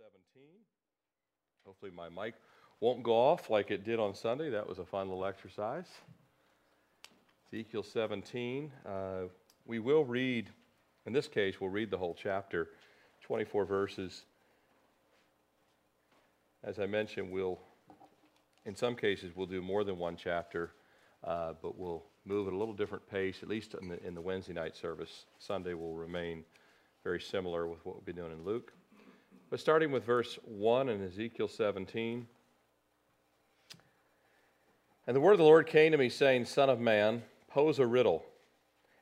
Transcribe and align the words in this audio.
17. 0.00 0.42
Hopefully, 1.66 1.90
my 1.94 2.08
mic 2.08 2.34
won't 2.80 3.02
go 3.02 3.12
off 3.12 3.50
like 3.50 3.70
it 3.70 3.84
did 3.84 4.00
on 4.00 4.14
Sunday. 4.14 4.48
That 4.48 4.66
was 4.66 4.78
a 4.78 4.84
fun 4.86 5.08
little 5.08 5.26
exercise. 5.26 5.84
Ezekiel 7.52 7.82
17. 7.82 8.72
Uh, 8.86 9.22
we 9.66 9.78
will 9.78 10.06
read, 10.06 10.48
in 11.04 11.12
this 11.12 11.28
case, 11.28 11.60
we'll 11.60 11.68
read 11.68 11.90
the 11.90 11.98
whole 11.98 12.16
chapter, 12.18 12.70
24 13.24 13.66
verses. 13.66 14.22
As 16.64 16.78
I 16.78 16.86
mentioned, 16.86 17.30
we'll, 17.30 17.58
in 18.64 18.74
some 18.74 18.96
cases, 18.96 19.32
we'll 19.36 19.46
do 19.46 19.60
more 19.60 19.84
than 19.84 19.98
one 19.98 20.16
chapter, 20.16 20.70
uh, 21.24 21.52
but 21.60 21.78
we'll 21.78 22.04
move 22.24 22.46
at 22.46 22.54
a 22.54 22.56
little 22.56 22.72
different 22.74 23.06
pace, 23.10 23.40
at 23.42 23.50
least 23.50 23.74
in 23.74 23.88
the, 23.88 24.02
in 24.02 24.14
the 24.14 24.22
Wednesday 24.22 24.54
night 24.54 24.76
service. 24.76 25.26
Sunday 25.38 25.74
will 25.74 25.94
remain 25.94 26.42
very 27.04 27.20
similar 27.20 27.66
with 27.66 27.84
what 27.84 27.96
we'll 27.96 28.04
be 28.04 28.14
doing 28.14 28.32
in 28.32 28.46
Luke. 28.46 28.72
But 29.50 29.58
starting 29.58 29.90
with 29.90 30.04
verse 30.04 30.38
1 30.44 30.88
in 30.88 31.04
Ezekiel 31.04 31.48
17. 31.48 32.28
And 35.08 35.16
the 35.16 35.20
word 35.20 35.32
of 35.32 35.38
the 35.38 35.44
Lord 35.44 35.66
came 35.66 35.90
to 35.90 35.98
me, 35.98 36.08
saying, 36.08 36.44
Son 36.44 36.70
of 36.70 36.78
man, 36.78 37.24
pose 37.48 37.80
a 37.80 37.86
riddle, 37.86 38.24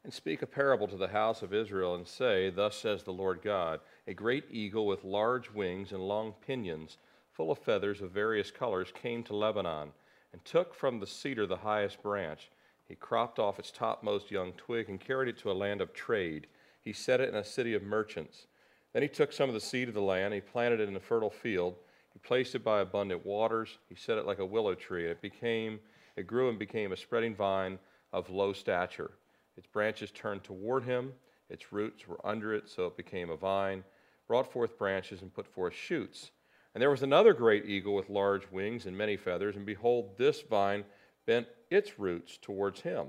and 0.04 0.12
speak 0.12 0.40
a 0.40 0.46
parable 0.46 0.88
to 0.88 0.96
the 0.96 1.08
house 1.08 1.42
of 1.42 1.52
Israel, 1.52 1.94
and 1.96 2.08
say, 2.08 2.48
Thus 2.48 2.76
says 2.76 3.02
the 3.02 3.12
Lord 3.12 3.42
God 3.42 3.80
A 4.06 4.14
great 4.14 4.44
eagle 4.50 4.86
with 4.86 5.04
large 5.04 5.52
wings 5.52 5.92
and 5.92 6.08
long 6.08 6.32
pinions, 6.46 6.96
full 7.30 7.50
of 7.50 7.58
feathers 7.58 8.00
of 8.00 8.10
various 8.12 8.50
colors, 8.50 8.90
came 8.94 9.22
to 9.24 9.36
Lebanon, 9.36 9.92
and 10.32 10.42
took 10.46 10.74
from 10.74 10.98
the 10.98 11.06
cedar 11.06 11.46
the 11.46 11.58
highest 11.58 12.02
branch. 12.02 12.50
He 12.88 12.94
cropped 12.94 13.38
off 13.38 13.58
its 13.58 13.70
topmost 13.70 14.30
young 14.30 14.54
twig, 14.54 14.88
and 14.88 14.98
carried 14.98 15.28
it 15.28 15.38
to 15.40 15.50
a 15.50 15.52
land 15.52 15.82
of 15.82 15.92
trade. 15.92 16.46
He 16.80 16.94
set 16.94 17.20
it 17.20 17.28
in 17.28 17.34
a 17.34 17.44
city 17.44 17.74
of 17.74 17.82
merchants. 17.82 18.46
Then 18.92 19.02
he 19.02 19.08
took 19.08 19.32
some 19.32 19.48
of 19.48 19.54
the 19.54 19.60
seed 19.60 19.88
of 19.88 19.94
the 19.94 20.00
land, 20.00 20.34
he 20.34 20.40
planted 20.40 20.80
it 20.80 20.88
in 20.88 20.96
a 20.96 21.00
fertile 21.00 21.30
field. 21.30 21.76
He 22.12 22.18
placed 22.18 22.54
it 22.54 22.64
by 22.64 22.80
abundant 22.80 23.24
waters. 23.24 23.78
He 23.88 23.94
set 23.94 24.18
it 24.18 24.26
like 24.26 24.38
a 24.38 24.46
willow 24.46 24.74
tree. 24.74 25.04
And 25.04 25.12
it 25.12 25.20
became, 25.20 25.78
it 26.16 26.26
grew 26.26 26.48
and 26.48 26.58
became 26.58 26.92
a 26.92 26.96
spreading 26.96 27.34
vine 27.34 27.78
of 28.12 28.30
low 28.30 28.52
stature. 28.52 29.12
Its 29.56 29.66
branches 29.66 30.10
turned 30.10 30.42
toward 30.42 30.84
him. 30.84 31.12
Its 31.50 31.72
roots 31.72 32.08
were 32.08 32.24
under 32.26 32.54
it, 32.54 32.68
so 32.68 32.86
it 32.86 32.96
became 32.96 33.30
a 33.30 33.36
vine, 33.36 33.84
brought 34.26 34.50
forth 34.52 34.78
branches 34.78 35.22
and 35.22 35.32
put 35.32 35.46
forth 35.46 35.74
shoots. 35.74 36.30
And 36.74 36.82
there 36.82 36.90
was 36.90 37.02
another 37.02 37.32
great 37.32 37.66
eagle 37.66 37.94
with 37.94 38.10
large 38.10 38.50
wings 38.50 38.86
and 38.86 38.96
many 38.96 39.16
feathers, 39.16 39.56
and 39.56 39.64
behold, 39.64 40.16
this 40.16 40.42
vine 40.42 40.84
bent 41.26 41.46
its 41.70 41.98
roots 41.98 42.38
towards 42.40 42.80
him 42.80 43.06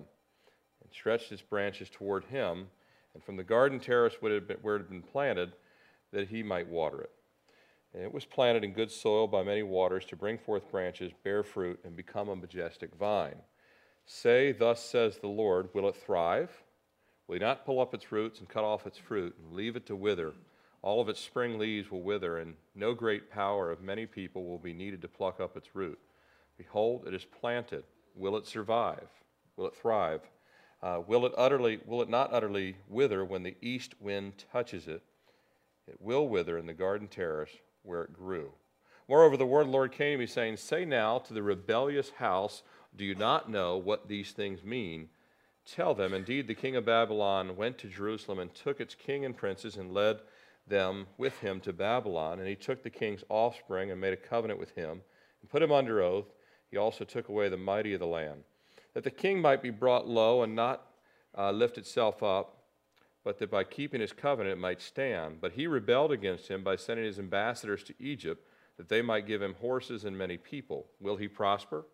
and 0.81 0.91
stretched 0.91 1.31
its 1.31 1.41
branches 1.41 1.89
toward 1.89 2.25
him. 2.25 2.67
And 3.13 3.23
from 3.23 3.37
the 3.37 3.43
garden 3.43 3.79
terrace 3.79 4.15
where 4.19 4.35
it 4.35 4.49
had 4.51 4.89
been 4.89 5.01
planted, 5.01 5.53
that 6.11 6.29
he 6.29 6.43
might 6.43 6.67
water 6.67 7.01
it. 7.01 7.11
And 7.93 8.03
it 8.03 8.13
was 8.13 8.25
planted 8.25 8.63
in 8.63 8.73
good 8.73 8.91
soil 8.91 9.27
by 9.27 9.43
many 9.43 9.63
waters 9.63 10.05
to 10.05 10.15
bring 10.15 10.37
forth 10.37 10.69
branches, 10.71 11.11
bear 11.23 11.43
fruit, 11.43 11.79
and 11.83 11.95
become 11.95 12.29
a 12.29 12.35
majestic 12.35 12.95
vine. 12.95 13.41
Say, 14.05 14.51
Thus 14.51 14.83
says 14.83 15.17
the 15.17 15.27
Lord, 15.27 15.69
will 15.73 15.87
it 15.87 15.95
thrive? 15.95 16.63
Will 17.27 17.35
he 17.35 17.39
not 17.39 17.65
pull 17.65 17.79
up 17.79 17.93
its 17.93 18.11
roots 18.11 18.39
and 18.39 18.49
cut 18.49 18.63
off 18.63 18.87
its 18.87 18.97
fruit 18.97 19.35
and 19.37 19.53
leave 19.53 19.75
it 19.75 19.85
to 19.87 19.95
wither? 19.95 20.33
All 20.81 21.01
of 21.01 21.09
its 21.09 21.19
spring 21.19 21.59
leaves 21.59 21.91
will 21.91 22.01
wither, 22.01 22.37
and 22.37 22.55
no 22.73 22.93
great 22.93 23.29
power 23.29 23.69
of 23.69 23.81
many 23.81 24.05
people 24.05 24.45
will 24.45 24.57
be 24.57 24.73
needed 24.73 25.01
to 25.01 25.07
pluck 25.07 25.39
up 25.39 25.57
its 25.57 25.75
root. 25.75 25.99
Behold, 26.57 27.05
it 27.07 27.13
is 27.13 27.25
planted. 27.25 27.83
Will 28.15 28.35
it 28.37 28.47
survive? 28.47 29.09
Will 29.57 29.67
it 29.67 29.75
thrive? 29.75 30.21
Uh, 30.81 31.01
will 31.05 31.25
it 31.25 31.33
utterly? 31.37 31.79
Will 31.85 32.01
it 32.01 32.09
not 32.09 32.33
utterly 32.33 32.77
wither 32.87 33.25
when 33.25 33.43
the 33.43 33.57
east 33.61 33.93
wind 33.99 34.43
touches 34.51 34.87
it? 34.87 35.03
It 35.89 35.99
will 35.99 36.27
wither 36.27 36.57
in 36.57 36.67
the 36.67 36.73
garden 36.73 37.07
terrace 37.07 37.49
where 37.83 38.03
it 38.03 38.13
grew. 38.13 38.53
Moreover, 39.07 39.37
the 39.37 39.45
word 39.45 39.61
of 39.61 39.67
the 39.67 39.73
Lord 39.73 39.91
came 39.91 40.13
to 40.13 40.19
me, 40.19 40.27
saying, 40.27 40.57
Say 40.57 40.85
now 40.85 41.17
to 41.19 41.33
the 41.33 41.41
rebellious 41.41 42.11
house, 42.11 42.61
Do 42.95 43.03
you 43.03 43.15
not 43.15 43.49
know 43.49 43.75
what 43.75 44.07
these 44.07 44.31
things 44.31 44.63
mean? 44.63 45.09
Tell 45.65 45.95
them, 45.95 46.13
Indeed, 46.13 46.47
the 46.47 46.53
king 46.53 46.75
of 46.75 46.85
Babylon 46.85 47.55
went 47.55 47.79
to 47.79 47.87
Jerusalem 47.87 48.37
and 48.37 48.53
took 48.53 48.79
its 48.79 48.93
king 48.93 49.25
and 49.25 49.35
princes 49.35 49.77
and 49.77 49.91
led 49.91 50.19
them 50.67 51.07
with 51.17 51.39
him 51.39 51.59
to 51.61 51.73
Babylon. 51.73 52.37
And 52.39 52.47
he 52.47 52.55
took 52.55 52.83
the 52.83 52.91
king's 52.91 53.23
offspring 53.29 53.89
and 53.89 53.99
made 53.99 54.13
a 54.13 54.17
covenant 54.17 54.59
with 54.59 54.75
him 54.75 55.01
and 55.41 55.49
put 55.49 55.63
him 55.63 55.71
under 55.71 56.01
oath. 56.01 56.31
He 56.69 56.77
also 56.77 57.03
took 57.03 57.29
away 57.29 57.49
the 57.49 57.57
mighty 57.57 57.95
of 57.95 57.99
the 57.99 58.05
land, 58.05 58.43
that 58.93 59.03
the 59.03 59.09
king 59.09 59.41
might 59.41 59.63
be 59.63 59.71
brought 59.71 60.07
low 60.07 60.43
and 60.43 60.55
not 60.55 60.85
uh, 61.35 61.49
lift 61.51 61.79
itself 61.79 62.21
up 62.21 62.58
but 63.23 63.37
that 63.39 63.51
by 63.51 63.63
keeping 63.63 64.01
his 64.01 64.13
covenant 64.13 64.57
it 64.57 64.61
might 64.61 64.81
stand. 64.81 65.41
But 65.41 65.53
he 65.53 65.67
rebelled 65.67 66.11
against 66.11 66.47
him 66.47 66.63
by 66.63 66.75
sending 66.75 67.05
his 67.05 67.19
ambassadors 67.19 67.83
to 67.85 67.93
Egypt, 67.99 68.45
that 68.77 68.89
they 68.89 69.01
might 69.01 69.27
give 69.27 69.41
him 69.41 69.55
horses 69.55 70.05
and 70.05 70.17
many 70.17 70.37
people. 70.37 70.87
Will 70.99 71.17
he 71.17 71.27
prosper? 71.27 71.85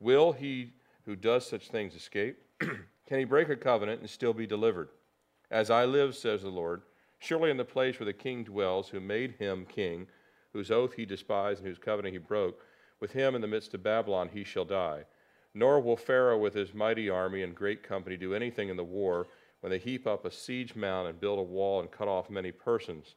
Will 0.00 0.32
he 0.32 0.72
who 1.04 1.14
does 1.14 1.46
such 1.46 1.68
things 1.68 1.94
escape? 1.94 2.36
Can 2.60 3.18
he 3.18 3.24
break 3.24 3.48
a 3.48 3.56
covenant 3.56 4.00
and 4.00 4.10
still 4.10 4.32
be 4.32 4.46
delivered? 4.46 4.88
As 5.50 5.70
I 5.70 5.84
live, 5.84 6.16
says 6.16 6.42
the 6.42 6.48
Lord, 6.48 6.82
surely 7.18 7.50
in 7.50 7.56
the 7.56 7.64
place 7.64 7.98
where 8.00 8.06
the 8.06 8.12
king 8.12 8.42
dwells, 8.42 8.88
who 8.88 9.00
made 9.00 9.36
him 9.38 9.66
king, 9.66 10.06
whose 10.52 10.70
oath 10.70 10.94
he 10.94 11.04
despised 11.04 11.60
and 11.60 11.68
whose 11.68 11.78
covenant 11.78 12.14
he 12.14 12.18
broke, 12.18 12.60
with 13.00 13.12
him 13.12 13.34
in 13.34 13.40
the 13.40 13.46
midst 13.46 13.74
of 13.74 13.82
Babylon 13.82 14.30
he 14.32 14.44
shall 14.44 14.64
die. 14.64 15.04
Nor 15.54 15.80
will 15.80 15.96
Pharaoh 15.96 16.38
with 16.38 16.54
his 16.54 16.72
mighty 16.72 17.10
army 17.10 17.42
and 17.42 17.54
great 17.54 17.82
company 17.82 18.16
do 18.16 18.34
anything 18.34 18.68
in 18.68 18.76
the 18.76 18.84
war 18.84 19.26
when 19.62 19.70
they 19.70 19.78
heap 19.78 20.06
up 20.06 20.24
a 20.24 20.30
siege 20.30 20.76
mound 20.76 21.08
and 21.08 21.18
build 21.18 21.38
a 21.38 21.42
wall 21.42 21.80
and 21.80 21.90
cut 21.90 22.08
off 22.08 22.28
many 22.28 22.52
persons. 22.52 23.14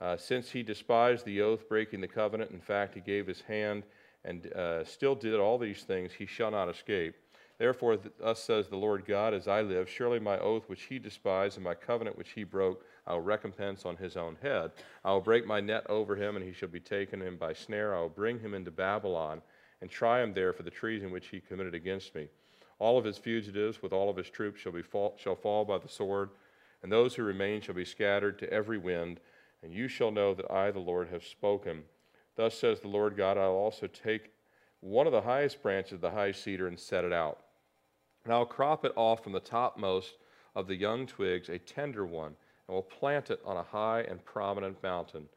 Uh, 0.00 0.16
since 0.16 0.50
he 0.50 0.62
despised 0.62 1.24
the 1.24 1.42
oath, 1.42 1.68
breaking 1.68 2.00
the 2.00 2.06
covenant, 2.06 2.50
in 2.52 2.60
fact, 2.60 2.94
he 2.94 3.00
gave 3.00 3.26
his 3.26 3.40
hand 3.40 3.82
and 4.24 4.52
uh, 4.52 4.84
still 4.84 5.14
did 5.14 5.34
all 5.34 5.58
these 5.58 5.82
things, 5.82 6.12
he 6.12 6.26
shall 6.26 6.50
not 6.50 6.68
escape. 6.68 7.14
Therefore, 7.58 7.98
thus 8.20 8.38
says 8.38 8.68
the 8.68 8.76
Lord 8.76 9.04
God, 9.04 9.34
as 9.34 9.48
I 9.48 9.62
live, 9.62 9.88
surely 9.88 10.20
my 10.20 10.38
oath 10.38 10.68
which 10.68 10.82
he 10.82 10.98
despised 10.98 11.56
and 11.56 11.64
my 11.64 11.74
covenant 11.74 12.16
which 12.16 12.30
he 12.30 12.44
broke, 12.44 12.84
I 13.06 13.14
will 13.14 13.22
recompense 13.22 13.84
on 13.84 13.96
his 13.96 14.16
own 14.16 14.36
head. 14.40 14.70
I 15.04 15.12
will 15.12 15.20
break 15.20 15.44
my 15.44 15.60
net 15.60 15.84
over 15.88 16.14
him, 16.14 16.36
and 16.36 16.44
he 16.44 16.52
shall 16.52 16.68
be 16.68 16.78
taken 16.78 17.20
in 17.22 17.36
by 17.36 17.54
snare. 17.54 17.96
I 17.96 18.00
will 18.00 18.10
bring 18.10 18.38
him 18.38 18.54
into 18.54 18.70
Babylon 18.70 19.42
and 19.80 19.90
try 19.90 20.22
him 20.22 20.34
there 20.34 20.52
for 20.52 20.62
the 20.62 20.70
treason 20.70 21.10
which 21.10 21.28
he 21.28 21.40
committed 21.40 21.74
against 21.74 22.14
me. 22.14 22.28
All 22.78 22.96
of 22.96 23.04
his 23.04 23.18
fugitives 23.18 23.82
with 23.82 23.92
all 23.92 24.08
of 24.08 24.16
his 24.16 24.30
troops 24.30 24.60
shall, 24.60 24.72
be 24.72 24.82
fall, 24.82 25.16
shall 25.18 25.34
fall 25.34 25.64
by 25.64 25.78
the 25.78 25.88
sword, 25.88 26.30
and 26.82 26.92
those 26.92 27.14
who 27.14 27.24
remain 27.24 27.60
shall 27.60 27.74
be 27.74 27.84
scattered 27.84 28.38
to 28.38 28.52
every 28.52 28.78
wind, 28.78 29.20
and 29.62 29.74
you 29.74 29.88
shall 29.88 30.10
know 30.10 30.34
that 30.34 30.50
I, 30.50 30.70
the 30.70 30.78
Lord, 30.78 31.08
have 31.08 31.24
spoken. 31.24 31.82
Thus 32.36 32.56
says 32.56 32.80
the 32.80 32.88
Lord 32.88 33.16
God, 33.16 33.36
I 33.36 33.48
will 33.48 33.56
also 33.56 33.88
take 33.88 34.30
one 34.80 35.06
of 35.06 35.12
the 35.12 35.22
highest 35.22 35.60
branches 35.60 35.94
of 35.94 36.00
the 36.00 36.10
high 36.12 36.30
cedar 36.30 36.68
and 36.68 36.78
set 36.78 37.04
it 37.04 37.12
out. 37.12 37.40
And 38.24 38.32
I'll 38.32 38.46
crop 38.46 38.84
it 38.84 38.92
off 38.94 39.24
from 39.24 39.32
the 39.32 39.40
topmost 39.40 40.18
of 40.54 40.68
the 40.68 40.76
young 40.76 41.06
twigs, 41.06 41.48
a 41.48 41.58
tender 41.58 42.06
one, 42.06 42.36
and 42.68 42.74
will 42.74 42.82
plant 42.82 43.30
it 43.30 43.40
on 43.44 43.56
a 43.56 43.62
high 43.62 44.02
and 44.02 44.24
prominent 44.24 44.80
mountain. 44.84 45.28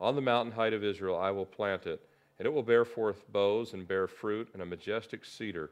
On 0.00 0.14
the 0.14 0.22
mountain 0.22 0.52
height 0.52 0.72
of 0.72 0.84
Israel 0.84 1.18
I 1.18 1.30
will 1.30 1.44
plant 1.44 1.86
it, 1.86 2.00
and 2.38 2.46
it 2.46 2.52
will 2.52 2.62
bear 2.62 2.86
forth 2.86 3.30
boughs 3.30 3.74
and 3.74 3.86
bear 3.86 4.06
fruit, 4.06 4.48
and 4.54 4.62
a 4.62 4.66
majestic 4.66 5.26
cedar 5.26 5.70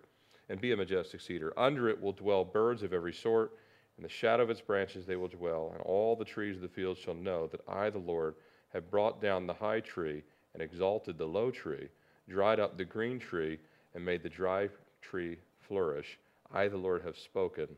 and 0.49 0.61
be 0.61 0.73
a 0.73 0.77
majestic 0.77 1.21
cedar. 1.21 1.53
Under 1.57 1.89
it 1.89 2.01
will 2.01 2.13
dwell 2.13 2.45
birds 2.45 2.83
of 2.83 2.93
every 2.93 3.13
sort. 3.13 3.53
In 3.97 4.03
the 4.03 4.09
shadow 4.09 4.43
of 4.43 4.51
its 4.51 4.61
branches 4.61 5.07
they 5.07 5.17
will 5.17 5.29
dwell, 5.29 5.71
and 5.73 5.83
all 5.83 6.17
the 6.17 6.25
trees 6.25 6.57
of 6.57 6.63
the 6.63 6.69
field 6.69 6.99
shall 6.99 7.15
know 7.15 7.47
that 7.49 7.61
I, 7.69 7.91
the 7.91 7.99
Lord, 7.99 8.35
have 8.73 8.91
brought 8.91 9.23
down 9.23 9.47
the 9.47 9.55
high 9.55 9.81
tree 9.81 10.23
and 10.53 10.63
exalted 10.63 11.17
the 11.17 11.27
low 11.27 11.51
tree, 11.51 11.89
dried 12.29 12.61
up 12.61 12.77
the 12.77 12.85
green 12.85 13.19
tree, 13.19 13.59
and 13.95 14.05
made 14.05 14.23
the 14.23 14.29
dry 14.29 14.69
tree 15.01 15.39
flourish. 15.61 16.19
I, 16.53 16.69
the 16.69 16.77
Lord, 16.77 17.03
have 17.03 17.17
spoken 17.17 17.69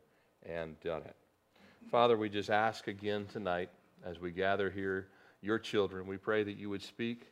and 0.45 0.79
done 0.81 1.03
it. 1.03 1.17
Father, 1.91 2.17
we 2.17 2.29
just 2.29 2.51
ask 2.51 2.89
again 2.89 3.27
tonight 3.27 3.71
as 4.05 4.21
we 4.21 4.31
gather 4.31 4.71
here, 4.71 5.09
your 5.43 5.59
children, 5.59 6.07
we 6.07 6.17
pray 6.17 6.43
that 6.43 6.57
you 6.57 6.69
would 6.71 6.83
speak 6.83 7.27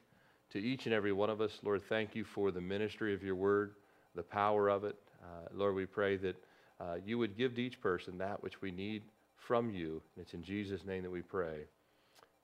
to 0.50 0.58
each 0.58 0.86
and 0.86 0.94
every 0.94 1.12
one 1.12 1.30
of 1.30 1.40
us. 1.40 1.58
Lord, 1.62 1.82
thank 1.88 2.14
you 2.14 2.24
for 2.24 2.50
the 2.50 2.60
ministry 2.60 3.14
of 3.14 3.22
your 3.22 3.34
word, 3.34 3.74
the 4.14 4.22
power 4.22 4.68
of 4.68 4.84
it. 4.84 4.96
Uh, 5.24 5.48
Lord, 5.54 5.74
we 5.74 5.86
pray 5.86 6.16
that 6.18 6.36
uh, 6.80 6.96
you 7.04 7.18
would 7.18 7.36
give 7.36 7.54
to 7.54 7.62
each 7.62 7.80
person 7.80 8.18
that 8.18 8.42
which 8.42 8.60
we 8.60 8.70
need 8.70 9.02
from 9.36 9.70
you. 9.70 10.02
And 10.14 10.24
it's 10.24 10.34
in 10.34 10.42
Jesus' 10.42 10.84
name 10.84 11.02
that 11.02 11.10
we 11.10 11.22
pray. 11.22 11.60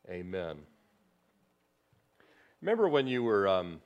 Amen. 0.08 0.56
Remember 2.62 2.88
when 2.88 3.06
you 3.06 3.22
were 3.22 3.46
um, 3.48 3.80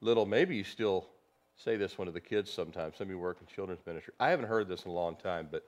little, 0.00 0.26
maybe 0.26 0.56
you 0.56 0.64
still 0.64 1.06
say 1.56 1.76
this 1.76 1.98
one 1.98 2.06
to 2.06 2.12
the 2.12 2.20
kids 2.20 2.52
sometimes. 2.52 2.96
Some 2.96 3.06
of 3.06 3.10
you 3.10 3.18
work 3.18 3.38
in 3.40 3.46
children's 3.46 3.84
ministry. 3.84 4.14
I 4.20 4.30
haven't 4.30 4.46
heard 4.46 4.68
this 4.68 4.84
in 4.84 4.90
a 4.90 4.94
long 4.94 5.16
time, 5.16 5.48
but, 5.50 5.64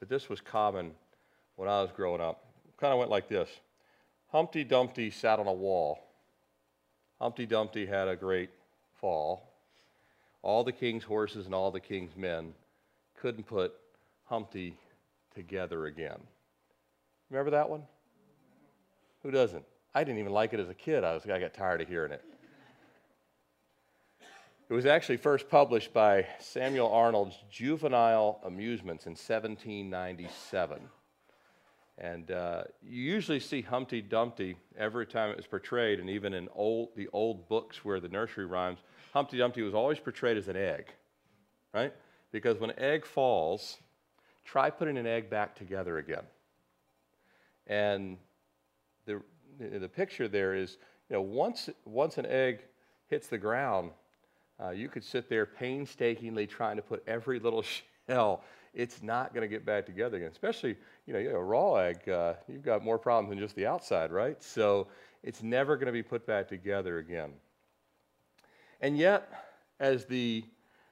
but 0.00 0.08
this 0.08 0.28
was 0.28 0.40
common 0.40 0.92
when 1.56 1.68
I 1.68 1.82
was 1.82 1.90
growing 1.94 2.20
up. 2.20 2.44
kind 2.78 2.92
of 2.92 2.98
went 2.98 3.10
like 3.10 3.28
this 3.28 3.50
Humpty 4.28 4.64
Dumpty 4.64 5.10
sat 5.10 5.38
on 5.38 5.46
a 5.46 5.52
wall. 5.52 5.98
Humpty 7.20 7.46
Dumpty 7.46 7.86
had 7.86 8.08
a 8.08 8.16
great 8.16 8.50
fall 9.00 9.55
all 10.46 10.62
the 10.62 10.70
king's 10.70 11.02
horses 11.02 11.46
and 11.46 11.54
all 11.54 11.72
the 11.72 11.80
king's 11.80 12.16
men 12.16 12.54
couldn't 13.20 13.48
put 13.48 13.74
Humpty 14.26 14.76
together 15.34 15.86
again. 15.86 16.20
Remember 17.30 17.50
that 17.50 17.68
one? 17.68 17.82
Who 19.24 19.32
doesn't? 19.32 19.64
I 19.92 20.04
didn't 20.04 20.20
even 20.20 20.32
like 20.32 20.52
it 20.52 20.60
as 20.60 20.68
a 20.68 20.74
kid. 20.74 21.02
I, 21.02 21.14
was, 21.14 21.24
I 21.24 21.40
got 21.40 21.52
tired 21.52 21.80
of 21.80 21.88
hearing 21.88 22.12
it. 22.12 22.22
It 24.68 24.72
was 24.72 24.86
actually 24.86 25.16
first 25.16 25.48
published 25.48 25.92
by 25.92 26.28
Samuel 26.38 26.92
Arnold's 26.92 27.36
Juvenile 27.50 28.38
Amusements 28.44 29.06
in 29.06 29.12
1797. 29.12 30.78
And 31.98 32.30
uh, 32.30 32.64
you 32.84 33.02
usually 33.02 33.40
see 33.40 33.62
Humpty 33.62 34.00
Dumpty 34.00 34.54
every 34.78 35.06
time 35.06 35.30
it 35.30 35.36
was 35.36 35.46
portrayed, 35.46 35.98
and 35.98 36.08
even 36.08 36.34
in 36.34 36.48
old, 36.54 36.90
the 36.94 37.08
old 37.12 37.48
books 37.48 37.84
where 37.84 37.98
the 37.98 38.08
nursery 38.08 38.46
rhymes, 38.46 38.78
Humpty 39.16 39.38
Dumpty 39.38 39.62
was 39.62 39.72
always 39.72 39.98
portrayed 39.98 40.36
as 40.36 40.48
an 40.48 40.56
egg, 40.56 40.92
right? 41.72 41.90
Because 42.32 42.60
when 42.60 42.68
an 42.68 42.78
egg 42.78 43.06
falls, 43.06 43.78
try 44.44 44.68
putting 44.68 44.98
an 44.98 45.06
egg 45.06 45.30
back 45.30 45.54
together 45.54 45.96
again. 45.96 46.24
And 47.66 48.18
the, 49.06 49.22
the 49.58 49.88
picture 49.88 50.28
there 50.28 50.54
is, 50.54 50.76
you 51.08 51.16
know, 51.16 51.22
once, 51.22 51.70
once 51.86 52.18
an 52.18 52.26
egg 52.26 52.60
hits 53.08 53.28
the 53.28 53.38
ground, 53.38 53.92
uh, 54.62 54.68
you 54.68 54.90
could 54.90 55.02
sit 55.02 55.30
there 55.30 55.46
painstakingly 55.46 56.46
trying 56.46 56.76
to 56.76 56.82
put 56.82 57.02
every 57.06 57.38
little 57.40 57.64
shell. 58.06 58.44
It's 58.74 59.02
not 59.02 59.32
going 59.32 59.48
to 59.48 59.48
get 59.48 59.64
back 59.64 59.86
together 59.86 60.18
again. 60.18 60.30
Especially, 60.30 60.76
you 61.06 61.14
know, 61.14 61.20
a 61.20 61.42
raw 61.42 61.76
egg, 61.76 62.06
uh, 62.06 62.34
you've 62.48 62.62
got 62.62 62.84
more 62.84 62.98
problems 62.98 63.30
than 63.30 63.38
just 63.38 63.56
the 63.56 63.64
outside, 63.64 64.12
right? 64.12 64.42
So 64.42 64.88
it's 65.22 65.42
never 65.42 65.78
going 65.78 65.86
to 65.86 65.92
be 65.92 66.02
put 66.02 66.26
back 66.26 66.48
together 66.48 66.98
again. 66.98 67.32
And 68.80 68.98
yet, 68.98 69.30
as 69.80 70.04
the 70.04 70.44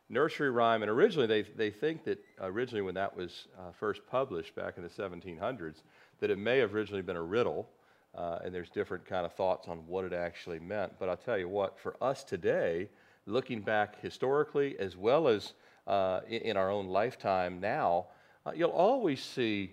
nursery 0.09 0.51
rhyme, 0.51 0.83
and 0.83 0.91
originally 0.91 1.27
they, 1.27 1.43
they 1.43 1.71
think 1.71 2.05
that 2.05 2.19
originally 2.41 2.83
when 2.83 2.95
that 2.95 3.17
was 3.17 3.49
uh, 3.59 3.73
first 3.73 4.03
published 4.11 4.55
back 4.55 4.77
in 4.77 4.83
the 4.83 4.89
1700s, 4.89 5.83
that 6.21 6.31
it 6.31 6.39
may 6.39 6.59
have 6.59 6.75
originally 6.75 7.03
been 7.03 7.17
a 7.17 7.23
riddle, 7.23 7.69
uh, 8.15 8.39
and 8.45 8.55
there's 8.55 8.71
different 8.71 9.05
kind 9.05 9.27
of 9.27 9.33
thoughts 9.33 9.69
on 9.69 9.79
what 9.87 10.05
it 10.05 10.13
actually 10.13 10.59
meant. 10.59 10.93
But 10.99 11.09
I'll 11.09 11.17
tell 11.17 11.39
you 11.39 11.49
what, 11.49 11.79
for 11.79 11.97
us 12.01 12.25
today, 12.25 12.89
looking 13.27 13.61
back 13.61 14.01
historically 14.01 14.79
as 14.79 14.97
well 14.97 15.29
as 15.29 15.55
uh, 15.87 16.21
in, 16.29 16.43
in, 16.43 16.57
our 16.57 16.71
own 16.71 16.87
lifetime 16.87 17.61
now, 17.61 18.07
uh, 18.47 18.53
you'll 18.55 18.71
always 18.71 19.23
see 19.23 19.73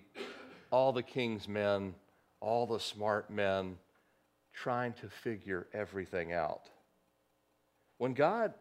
all 0.70 0.92
the 0.92 1.02
king's 1.02 1.48
men, 1.48 1.94
all 2.40 2.66
the 2.66 2.80
smart 2.80 3.30
men 3.30 3.76
trying 4.52 4.92
to 4.94 5.08
figure 5.08 5.66
everything 5.72 6.32
out. 6.32 6.68
When 8.02 8.14
God 8.14 8.52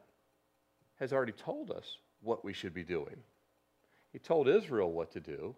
has 0.99 1.11
already 1.11 1.31
told 1.31 1.71
us 1.71 1.97
what 2.21 2.45
we 2.45 2.53
should 2.53 2.75
be 2.75 2.83
doing, 2.83 3.17
He 4.13 4.19
told 4.19 4.47
Israel 4.47 4.91
what 4.91 5.11
to 5.13 5.19
do. 5.19 5.55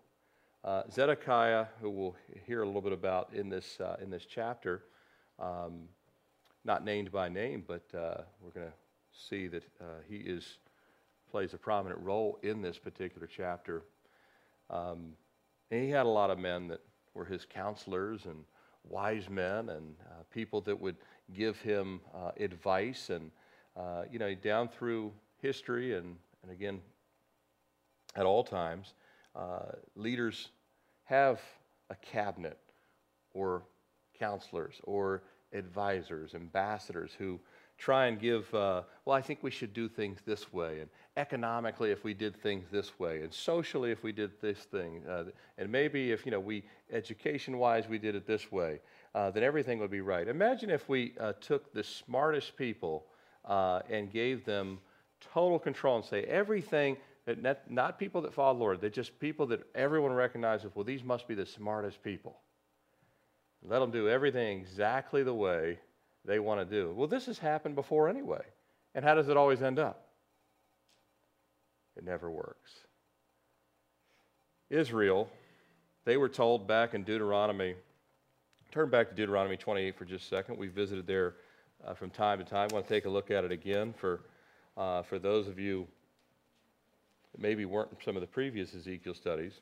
Uh, 0.64 0.84
Zedekiah, 0.90 1.66
who 1.82 1.90
we'll 1.90 2.16
hear 2.48 2.62
a 2.62 2.66
little 2.66 2.80
bit 2.80 2.94
about 2.94 3.34
in 3.34 3.50
this, 3.50 3.82
uh, 3.82 3.98
in 4.02 4.10
this 4.10 4.24
chapter, 4.24 4.84
um, 5.38 5.90
not 6.64 6.86
named 6.86 7.12
by 7.12 7.28
name, 7.28 7.62
but 7.68 7.84
uh, 7.94 8.22
we're 8.40 8.52
going 8.52 8.68
to 8.68 8.74
see 9.12 9.48
that 9.48 9.64
uh, 9.82 10.00
he 10.08 10.16
is, 10.16 10.60
plays 11.30 11.54
a 11.54 11.58
prominent 11.58 12.00
role 12.00 12.40
in 12.42 12.62
this 12.62 12.78
particular 12.78 13.28
chapter. 13.28 13.84
Um, 14.70 15.12
and 15.72 15.84
he 15.84 15.90
had 15.90 16.06
a 16.06 16.10
lot 16.10 16.30
of 16.30 16.40
men 16.40 16.70
that 16.70 16.80
were 17.14 17.26
his 17.26 17.44
counselors 17.44 18.28
and 18.28 18.46
wise 18.86 19.30
men 19.30 19.68
and 19.68 19.98
uh, 20.06 20.24
people 20.34 20.62
that 20.62 20.80
would 20.80 20.96
give 21.34 21.60
him 21.60 22.00
uh, 22.16 22.32
advice 22.38 23.10
and, 23.10 23.30
you 24.12 24.20
know, 24.20 24.34
down 24.36 24.68
through 24.68 25.12
history 25.42 25.96
and, 25.96 26.16
and 26.42 26.52
again, 26.52 26.81
at 28.16 28.25
all 28.25 28.44
times, 28.44 28.94
uh, 29.36 29.74
leaders 29.96 30.50
have 31.04 31.42
a 31.90 31.96
cabinet 31.96 32.60
or 33.34 33.64
counselors 34.18 34.80
or 34.84 35.24
advisors, 35.54 36.36
ambassadors 36.36 37.12
who 37.18 37.40
try 37.78 38.06
and 38.06 38.20
give, 38.20 38.54
uh, 38.54 38.84
well, 39.04 39.16
I 39.16 39.22
think 39.22 39.40
we 39.42 39.52
should 39.52 39.74
do 39.74 39.90
things 39.90 40.20
this 40.25 40.54
way, 40.54 40.80
and 40.80 40.90
economically 41.18 41.92
if 41.92 42.04
we 42.04 42.14
did 42.14 42.36
things 42.36 42.68
this 42.72 42.98
way, 43.00 43.22
and 43.22 43.34
socially 43.34 43.92
if 43.92 44.04
we 44.04 44.12
did 44.12 44.31
this 44.42 44.60
thing, 44.60 45.02
uh, 45.10 45.25
and 45.58 45.72
maybe 45.72 46.12
if, 46.12 46.25
you 46.25 46.31
know, 46.31 46.40
we, 46.40 46.64
education-wise, 46.92 47.90
we 47.90 47.98
did 47.98 48.16
it 48.16 48.28
this 48.28 48.52
way, 48.52 48.80
uh, 49.16 49.31
then 49.31 49.44
everything 49.44 49.80
would 49.80 49.92
be 49.92 50.02
right. 50.02 50.28
Imagine 50.28 50.70
if 50.70 50.88
we 50.88 51.14
uh, 51.20 51.34
took 51.42 51.74
the 51.74 51.84
smartest 51.84 52.56
people 52.56 53.08
uh, 53.45 53.81
and 53.90 54.12
gave 54.12 54.45
them 54.45 54.80
total 55.34 55.60
control 55.60 55.98
and 55.98 56.06
say 56.06 56.24
everything 56.24 56.98
that 57.25 57.42
not, 57.42 57.60
not 57.69 58.00
people 58.00 58.22
that 58.22 58.34
follow 58.34 58.54
the 58.54 58.60
Lord, 58.60 58.81
they're 58.81 58.90
just 58.90 59.18
people 59.19 59.45
that 59.48 59.62
everyone 59.75 60.12
recognizes, 60.12 60.72
well, 60.75 60.84
these 60.84 61.04
must 61.04 61.28
be 61.28 61.36
the 61.36 61.45
smartest 61.45 62.04
people. 62.04 62.38
Let 63.66 63.80
them 63.80 63.92
do 63.92 64.10
everything 64.10 64.60
exactly 64.60 65.24
the 65.24 65.34
way 65.34 65.80
they 66.25 66.40
want 66.40 66.60
to 66.60 66.66
do. 66.66 66.94
Well, 66.94 67.07
this 67.07 67.28
has 67.28 67.38
happened 67.38 67.75
before 67.75 68.10
anyway. 68.10 68.42
And 68.95 69.06
how 69.06 69.16
does 69.16 69.30
it 69.30 69.38
always 69.38 69.62
end 69.62 69.80
up? 69.80 70.07
It 71.96 72.04
never 72.04 72.30
works. 72.30 72.72
Israel, 74.69 75.30
they 76.06 76.18
were 76.18 76.30
told 76.30 76.68
back 76.68 76.94
in 76.94 77.04
Deuteronomy, 77.04 77.75
turn 78.72 78.89
back 78.89 79.10
to 79.10 79.16
Deuteronomy 79.16 79.56
28 79.56 79.98
for 79.98 80.06
just 80.06 80.25
a 80.25 80.28
second. 80.28 80.57
We 80.57 80.68
visited 80.68 81.07
there 81.07 81.36
uh, 81.86 81.94
from 81.94 82.10
time 82.10 82.40
to 82.40 82.46
time. 82.46 82.70
I 82.72 82.74
want 82.74 82.88
to 82.88 82.94
take 82.94 83.06
a 83.06 83.10
look 83.10 83.32
at 83.32 83.44
it 83.44 83.52
again 83.52 83.94
for, 83.94 84.22
uh, 84.78 85.04
for 85.04 85.20
those 85.20 85.48
of 85.48 85.60
you 85.60 85.88
that 87.32 87.42
maybe 87.42 87.66
weren't 87.66 87.92
in 87.92 87.98
some 88.04 88.16
of 88.16 88.22
the 88.22 88.28
previous 88.28 88.74
Ezekiel 88.74 89.14
studies. 89.14 89.54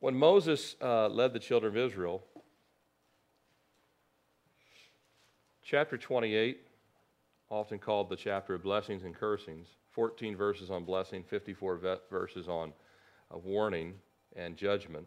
When 0.00 0.16
Moses 0.16 0.76
uh, 0.80 1.08
led 1.08 1.32
the 1.32 1.38
children 1.38 1.76
of 1.76 1.76
Israel, 1.76 2.22
Chapter 5.70 5.98
28, 5.98 6.66
often 7.50 7.78
called 7.78 8.08
the 8.08 8.16
chapter 8.16 8.54
of 8.54 8.62
blessings 8.62 9.04
and 9.04 9.14
cursings, 9.14 9.66
14 9.90 10.34
verses 10.34 10.70
on 10.70 10.82
blessing, 10.82 11.22
54 11.22 11.98
verses 12.08 12.48
on 12.48 12.72
uh, 13.30 13.36
warning 13.36 13.92
and 14.34 14.56
judgment. 14.56 15.06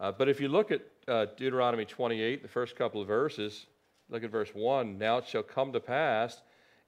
Uh, 0.00 0.10
but 0.10 0.26
if 0.26 0.40
you 0.40 0.48
look 0.48 0.70
at 0.70 0.80
uh, 1.06 1.26
Deuteronomy 1.36 1.84
28, 1.84 2.40
the 2.40 2.48
first 2.48 2.76
couple 2.76 3.02
of 3.02 3.06
verses, 3.06 3.66
look 4.08 4.24
at 4.24 4.30
verse 4.30 4.50
1 4.54 4.98
Now 4.98 5.18
it 5.18 5.26
shall 5.26 5.42
come 5.42 5.72
to 5.72 5.80
pass, 5.80 6.42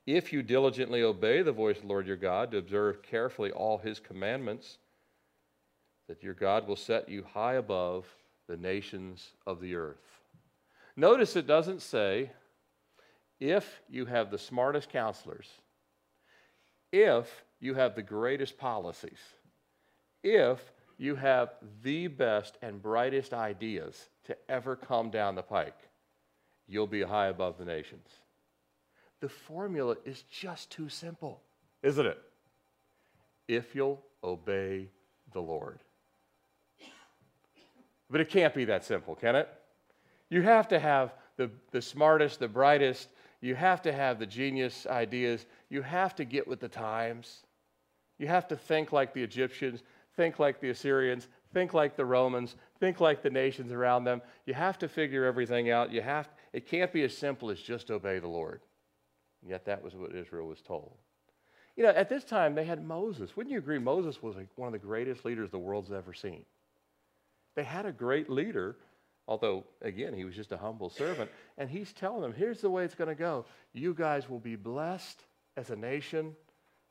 if 0.06 0.32
you 0.32 0.42
diligently 0.42 1.02
obey 1.02 1.42
the 1.42 1.52
voice 1.52 1.76
of 1.76 1.82
the 1.82 1.88
Lord 1.88 2.06
your 2.06 2.16
God, 2.16 2.52
to 2.52 2.58
observe 2.58 3.02
carefully 3.02 3.50
all 3.50 3.78
his 3.78 3.98
commandments, 3.98 4.78
that 6.08 6.22
your 6.22 6.34
God 6.34 6.68
will 6.68 6.76
set 6.76 7.08
you 7.08 7.24
high 7.34 7.54
above 7.54 8.06
the 8.48 8.56
nations 8.56 9.32
of 9.46 9.60
the 9.60 9.74
earth. 9.74 10.20
Notice 10.96 11.36
it 11.36 11.46
doesn't 11.46 11.82
say, 11.82 12.30
if 13.40 13.82
you 13.88 14.06
have 14.06 14.30
the 14.30 14.38
smartest 14.38 14.88
counselors, 14.88 15.48
if 16.92 17.44
you 17.60 17.74
have 17.74 17.94
the 17.94 18.02
greatest 18.02 18.56
policies, 18.56 19.18
if 20.22 20.72
you 20.96 21.16
have 21.16 21.50
the 21.82 22.06
best 22.06 22.56
and 22.62 22.80
brightest 22.80 23.34
ideas 23.34 24.08
to 24.24 24.36
ever 24.48 24.76
come 24.76 25.10
down 25.10 25.34
the 25.34 25.42
pike, 25.42 25.85
you'll 26.68 26.86
be 26.86 27.02
high 27.02 27.26
above 27.26 27.58
the 27.58 27.64
nations. 27.64 28.08
The 29.20 29.28
formula 29.28 29.96
is 30.04 30.22
just 30.22 30.70
too 30.70 30.88
simple, 30.88 31.42
isn't 31.82 32.06
it? 32.06 32.18
If 33.48 33.74
you'll 33.74 34.02
obey 34.22 34.88
the 35.32 35.40
Lord. 35.40 35.80
But 38.10 38.20
it 38.20 38.28
can't 38.28 38.54
be 38.54 38.66
that 38.66 38.84
simple, 38.84 39.14
can 39.14 39.36
it? 39.36 39.48
You 40.28 40.42
have 40.42 40.68
to 40.68 40.78
have 40.78 41.14
the, 41.36 41.50
the 41.70 41.82
smartest, 41.82 42.40
the 42.40 42.48
brightest, 42.48 43.08
you 43.40 43.54
have 43.54 43.82
to 43.82 43.92
have 43.92 44.18
the 44.18 44.26
genius 44.26 44.86
ideas. 44.86 45.46
You 45.68 45.82
have 45.82 46.14
to 46.16 46.24
get 46.24 46.48
with 46.48 46.60
the 46.60 46.68
times. 46.68 47.42
You 48.18 48.26
have 48.28 48.48
to 48.48 48.56
think 48.56 48.92
like 48.92 49.12
the 49.12 49.22
Egyptians, 49.22 49.82
think 50.16 50.38
like 50.38 50.60
the 50.60 50.70
Assyrians, 50.70 51.28
think 51.52 51.74
like 51.74 51.96
the 51.96 52.04
Romans, 52.04 52.56
think 52.80 53.00
like 53.00 53.22
the 53.22 53.30
nations 53.30 53.72
around 53.72 54.04
them. 54.04 54.22
You 54.46 54.54
have 54.54 54.78
to 54.78 54.88
figure 54.88 55.24
everything 55.24 55.70
out. 55.70 55.92
You 55.92 56.00
have, 56.00 56.28
it 56.56 56.66
can't 56.66 56.92
be 56.92 57.02
as 57.02 57.16
simple 57.16 57.50
as 57.50 57.60
just 57.60 57.90
obey 57.90 58.18
the 58.18 58.28
Lord. 58.28 58.60
Yet 59.46 59.66
that 59.66 59.82
was 59.82 59.94
what 59.94 60.14
Israel 60.14 60.48
was 60.48 60.60
told. 60.60 60.92
You 61.76 61.84
know, 61.84 61.90
at 61.90 62.08
this 62.08 62.24
time 62.24 62.54
they 62.54 62.64
had 62.64 62.84
Moses. 62.84 63.36
Wouldn't 63.36 63.52
you 63.52 63.58
agree? 63.58 63.78
Moses 63.78 64.22
was 64.22 64.36
like 64.36 64.48
one 64.56 64.68
of 64.68 64.72
the 64.72 64.86
greatest 64.86 65.24
leaders 65.24 65.50
the 65.50 65.58
world's 65.58 65.92
ever 65.92 66.14
seen. 66.14 66.44
They 67.54 67.64
had 67.64 67.86
a 67.86 67.92
great 67.92 68.28
leader 68.28 68.76
Although, 69.28 69.64
again, 69.82 70.14
he 70.14 70.24
was 70.24 70.36
just 70.36 70.52
a 70.52 70.56
humble 70.56 70.88
servant. 70.88 71.30
And 71.58 71.68
he's 71.68 71.92
telling 71.92 72.22
them, 72.22 72.32
here's 72.32 72.60
the 72.60 72.70
way 72.70 72.84
it's 72.84 72.94
going 72.94 73.08
to 73.08 73.14
go. 73.14 73.44
You 73.72 73.92
guys 73.92 74.28
will 74.28 74.38
be 74.38 74.56
blessed 74.56 75.24
as 75.56 75.70
a 75.70 75.76
nation 75.76 76.36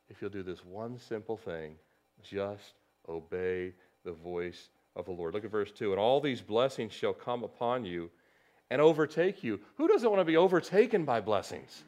if 0.10 0.22
you'll 0.22 0.31
do 0.31 0.43
this 0.43 0.63
one 0.63 1.00
simple 1.00 1.38
thing 1.38 1.75
just 2.22 2.74
obey 3.07 3.74
the 4.03 4.12
voice 4.12 4.69
of 4.95 5.05
the 5.05 5.12
Lord. 5.12 5.34
Look 5.34 5.45
at 5.45 5.51
verse 5.51 5.72
2. 5.72 5.91
And 5.91 6.00
all 6.00 6.19
these 6.19 6.41
blessings 6.41 6.91
shall 6.91 7.13
come 7.13 7.43
upon 7.43 7.86
you 7.86 8.10
and 8.69 8.81
overtake 8.81 9.43
you. 9.43 9.60
Who 9.77 9.88
doesn't 9.88 10.10
want 10.10 10.22
to 10.22 10.25
be 10.25 10.38
overtaken 10.38 11.05
by 11.05 11.22
blessings? 11.22 11.84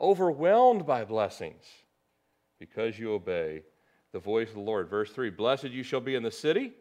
Overwhelmed 0.00 0.86
by 0.86 1.04
blessings 1.04 1.64
because 2.58 2.98
you 2.98 3.12
obey 3.12 3.62
the 4.12 4.18
voice 4.18 4.48
of 4.48 4.54
the 4.54 4.60
Lord. 4.60 4.88
Verse 4.88 5.10
3 5.12 5.30
Blessed 5.30 5.64
you 5.64 5.82
shall 5.82 6.00
be 6.00 6.14
in 6.14 6.22
the 6.22 6.30
city 6.30 6.72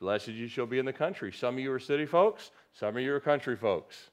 Blessed 0.00 0.28
you 0.28 0.48
shall 0.48 0.66
be 0.66 0.78
in 0.78 0.86
the 0.86 0.92
country. 0.92 1.30
Some 1.30 1.56
of 1.56 1.60
you 1.60 1.70
are 1.72 1.78
city 1.78 2.06
folks, 2.06 2.50
Some 2.72 2.96
of 2.96 3.02
you 3.02 3.14
are 3.14 3.20
country 3.20 3.54
folks. 3.54 4.10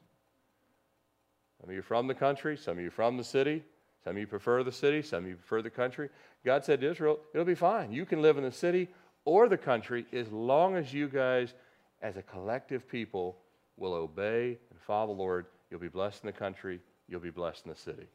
Some 1.58 1.70
of 1.70 1.74
you 1.74 1.80
are 1.80 1.82
from 1.82 2.06
the 2.06 2.14
country, 2.14 2.56
some 2.56 2.76
of 2.76 2.82
you 2.82 2.88
are 2.88 2.92
from 2.92 3.16
the 3.16 3.24
city, 3.24 3.64
some 4.04 4.12
of 4.12 4.18
you 4.18 4.26
prefer 4.26 4.62
the 4.62 4.70
city, 4.70 5.02
some 5.02 5.24
of 5.24 5.30
you 5.30 5.36
prefer 5.36 5.60
the 5.62 5.70
country. 5.70 6.08
God 6.44 6.64
said 6.64 6.82
to 6.82 6.90
Israel, 6.90 7.18
it'll 7.32 7.44
be 7.44 7.56
fine. 7.56 7.90
You 7.90 8.06
can 8.06 8.22
live 8.22 8.36
in 8.36 8.44
the 8.44 8.52
city 8.52 8.88
or 9.24 9.48
the 9.48 9.58
country 9.58 10.06
as 10.12 10.30
long 10.30 10.76
as 10.76 10.94
you 10.94 11.08
guys, 11.08 11.54
as 12.02 12.16
a 12.16 12.22
collective 12.22 12.88
people, 12.88 13.38
will 13.76 13.94
obey 13.94 14.58
and 14.70 14.80
follow 14.86 15.14
the 15.14 15.20
Lord. 15.20 15.46
You'll 15.70 15.80
be 15.80 15.88
blessed 15.88 16.24
in 16.24 16.26
the 16.26 16.32
country, 16.32 16.80
you'll 17.08 17.20
be 17.20 17.30
blessed 17.30 17.64
in 17.64 17.70
the 17.70 17.78
city. 17.78 18.06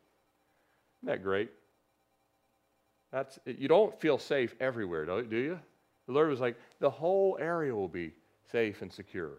Isn't 1.01 1.05
that 1.05 1.23
great? 1.23 1.51
That's, 3.11 3.37
you 3.45 3.67
don't 3.67 3.99
feel 3.99 4.17
safe 4.17 4.55
everywhere, 4.59 5.05
do 5.05 5.37
you? 5.37 5.59
The 6.07 6.13
Lord 6.13 6.29
was 6.29 6.39
like, 6.39 6.57
the 6.79 6.89
whole 6.89 7.37
area 7.39 7.73
will 7.73 7.87
be 7.87 8.11
safe 8.51 8.81
and 8.81 8.91
secure. 8.91 9.37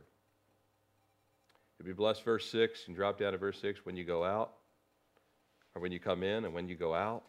You'll 1.79 1.87
be 1.87 1.93
blessed, 1.93 2.25
verse 2.25 2.49
6, 2.51 2.87
and 2.87 2.97
drop 2.97 3.19
down 3.19 3.33
to 3.33 3.39
verse 3.39 3.61
6 3.61 3.85
when 3.85 3.97
you 3.97 4.05
go 4.05 4.25
out, 4.25 4.53
or 5.75 5.83
when 5.83 5.93
you 5.93 5.99
come 5.99 6.23
in, 6.23 6.45
and 6.45 6.55
when 6.55 6.69
you 6.69 6.77
go 6.77 6.95
out. 6.95 7.25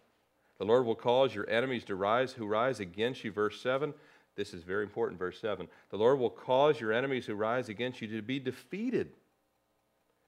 The 0.60 0.66
Lord 0.66 0.86
will 0.86 0.96
cause 0.96 1.34
your 1.34 1.50
enemies 1.50 1.84
to 1.86 1.96
rise 1.96 2.32
who 2.32 2.46
rise 2.46 2.80
against 2.80 3.24
you, 3.24 3.32
verse 3.32 3.60
7. 3.60 3.94
This 4.36 4.54
is 4.54 4.64
very 4.64 4.84
important, 4.84 5.20
verse 5.20 5.40
7. 5.40 5.68
The 5.90 5.98
Lord 5.98 6.20
will 6.20 6.30
cause 6.30 6.80
your 6.80 6.92
enemies 6.92 7.26
who 7.26 7.36
rise 7.36 7.70
against 7.70 8.02
you 8.02 8.08
to 8.10 8.22
be 8.22 8.40
defeated 8.40 9.12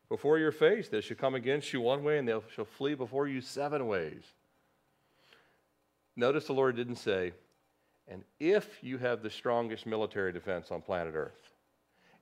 before 0.09 0.37
your 0.37 0.51
face. 0.51 0.87
They 0.87 1.01
shall 1.01 1.17
come 1.17 1.35
against 1.35 1.73
you 1.73 1.81
one 1.81 2.03
way, 2.03 2.17
and 2.17 2.27
they 2.27 2.39
shall 2.55 2.65
flee 2.65 2.95
before 2.95 3.27
you 3.27 3.41
seven 3.41 3.87
ways. 3.87 4.23
Notice 6.15 6.45
the 6.47 6.53
Lord 6.53 6.75
didn't 6.75 6.95
say, 6.95 7.33
and 8.07 8.23
if 8.39 8.81
you 8.81 8.97
have 8.97 9.21
the 9.21 9.29
strongest 9.29 9.85
military 9.85 10.31
defense 10.31 10.71
on 10.71 10.81
planet 10.81 11.13
Earth, 11.13 11.51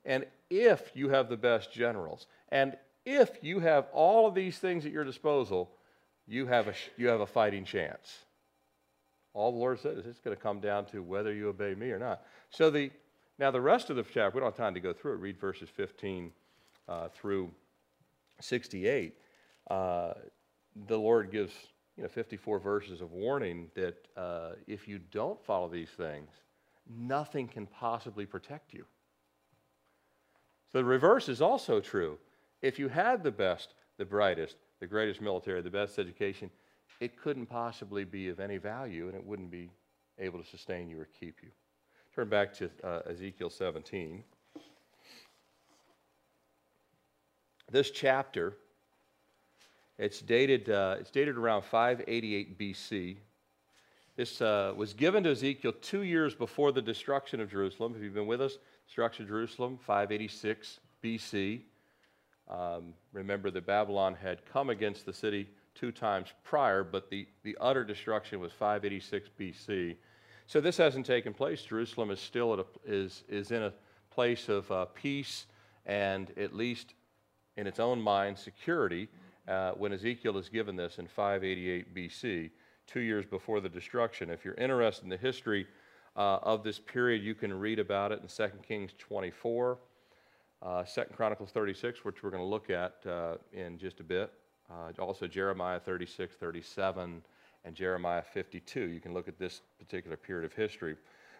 and 0.04 0.26
if 0.50 0.90
you 0.94 1.08
have 1.08 1.28
the 1.28 1.36
best 1.36 1.72
generals, 1.72 2.26
and 2.50 2.76
if 3.04 3.42
you 3.42 3.60
have 3.60 3.86
all 3.92 4.26
of 4.26 4.34
these 4.34 4.58
things 4.58 4.84
at 4.84 4.92
your 4.92 5.04
disposal, 5.04 5.70
you 6.26 6.46
have 6.46 6.68
a, 6.68 6.74
you 6.96 7.06
have 7.06 7.20
a 7.20 7.26
fighting 7.26 7.64
chance. 7.64 8.18
All 9.36 9.52
the 9.52 9.58
Lord 9.58 9.78
said 9.78 9.98
is 9.98 10.06
it's 10.06 10.18
going 10.18 10.34
to 10.34 10.42
come 10.42 10.60
down 10.60 10.86
to 10.86 11.02
whether 11.02 11.32
you 11.34 11.50
obey 11.50 11.74
me 11.74 11.90
or 11.90 11.98
not. 11.98 12.22
So 12.48 12.70
the 12.70 12.90
now 13.38 13.50
the 13.50 13.60
rest 13.60 13.90
of 13.90 13.96
the 13.96 14.02
chapter, 14.02 14.30
we 14.34 14.40
don't 14.40 14.46
have 14.46 14.56
time 14.56 14.72
to 14.72 14.80
go 14.80 14.94
through 14.94 15.12
it. 15.12 15.18
Read 15.18 15.38
verses 15.38 15.68
15 15.68 16.32
uh, 16.88 17.08
through 17.08 17.50
68. 18.40 19.14
Uh, 19.70 20.14
the 20.86 20.96
Lord 20.96 21.30
gives 21.30 21.52
you 21.98 22.02
know 22.02 22.08
54 22.08 22.58
verses 22.58 23.02
of 23.02 23.12
warning 23.12 23.68
that 23.74 24.08
uh, 24.16 24.52
if 24.66 24.88
you 24.88 24.98
don't 25.10 25.38
follow 25.44 25.68
these 25.68 25.90
things, 25.90 26.30
nothing 26.98 27.46
can 27.46 27.66
possibly 27.66 28.24
protect 28.24 28.72
you. 28.72 28.86
So 30.72 30.78
the 30.78 30.84
reverse 30.84 31.28
is 31.28 31.42
also 31.42 31.78
true. 31.78 32.16
If 32.62 32.78
you 32.78 32.88
had 32.88 33.22
the 33.22 33.30
best, 33.30 33.74
the 33.98 34.06
brightest, 34.06 34.56
the 34.80 34.86
greatest 34.86 35.20
military, 35.20 35.60
the 35.60 35.68
best 35.68 35.98
education, 35.98 36.50
it 37.00 37.20
couldn't 37.20 37.46
possibly 37.46 38.04
be 38.04 38.28
of 38.28 38.40
any 38.40 38.58
value 38.58 39.06
and 39.06 39.14
it 39.14 39.24
wouldn't 39.24 39.50
be 39.50 39.70
able 40.18 40.42
to 40.42 40.48
sustain 40.48 40.88
you 40.88 41.00
or 41.00 41.08
keep 41.18 41.42
you. 41.42 41.48
Turn 42.14 42.28
back 42.28 42.54
to 42.54 42.70
uh, 42.82 43.00
Ezekiel 43.10 43.50
17. 43.50 44.24
This 47.70 47.90
chapter, 47.90 48.56
it's 49.98 50.20
dated, 50.20 50.70
uh, 50.70 50.96
it's 51.00 51.10
dated 51.10 51.36
around 51.36 51.62
588 51.62 52.58
BC. 52.58 53.16
This 54.16 54.40
uh, 54.40 54.72
was 54.74 54.94
given 54.94 55.24
to 55.24 55.30
Ezekiel 55.30 55.72
two 55.82 56.02
years 56.02 56.34
before 56.34 56.72
the 56.72 56.80
destruction 56.80 57.40
of 57.40 57.50
Jerusalem. 57.50 57.92
If 57.94 58.02
you've 58.02 58.14
been 58.14 58.26
with 58.26 58.40
us? 58.40 58.56
Destruction 58.86 59.24
of 59.24 59.28
Jerusalem, 59.28 59.78
586 59.84 60.80
BC. 61.04 61.60
Um, 62.48 62.94
remember 63.12 63.50
that 63.50 63.66
Babylon 63.66 64.14
had 64.14 64.46
come 64.46 64.70
against 64.70 65.04
the 65.04 65.12
city 65.12 65.48
two 65.78 65.92
times 65.92 66.28
prior, 66.42 66.82
but 66.82 67.10
the, 67.10 67.26
the 67.42 67.56
utter 67.60 67.84
destruction 67.84 68.40
was 68.40 68.52
586 68.52 69.28
BC. 69.38 69.96
So 70.46 70.60
this 70.60 70.76
hasn't 70.76 71.06
taken 71.06 71.34
place. 71.34 71.62
Jerusalem 71.62 72.10
is 72.10 72.20
still 72.20 72.54
a, 72.54 72.64
is, 72.84 73.24
is 73.28 73.50
in 73.50 73.62
a 73.62 73.72
place 74.10 74.48
of 74.48 74.70
uh, 74.70 74.86
peace 74.86 75.46
and 75.84 76.32
at 76.38 76.54
least 76.54 76.94
in 77.56 77.66
its 77.66 77.80
own 77.80 78.00
mind 78.00 78.38
security 78.38 79.08
uh, 79.48 79.72
when 79.72 79.92
Ezekiel 79.92 80.36
is 80.38 80.48
given 80.48 80.76
this 80.76 80.98
in 80.98 81.06
588 81.06 81.94
BC, 81.94 82.50
two 82.86 83.00
years 83.00 83.24
before 83.24 83.60
the 83.60 83.68
destruction. 83.68 84.30
If 84.30 84.44
you're 84.44 84.54
interested 84.54 85.04
in 85.04 85.10
the 85.10 85.16
history 85.16 85.66
uh, 86.16 86.38
of 86.42 86.64
this 86.64 86.78
period, 86.78 87.22
you 87.22 87.34
can 87.34 87.52
read 87.52 87.78
about 87.78 88.12
it 88.12 88.20
in 88.22 88.28
2 88.28 88.56
Kings 88.66 88.92
24 88.98 89.78
uh, 90.62 90.84
Second 90.84 91.14
Chronicles 91.14 91.50
36, 91.50 92.04
which 92.04 92.22
we're 92.22 92.30
going 92.30 92.42
to 92.42 92.48
look 92.48 92.70
at 92.70 92.96
uh, 93.06 93.36
in 93.52 93.78
just 93.78 94.00
a 94.00 94.04
bit. 94.04 94.32
Uh, 94.70 94.90
also 95.00 95.26
Jeremiah 95.26 95.78
36, 95.78 96.34
37, 96.34 97.22
and 97.64 97.74
Jeremiah 97.74 98.22
52. 98.22 98.80
You 98.80 99.00
can 99.00 99.14
look 99.14 99.28
at 99.28 99.38
this 99.38 99.60
particular 99.78 100.16
period 100.16 100.44
of 100.44 100.52
history. 100.54 100.96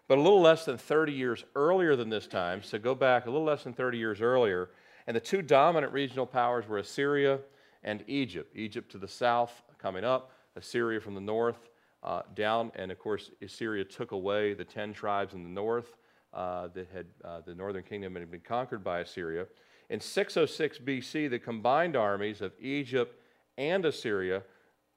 But 0.09 0.19
a 0.19 0.21
little 0.21 0.41
less 0.41 0.65
than 0.65 0.79
30 0.79 1.13
years 1.13 1.45
earlier 1.55 1.97
than 1.97 2.09
this 2.09 2.27
time, 2.27 2.63
so 2.63 2.79
go 2.79 2.95
back 2.95 3.27
a 3.27 3.31
little 3.31 3.47
less 3.47 3.65
than 3.65 3.73
30 3.73 3.99
years 3.99 4.21
earlier, 4.21 4.71
and 5.07 5.17
the 5.17 5.21
two 5.21 5.43
dominant 5.43 5.93
regional 5.93 6.27
powers 6.27 6.69
were 6.69 6.79
Assyria 6.79 7.41
and 7.83 8.05
Egypt. 8.07 8.53
Egypt 8.55 8.91
to 8.93 8.99
the 8.99 9.09
south 9.09 9.63
coming 9.79 10.05
up, 10.05 10.31
Assyria 10.55 11.01
from 11.01 11.15
the 11.15 11.21
north 11.21 11.71
uh, 12.05 12.23
down, 12.35 12.71
and 12.77 12.93
of 12.93 12.99
course, 12.99 13.31
Assyria 13.43 13.85
took 13.85 14.13
away 14.13 14.55
the 14.55 14.65
10 14.65 14.93
tribes 14.93 15.35
in 15.35 15.43
the 15.43 15.49
north 15.49 15.97
uh, 16.33 16.69
that 16.69 16.89
had 16.93 17.07
uh, 17.25 17.41
the 17.45 17.55
northern 17.55 17.83
kingdom 17.83 18.15
had 18.15 18.31
been 18.31 18.41
conquered 18.41 18.85
by 18.85 19.01
Assyria. 19.01 19.47
In 19.89 20.01
606 20.01 20.79
BC, 20.79 21.31
the 21.31 21.39
combined 21.39 21.97
armies 21.97 22.41
of 22.41 22.53
Egypt 22.61 23.21
and 23.57 23.85
Assyria, 23.85 24.43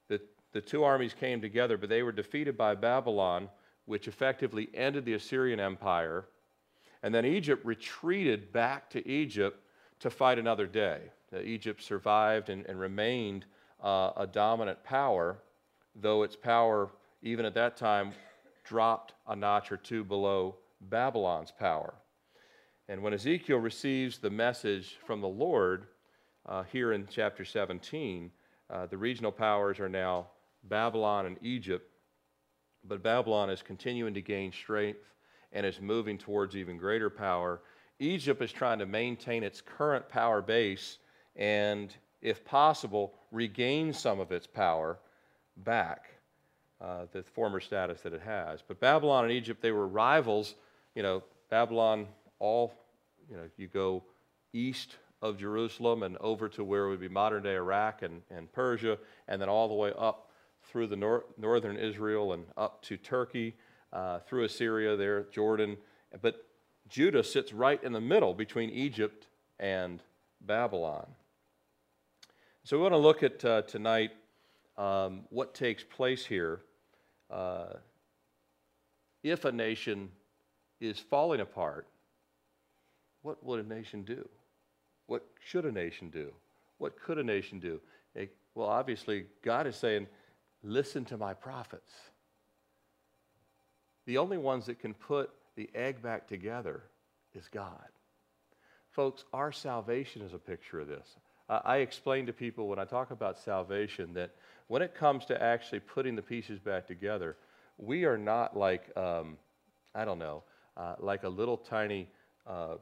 the, 0.08 0.19
the 0.51 0.62
two 0.62 0.84
armies 0.84 1.13
came 1.13 1.41
together, 1.41 1.77
but 1.77 1.89
they 1.89 2.03
were 2.03 2.12
defeated 2.12 2.58
by 2.58 2.75
Babylon, 2.75 3.50
which 3.86 4.08
effectively 4.08 4.69
ended 4.74 5.05
the 5.05 5.13
Assyrian 5.13 5.60
Empire. 5.60 6.25
And 7.03 7.13
then 7.13 7.25
Egypt 7.25 7.65
retreated 7.65 8.51
back 8.51 8.89
to 8.91 9.08
Egypt 9.08 9.63
to 10.00 10.10
fight 10.10 10.39
another 10.39 10.65
day. 10.65 11.01
Egypt 11.43 11.81
survived 11.84 12.50
and, 12.50 12.65
and 12.65 12.79
remained 12.79 13.46
uh, 13.84 14.12
a 14.17 14.25
dominant 14.25 14.84
power, 14.84 15.38
though 15.96 16.24
its 16.24 16.36
power, 16.36 16.89
even 17.22 17.46
at 17.46 17.53
that 17.53 17.77
time, 17.77 18.13
dropped 18.63 19.13
a 19.27 19.36
notch 19.36 19.72
or 19.72 19.77
two 19.77 20.03
below 20.03 20.55
Babylon's 20.81 21.51
power. 21.51 21.93
And 22.89 23.03
when 23.03 23.13
Ezekiel 23.13 23.60
receives 23.60 24.17
the 24.17 24.31
message 24.31 24.98
from 25.05 25.22
the 25.22 25.27
Lord 25.27 25.86
uh, 26.48 26.63
here 26.63 26.91
in 26.93 27.08
chapter 27.08 27.46
17, 27.46 28.31
uh, 28.67 28.88
the 28.88 28.98
regional 28.98 29.31
powers 29.31 29.79
are 29.79 29.88
now 29.88 30.25
Babylon 30.63 31.27
and 31.27 31.38
Egypt, 31.43 31.88
but 32.84 33.03
Babylon 33.03 33.51
is 33.51 33.62
continuing 33.62 34.15
to 34.15 34.24
gain 34.24 34.51
strength 34.51 35.05
and 35.51 35.67
is 35.67 35.79
moving 35.79 36.17
towards 36.17 36.55
even 36.55 36.77
greater 36.77 37.12
power. 37.12 37.62
Egypt 38.00 38.41
is 38.41 38.51
trying 38.51 38.79
to 38.79 38.88
maintain 38.88 39.43
its 39.43 39.62
current 39.62 40.10
power 40.10 40.41
base 40.41 40.98
and, 41.36 41.96
if 42.24 42.43
possible, 42.43 43.13
regain 43.31 43.93
some 43.93 44.19
of 44.19 44.31
its 44.31 44.48
power 44.48 44.98
back, 45.58 46.10
uh, 46.81 47.05
the 47.12 47.22
former 47.22 47.60
status 47.60 48.01
that 48.01 48.13
it 48.13 48.22
has. 48.22 48.63
But 48.67 48.79
Babylon 48.79 49.25
and 49.25 49.34
Egypt, 49.34 49.62
they 49.62 49.72
were 49.72 49.88
rivals 49.88 50.55
you 50.96 51.03
know, 51.03 51.24
Babylon, 51.50 52.08
all, 52.39 52.74
you 53.29 53.38
know, 53.38 53.43
you 53.58 53.67
go 53.67 54.03
east 54.53 54.98
of 55.22 55.38
Jerusalem 55.38 56.03
and 56.03 56.17
over 56.17 56.48
to 56.50 56.63
where 56.63 56.88
would 56.88 57.00
be 57.00 57.10
modern 57.10 57.43
day 57.43 57.55
Iraq 57.55 58.01
and, 58.01 58.22
and 58.31 58.51
Persia, 58.51 58.98
and 59.27 59.41
then 59.41 59.50
all 59.50 59.67
the 59.67 59.74
way 59.74 59.91
up 59.98 60.29
through 60.63 60.88
the 60.88 60.96
nor- 60.96 61.25
northern 61.38 61.77
Israel 61.77 62.34
and 62.34 62.46
up 62.58 62.81
to 62.84 62.98
Turkey, 62.98 63.55
uh, 63.91 64.19
through 64.19 64.46
Assyria 64.46 64.96
there, 64.96 65.24
Jordan. 65.31 65.77
But 66.22 66.46
Judah 66.88 67.24
sits 67.24 67.53
right 67.53 67.84
in 67.84 67.91
the 67.91 68.01
middle 68.01 68.34
between 68.34 68.69
Egypt 68.69 69.27
and 69.60 70.01
Babylon. 70.41 71.08
So 72.63 72.77
we 72.77 72.84
want 72.84 72.93
to 72.93 72.98
look 72.98 73.24
at 73.24 73.43
uh, 73.43 73.62
tonight 73.63 74.12
um, 74.77 75.22
what 75.29 75.53
takes 75.53 75.84
place 75.84 76.25
here 76.25 76.62
uh, 77.29 77.74
if 79.24 79.46
a 79.46 79.51
nation 79.51 80.10
is 80.79 80.98
falling 80.98 81.41
apart, 81.41 81.88
what 83.22 83.44
would 83.44 83.64
a 83.64 83.68
nation 83.68 84.04
do? 84.04 84.28
What 85.08 85.26
should 85.44 85.66
a 85.66 85.72
nation 85.72 86.10
do? 86.10 86.32
What 86.78 87.00
could 87.00 87.18
a 87.18 87.24
nation 87.24 87.60
do? 87.60 87.82
well, 88.56 88.68
obviously, 88.68 89.26
God 89.42 89.68
is 89.68 89.76
saying, 89.76 90.08
listen 90.64 91.06
to 91.06 91.18
my 91.18 91.34
prophets. 91.34 91.94
The 94.06 94.18
only 94.18 94.38
ones 94.38 94.66
that 94.66 94.80
can 94.80 94.94
put 94.94 95.30
the 95.56 95.70
egg 95.74 96.02
back 96.02 96.28
together 96.28 96.84
is 97.34 97.48
God. 97.48 97.88
Folks, 98.92 99.24
our 99.34 99.52
salvation 99.52 100.22
is 100.22 100.34
a 100.34 100.40
picture 100.40 100.80
of 100.80 100.88
this. 100.88 101.08
I 101.48 101.78
explain 101.78 102.26
to 102.28 102.34
people 102.34 102.68
when 102.68 102.80
I 102.80 102.86
talk 102.86 103.12
about 103.12 103.40
salvation 103.40 104.14
that 104.14 104.32
when 104.68 104.82
it 104.82 104.94
comes 104.94 105.26
to 105.26 105.42
actually 105.42 105.80
putting 105.80 106.16
the 106.16 106.22
pieces 106.22 106.60
back 106.60 106.86
together, 106.86 107.38
we 107.78 108.06
are 108.06 108.18
not 108.18 108.56
like, 108.56 108.96
um, 108.98 109.38
I 109.96 110.06
don't 110.06 110.20
know, 110.20 110.44
uh, 110.78 110.96
like 111.00 111.24
a 111.24 111.30
little 111.30 111.58
tiny 111.58 112.08
uh, 112.46 112.76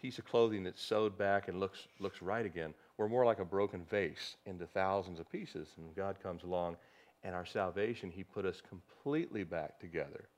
piece 0.00 0.18
of 0.18 0.24
clothing 0.24 0.64
that's 0.64 0.82
sewed 0.82 1.16
back 1.16 1.48
and 1.48 1.60
looks, 1.60 1.88
looks 1.98 2.22
right 2.22 2.44
again. 2.44 2.74
We're 2.96 3.08
more 3.08 3.24
like 3.24 3.38
a 3.38 3.44
broken 3.44 3.84
vase 3.90 4.36
into 4.46 4.66
thousands 4.66 5.20
of 5.20 5.30
pieces. 5.30 5.68
And 5.76 5.94
God 5.94 6.16
comes 6.22 6.42
along, 6.42 6.76
and 7.22 7.34
our 7.34 7.46
salvation, 7.46 8.10
He 8.10 8.22
put 8.22 8.44
us 8.44 8.62
completely 8.68 9.44
back 9.44 9.78
together. 9.80 10.28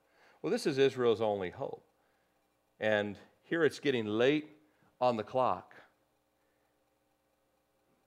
Well, 0.42 0.50
this 0.50 0.66
is 0.66 0.78
Israel's 0.78 1.20
only 1.20 1.50
hope. 1.50 1.84
And 2.80 3.16
here 3.42 3.64
it's 3.64 3.80
getting 3.80 4.06
late 4.06 4.48
on 5.00 5.16
the 5.16 5.22
clock, 5.22 5.74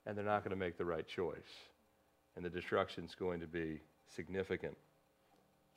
and 0.05 0.17
they're 0.17 0.25
not 0.25 0.43
going 0.43 0.51
to 0.51 0.55
make 0.55 0.77
the 0.77 0.85
right 0.85 1.07
choice. 1.07 1.35
And 2.35 2.45
the 2.45 2.49
destruction's 2.49 3.15
going 3.15 3.39
to 3.41 3.47
be 3.47 3.81
significant. 4.07 4.77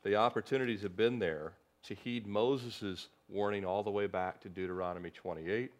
The 0.05 0.17
opportunities 0.17 0.83
have 0.83 0.97
been 0.97 1.19
there 1.19 1.55
to 1.85 1.95
heed 1.95 2.26
Moses' 2.26 3.09
warning 3.33 3.65
all 3.65 3.83
the 3.83 3.91
way 3.91 4.07
back 4.07 4.41
to 4.43 4.49
Deuteronomy 4.49 5.11
28, 5.11 5.71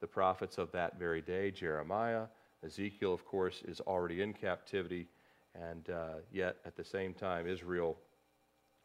the 0.00 0.06
prophets 0.06 0.58
of 0.58 0.72
that 0.72 0.98
very 0.98 1.20
day, 1.20 1.50
Jeremiah. 1.50 2.24
Ezekiel, 2.64 3.12
of 3.12 3.24
course, 3.24 3.62
is 3.66 3.80
already 3.80 4.22
in 4.22 4.32
captivity, 4.32 5.08
and 5.54 5.90
uh, 5.90 6.14
yet 6.32 6.56
at 6.64 6.76
the 6.76 6.84
same 6.84 7.12
time, 7.12 7.46
Israel 7.46 7.98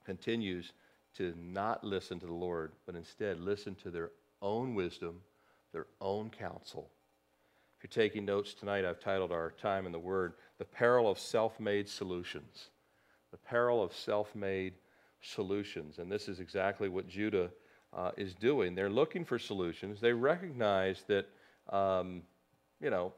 continues 0.05 0.73
to 1.15 1.33
not 1.37 1.83
listen 1.83 2.19
to 2.19 2.25
the 2.25 2.33
Lord, 2.33 2.73
but 2.85 2.95
instead 2.95 3.39
listen 3.39 3.75
to 3.75 3.91
their 3.91 4.11
own 4.41 4.75
wisdom, 4.75 5.21
their 5.71 5.87
own 6.01 6.29
counsel. 6.29 6.89
If 7.77 7.83
you're 7.83 8.03
taking 8.03 8.25
notes 8.25 8.53
tonight, 8.53 8.85
I've 8.85 8.99
titled 8.99 9.31
our 9.31 9.51
time 9.51 9.85
in 9.85 9.91
the 9.91 9.99
Word, 9.99 10.33
The 10.57 10.65
Peril 10.65 11.09
of 11.09 11.19
Self 11.19 11.59
Made 11.59 11.87
Solutions. 11.87 12.69
The 13.31 13.37
Peril 13.37 13.83
of 13.83 13.93
Self 13.93 14.35
Made 14.35 14.73
Solutions. 15.21 15.99
And 15.99 16.11
this 16.11 16.27
is 16.27 16.39
exactly 16.39 16.89
what 16.89 17.07
Judah 17.07 17.51
uh, 17.97 18.11
is 18.15 18.33
doing. 18.35 18.75
They're 18.75 18.89
looking 18.89 19.25
for 19.25 19.39
solutions. 19.39 19.99
They 19.99 20.13
recognize 20.13 21.03
that, 21.07 21.27
um, 21.69 22.21
you 22.79 22.91
know, 22.91 23.11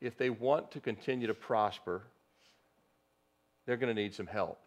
if 0.00 0.16
they 0.16 0.30
want 0.30 0.70
to 0.70 0.80
continue 0.80 1.26
to 1.26 1.34
prosper, 1.34 2.02
they're 3.66 3.76
going 3.76 3.94
to 3.94 4.00
need 4.00 4.14
some 4.14 4.26
help. 4.26 4.58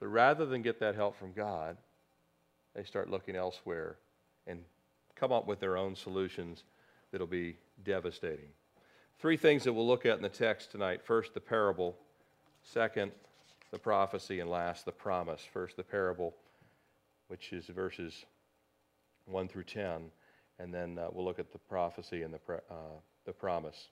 But 0.00 0.08
rather 0.08 0.46
than 0.46 0.62
get 0.62 0.80
that 0.80 0.94
help 0.94 1.16
from 1.18 1.32
God, 1.32 1.76
they 2.74 2.84
start 2.84 3.10
looking 3.10 3.36
elsewhere 3.36 3.96
and 4.46 4.60
come 5.14 5.32
up 5.32 5.46
with 5.46 5.60
their 5.60 5.76
own 5.76 5.94
solutions 5.94 6.64
that'll 7.10 7.26
be 7.26 7.56
devastating. 7.84 8.48
Three 9.18 9.38
things 9.38 9.64
that 9.64 9.72
we'll 9.72 9.86
look 9.86 10.04
at 10.04 10.16
in 10.16 10.22
the 10.22 10.28
text 10.28 10.70
tonight. 10.70 11.02
First, 11.02 11.32
the 11.32 11.40
parable. 11.40 11.96
Second, 12.62 13.12
the 13.70 13.78
prophecy. 13.78 14.40
And 14.40 14.50
last, 14.50 14.84
the 14.84 14.92
promise. 14.92 15.40
First, 15.50 15.76
the 15.76 15.82
parable, 15.82 16.34
which 17.28 17.52
is 17.52 17.66
verses 17.66 18.24
1 19.26 19.48
through 19.48 19.64
10. 19.64 20.10
And 20.58 20.72
then 20.72 20.98
uh, 20.98 21.08
we'll 21.12 21.24
look 21.24 21.38
at 21.38 21.52
the 21.52 21.58
prophecy 21.58 22.22
and 22.22 22.32
the, 22.32 22.54
uh, 22.70 22.74
the 23.24 23.32
promise. 23.32 23.88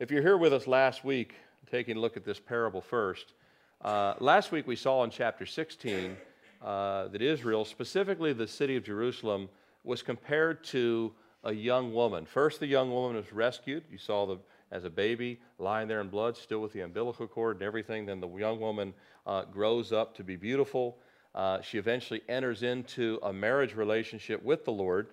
If 0.00 0.10
you're 0.10 0.22
here 0.22 0.36
with 0.36 0.52
us 0.52 0.66
last 0.66 1.04
week, 1.04 1.34
taking 1.70 1.96
a 1.96 2.00
look 2.00 2.16
at 2.16 2.24
this 2.24 2.40
parable 2.40 2.80
first, 2.80 3.34
uh, 3.82 4.14
last 4.20 4.50
week 4.50 4.66
we 4.66 4.76
saw 4.76 5.04
in 5.04 5.10
chapter 5.10 5.46
16 5.46 6.16
uh, 6.62 7.08
that 7.08 7.22
Israel, 7.22 7.64
specifically 7.64 8.32
the 8.32 8.46
city 8.48 8.76
of 8.76 8.84
Jerusalem, 8.84 9.48
was 9.84 10.02
compared 10.02 10.64
to 10.64 11.12
a 11.44 11.52
young 11.52 11.92
woman. 11.92 12.26
First, 12.26 12.58
the 12.58 12.66
young 12.66 12.90
woman 12.90 13.16
was 13.16 13.32
rescued. 13.32 13.84
You 13.90 13.98
saw 13.98 14.26
the 14.26 14.38
as 14.70 14.84
a 14.84 14.90
baby 14.90 15.40
lying 15.58 15.88
there 15.88 16.00
in 16.00 16.08
blood, 16.08 16.36
still 16.36 16.60
with 16.60 16.72
the 16.72 16.80
umbilical 16.80 17.26
cord 17.26 17.56
and 17.56 17.62
everything. 17.62 18.06
Then 18.06 18.20
the 18.20 18.28
young 18.28 18.60
woman 18.60 18.94
uh, 19.26 19.44
grows 19.44 19.92
up 19.92 20.14
to 20.16 20.24
be 20.24 20.36
beautiful. 20.36 20.98
Uh, 21.34 21.60
she 21.60 21.78
eventually 21.78 22.22
enters 22.28 22.62
into 22.62 23.18
a 23.22 23.32
marriage 23.32 23.74
relationship 23.74 24.42
with 24.42 24.64
the 24.64 24.72
Lord, 24.72 25.08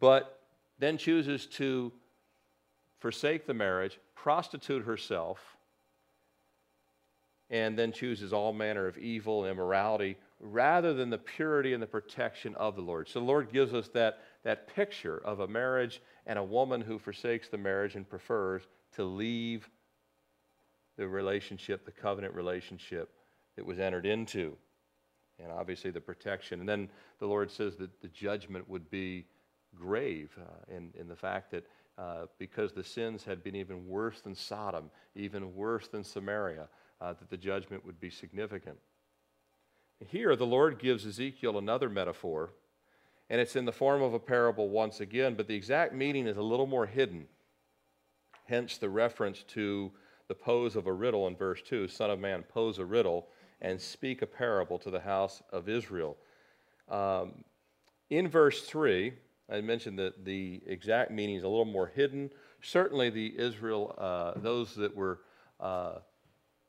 but 0.00 0.40
then 0.78 0.98
chooses 0.98 1.46
to 1.46 1.92
forsake 2.98 3.46
the 3.46 3.54
marriage, 3.54 3.98
prostitute 4.14 4.84
herself, 4.84 5.38
and 7.50 7.78
then 7.78 7.92
chooses 7.92 8.32
all 8.32 8.52
manner 8.52 8.86
of 8.86 8.96
evil 8.96 9.44
and 9.44 9.52
immorality 9.52 10.16
rather 10.40 10.94
than 10.94 11.10
the 11.10 11.18
purity 11.18 11.74
and 11.74 11.82
the 11.82 11.86
protection 11.86 12.54
of 12.56 12.74
the 12.74 12.82
Lord. 12.82 13.08
So 13.08 13.20
the 13.20 13.26
Lord 13.26 13.52
gives 13.52 13.74
us 13.74 13.88
that, 13.88 14.20
that 14.42 14.74
picture 14.74 15.18
of 15.24 15.40
a 15.40 15.46
marriage 15.46 16.00
and 16.26 16.38
a 16.38 16.42
woman 16.42 16.80
who 16.80 16.98
forsakes 16.98 17.48
the 17.48 17.58
marriage 17.58 17.94
and 17.94 18.08
prefers 18.08 18.62
to 18.96 19.04
leave 19.04 19.68
the 20.96 21.06
relationship, 21.06 21.84
the 21.84 21.92
covenant 21.92 22.34
relationship 22.34 23.10
that 23.56 23.64
was 23.64 23.78
entered 23.78 24.06
into. 24.06 24.56
And 25.42 25.50
obviously 25.50 25.90
the 25.90 26.00
protection. 26.00 26.60
And 26.60 26.68
then 26.68 26.88
the 27.18 27.26
Lord 27.26 27.50
says 27.50 27.76
that 27.76 28.00
the 28.00 28.08
judgment 28.08 28.68
would 28.68 28.90
be 28.90 29.26
grave 29.74 30.36
uh, 30.38 30.74
in, 30.74 30.90
in 30.98 31.08
the 31.08 31.16
fact 31.16 31.50
that 31.50 31.66
uh, 31.98 32.26
because 32.38 32.72
the 32.72 32.84
sins 32.84 33.24
had 33.24 33.42
been 33.42 33.54
even 33.54 33.86
worse 33.86 34.20
than 34.20 34.34
Sodom, 34.34 34.90
even 35.14 35.54
worse 35.54 35.88
than 35.88 36.02
Samaria, 36.02 36.68
uh, 37.00 37.12
that 37.12 37.28
the 37.28 37.36
judgment 37.36 37.84
would 37.84 38.00
be 38.00 38.10
significant. 38.10 38.78
Here, 40.08 40.34
the 40.34 40.46
Lord 40.46 40.78
gives 40.78 41.06
Ezekiel 41.06 41.58
another 41.58 41.88
metaphor, 41.88 42.50
and 43.30 43.40
it's 43.40 43.56
in 43.56 43.66
the 43.66 43.72
form 43.72 44.02
of 44.02 44.14
a 44.14 44.18
parable 44.18 44.68
once 44.68 45.00
again, 45.00 45.34
but 45.34 45.46
the 45.46 45.54
exact 45.54 45.94
meaning 45.94 46.26
is 46.26 46.36
a 46.36 46.42
little 46.42 46.66
more 46.66 46.86
hidden. 46.86 47.26
Hence 48.46 48.78
the 48.78 48.88
reference 48.88 49.42
to 49.48 49.92
the 50.28 50.34
pose 50.34 50.76
of 50.76 50.86
a 50.86 50.92
riddle 50.92 51.26
in 51.28 51.36
verse 51.36 51.62
2 51.62 51.88
Son 51.88 52.10
of 52.10 52.18
man, 52.18 52.42
pose 52.42 52.78
a 52.78 52.84
riddle 52.84 53.28
and 53.62 53.80
speak 53.80 54.20
a 54.20 54.26
parable 54.26 54.78
to 54.80 54.90
the 54.90 55.00
house 55.00 55.42
of 55.50 55.68
Israel. 55.68 56.16
Um, 56.90 57.44
in 58.10 58.28
verse 58.28 58.62
3, 58.62 59.14
I 59.50 59.60
mentioned 59.60 59.98
that 59.98 60.24
the 60.24 60.60
exact 60.66 61.10
meaning 61.10 61.36
is 61.36 61.44
a 61.44 61.48
little 61.48 61.64
more 61.64 61.86
hidden. 61.86 62.30
Certainly, 62.60 63.10
the 63.10 63.38
Israel, 63.38 63.94
uh, 63.96 64.32
those 64.36 64.74
that 64.74 64.94
were 64.94 65.20
uh, 65.60 65.98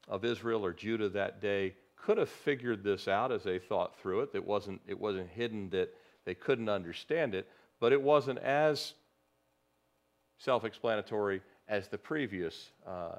of 0.08 0.24
Israel 0.24 0.64
or 0.64 0.72
Judah 0.72 1.10
that 1.10 1.42
day 1.42 1.76
could 1.96 2.18
have 2.18 2.30
figured 2.30 2.84
this 2.84 3.08
out 3.08 3.32
as 3.32 3.44
they 3.44 3.60
thought 3.60 3.98
through 4.00 4.22
it. 4.22 4.30
It 4.34 4.46
wasn't, 4.46 4.82
it 4.88 5.00
wasn't 5.00 5.30
hidden 5.30 5.70
that 5.72 5.94
they 6.26 6.36
couldn't 6.36 6.70
understand 6.70 7.34
it, 7.34 7.48
but 7.80 7.92
it 7.92 8.02
wasn't 8.02 8.40
as 8.40 8.94
self 10.38 10.64
explanatory 10.64 11.42
as 11.68 11.88
the 11.88 11.98
previous 11.98 12.72
uh, 12.86 13.16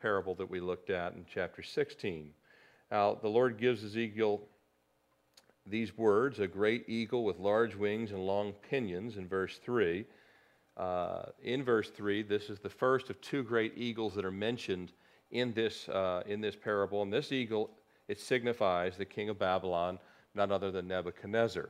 parable 0.00 0.34
that 0.36 0.48
we 0.48 0.60
looked 0.60 0.90
at 0.90 1.14
in 1.14 1.24
chapter 1.32 1.62
16. 1.62 2.32
Now, 2.90 3.18
the 3.20 3.28
Lord 3.28 3.58
gives 3.58 3.84
Ezekiel 3.84 4.40
these 5.66 5.96
words 5.96 6.40
a 6.40 6.46
great 6.46 6.88
eagle 6.88 7.24
with 7.24 7.38
large 7.38 7.74
wings 7.74 8.12
and 8.12 8.26
long 8.26 8.54
pinions 8.70 9.16
in 9.16 9.28
verse 9.28 9.58
3. 9.58 10.06
Uh, 10.76 11.24
in 11.42 11.62
verse 11.62 11.90
3, 11.90 12.22
this 12.22 12.48
is 12.48 12.58
the 12.60 12.70
first 12.70 13.10
of 13.10 13.20
two 13.20 13.42
great 13.42 13.74
eagles 13.76 14.14
that 14.14 14.24
are 14.24 14.30
mentioned 14.30 14.92
in 15.30 15.52
this, 15.52 15.88
uh, 15.90 16.22
in 16.26 16.40
this 16.40 16.56
parable. 16.56 17.02
And 17.02 17.12
this 17.12 17.32
eagle, 17.32 17.70
it 18.06 18.18
signifies 18.18 18.96
the 18.96 19.04
king 19.04 19.28
of 19.28 19.38
Babylon, 19.38 19.98
none 20.34 20.50
other 20.50 20.70
than 20.70 20.88
Nebuchadnezzar. 20.88 21.68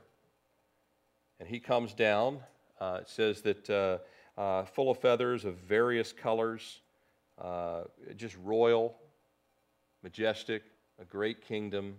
And 1.39 1.49
he 1.49 1.59
comes 1.59 1.93
down. 1.93 2.39
Uh, 2.79 2.99
it 3.01 3.09
says 3.09 3.41
that 3.41 3.69
uh, 3.69 3.97
uh, 4.39 4.63
full 4.63 4.89
of 4.89 4.99
feathers 4.99 5.43
of 5.43 5.55
various 5.55 6.13
colors, 6.13 6.79
uh, 7.41 7.81
just 8.15 8.37
royal, 8.43 8.95
majestic, 10.01 10.63
a 10.99 11.05
great 11.05 11.41
kingdom. 11.41 11.95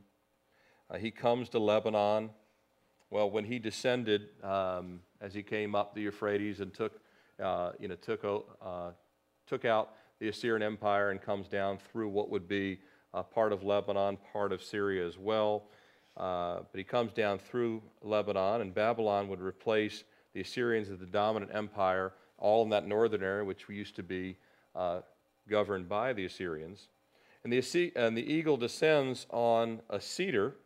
Uh, 0.91 0.99
he 0.99 1.11
comes 1.11 1.49
to 1.51 1.59
Lebanon. 1.59 2.31
Well, 3.11 3.31
when 3.31 3.45
he 3.45 3.59
descended, 3.59 4.29
um, 4.43 5.01
as 5.21 5.35
he 5.35 5.43
came 5.43 5.75
up 5.75 5.95
the 5.95 6.03
Euphrates 6.03 6.61
and 6.61 6.73
took, 6.73 7.01
uh, 7.43 7.73
you 7.79 7.89
know, 7.89 7.97
took, 7.97 8.23
took 9.47 9.65
out 9.65 9.95
the 10.21 10.29
Assyrian 10.29 10.63
Empire 10.63 11.11
and 11.11 11.21
comes 11.21 11.49
down 11.49 11.79
through 11.79 12.09
what 12.09 12.31
would 12.31 12.47
be 12.47 12.79
uh, 13.15 13.23
part 13.23 13.53
of 13.53 13.65
Lebanon, 13.65 14.19
part 14.33 14.53
of 14.53 14.63
Syria 14.63 15.07
as 15.07 15.19
well. 15.19 15.65
Uh, 16.17 16.61
but 16.71 16.79
he 16.79 16.85
comes 16.85 17.13
down 17.13 17.39
through 17.39 17.83
Lebanon, 18.03 18.61
and 18.61 18.75
Babylon 18.75 19.29
would 19.29 19.41
replace 19.41 20.05
the 20.35 20.41
Assyrians 20.41 20.91
as 20.91 20.99
the 20.99 21.07
dominant 21.07 21.51
empire, 21.55 22.13
all 22.39 22.63
in 22.63 22.69
that 22.71 22.87
northern 22.87 23.23
area, 23.23 23.45
which 23.45 23.65
used 23.69 23.97
to 23.97 24.03
be 24.03 24.37
uh, 24.77 25.01
governed 25.49 25.89
by 25.89 26.13
the 26.13 26.27
Assyrians. 26.27 26.89
And 27.45 27.53
the, 27.53 27.93
and 27.97 28.17
the 28.17 28.33
eagle 28.33 28.57
descends 28.57 29.27
on 29.31 29.81
a 29.89 30.01
cedar. 30.01 30.57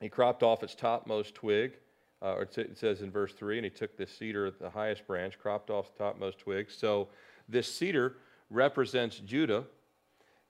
He 0.00 0.08
cropped 0.08 0.42
off 0.42 0.62
its 0.62 0.74
topmost 0.74 1.34
twig, 1.34 1.74
uh, 2.20 2.34
or 2.34 2.42
it 2.42 2.76
says 2.76 3.02
in 3.02 3.10
verse 3.10 3.32
3, 3.32 3.58
and 3.58 3.64
he 3.64 3.70
took 3.70 3.96
the 3.96 4.06
cedar 4.06 4.50
the 4.50 4.70
highest 4.70 5.06
branch, 5.06 5.38
cropped 5.38 5.70
off 5.70 5.92
the 5.92 6.04
topmost 6.04 6.38
twig. 6.38 6.70
So 6.70 7.08
this 7.48 7.72
cedar 7.72 8.16
represents 8.50 9.18
Judah. 9.18 9.64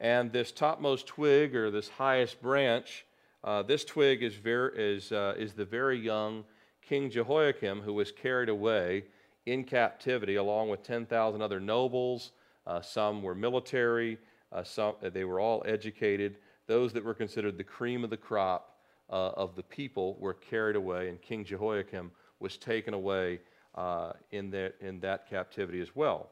And 0.01 0.33
this 0.33 0.51
topmost 0.51 1.07
twig, 1.07 1.55
or 1.55 1.71
this 1.71 1.89
highest 1.89 2.43
branch, 2.43 3.05
uh, 3.45 3.63
this 3.63 3.85
twig 3.85 4.23
is, 4.23 4.35
is, 4.45 5.13
uh, 5.13 5.35
is 5.37 5.53
the 5.53 5.65
very 5.65 5.99
young 5.99 6.45
King 6.83 7.11
Jehoiakim 7.11 7.83
who 7.83 7.93
was 7.93 8.11
carried 8.11 8.49
away 8.49 9.05
in 9.47 9.65
captivity 9.65 10.37
along 10.37 10.71
with 10.71 10.83
10,000 10.83 11.43
other 11.43 11.61
nobles. 11.61 12.33
Uh, 12.67 12.81
some 12.81 13.23
were 13.23 13.35
military, 13.35 14.19
some, 14.63 14.95
they 15.01 15.25
were 15.25 15.41
all 15.41 15.63
educated. 15.67 16.37
Those 16.67 16.93
that 16.93 17.05
were 17.05 17.15
considered 17.15 17.59
the 17.59 17.65
cream 17.65 18.05
of 18.05 18.11
the 18.11 18.17
crop 18.17 18.77
uh, 19.11 19.31
of 19.31 19.57
the 19.57 19.63
people 19.63 20.17
were 20.19 20.35
carried 20.35 20.77
away, 20.77 21.09
and 21.09 21.21
King 21.21 21.45
Jehoiakim 21.45 22.11
was 22.41 22.57
taken 22.57 22.95
away 22.95 23.41
uh, 23.75 24.13
in, 24.31 24.51
that, 24.51 24.75
in 24.81 25.01
that 25.01 25.29
captivity 25.29 25.81
as 25.81 25.95
well. 25.95 26.31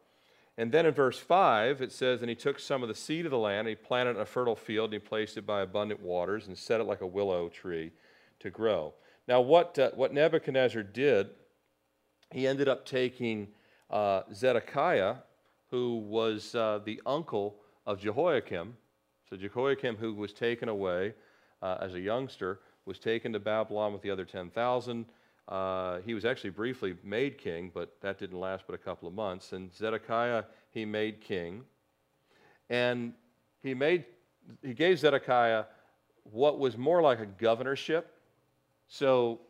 And 0.59 0.71
then 0.71 0.85
in 0.85 0.93
verse 0.93 1.19
5, 1.19 1.81
it 1.81 1.93
says, 1.93 2.21
And 2.21 2.29
he 2.29 2.37
took 2.37 2.59
some 2.59 2.83
of 2.83 2.89
the 2.89 2.95
seed 2.95 3.25
of 3.25 3.31
the 3.31 3.39
land, 3.39 3.61
and 3.61 3.69
he 3.69 3.75
planted 3.75 4.17
in 4.17 4.23
a 4.23 4.27
fertile 4.27 4.57
field, 4.57 4.93
and 4.93 5.03
he 5.03 5.09
placed 5.09 5.37
it 5.37 5.47
by 5.47 5.63
abundant 5.63 6.01
waters, 6.01 6.47
and 6.47 6.57
set 6.57 6.81
it 6.81 6.85
like 6.85 7.01
a 7.01 7.07
willow 7.07 7.49
tree 7.49 7.91
to 8.41 8.51
grow. 8.51 8.93
Now, 9.27 9.41
what, 9.41 9.79
uh, 9.79 9.91
what 9.95 10.13
Nebuchadnezzar 10.13 10.83
did, 10.83 11.31
he 12.33 12.47
ended 12.47 12.69
up 12.69 12.85
taking 12.85 13.49
uh, 13.91 14.23
Zedekiah, 14.33 15.17
who 15.71 15.99
was 15.99 16.55
uh, 16.55 16.81
the 16.85 17.01
uncle 17.07 17.57
of 17.87 18.01
Jehoiakim. 18.01 18.75
So, 19.29 19.37
Jehoiakim, 19.37 19.97
who 19.97 20.15
was 20.15 20.33
taken 20.33 20.69
away 20.69 21.15
uh, 21.63 21.79
as 21.81 21.95
a 21.95 22.01
youngster, 22.01 22.61
was 22.85 22.99
taken 22.99 23.33
to 23.33 23.41
Babylon 23.41 23.93
with 23.93 24.03
the 24.03 24.11
other 24.11 24.25
10,000. 24.25 25.07
Uh, 25.49 25.99
he 26.05 26.15
was 26.15 26.25
actually 26.25 26.51
briefly 26.51 26.97
made 27.03 27.39
king, 27.39 27.71
but 27.73 27.97
that 28.01 28.19
didn't 28.19 28.39
last 28.39 28.65
but 28.67 28.75
a 28.75 28.79
couple 28.79 29.09
of 29.09 29.15
months. 29.15 29.53
And 29.53 29.73
Zedekiah 29.75 30.45
he 30.71 30.85
made 30.85 31.21
king. 31.21 31.63
And 32.71 33.13
he, 33.63 33.75
made, 33.75 34.05
he 34.63 34.75
gave 34.75 34.99
Zedekiah 34.99 35.65
what 36.25 36.59
was 36.59 36.77
more 36.77 37.03
like 37.03 37.21
a 37.21 37.27
governorship. 37.27 38.13
So 38.89 39.41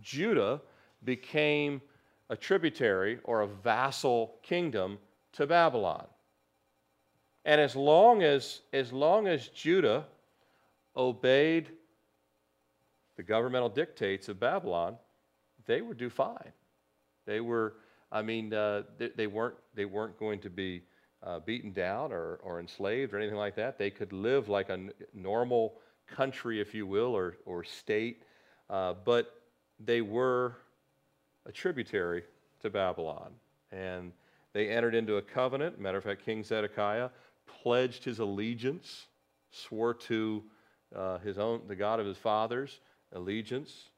Judah 0.00 0.60
became 1.04 1.80
a 2.28 2.36
tributary 2.36 3.18
or 3.24 3.42
a 3.42 3.46
vassal 3.46 4.36
kingdom 4.42 4.98
to 5.32 5.46
Babylon. 5.46 6.06
And 7.46 7.60
as 7.60 7.76
long 7.76 8.24
as, 8.24 8.62
as 8.72 8.92
long 8.92 9.28
as 9.28 9.46
Judah 9.48 10.04
obeyed 10.96 11.68
the 13.16 13.22
governmental 13.22 13.68
dictates 13.68 14.28
of 14.28 14.40
Babylon, 14.40 14.96
they 15.64 15.80
would 15.80 15.96
do 15.96 16.10
fine. 16.10 16.52
They 17.24 17.40
were, 17.40 17.74
I 18.10 18.22
mean, 18.22 18.52
uh, 18.52 18.82
they, 18.98 19.10
they, 19.16 19.26
weren't, 19.28 19.54
they 19.76 19.84
weren't 19.84 20.18
going 20.18 20.40
to 20.40 20.50
be 20.50 20.82
uh, 21.22 21.38
beaten 21.38 21.72
down 21.72 22.12
or, 22.12 22.40
or 22.42 22.58
enslaved 22.58 23.14
or 23.14 23.18
anything 23.18 23.38
like 23.38 23.54
that. 23.54 23.78
They 23.78 23.90
could 23.90 24.12
live 24.12 24.48
like 24.48 24.68
a 24.68 24.74
n- 24.74 24.92
normal 25.14 25.74
country, 26.08 26.60
if 26.60 26.74
you 26.74 26.84
will, 26.84 27.16
or, 27.16 27.36
or 27.46 27.62
state, 27.62 28.24
uh, 28.70 28.94
but 29.04 29.40
they 29.78 30.00
were 30.00 30.56
a 31.46 31.52
tributary 31.52 32.24
to 32.62 32.70
Babylon. 32.70 33.30
And 33.70 34.10
they 34.52 34.68
entered 34.68 34.96
into 34.96 35.16
a 35.16 35.22
covenant. 35.22 35.78
Matter 35.78 35.98
of 35.98 36.04
fact, 36.04 36.24
King 36.24 36.42
Zedekiah 36.42 37.10
pledged 37.46 38.04
his 38.04 38.18
allegiance, 38.18 39.06
swore 39.50 39.94
to 39.94 40.42
uh, 40.94 41.18
his 41.18 41.38
own, 41.38 41.62
the 41.68 41.76
God 41.76 42.00
of 42.00 42.06
his 42.06 42.16
fathers, 42.16 42.80
allegiance. 43.12 43.90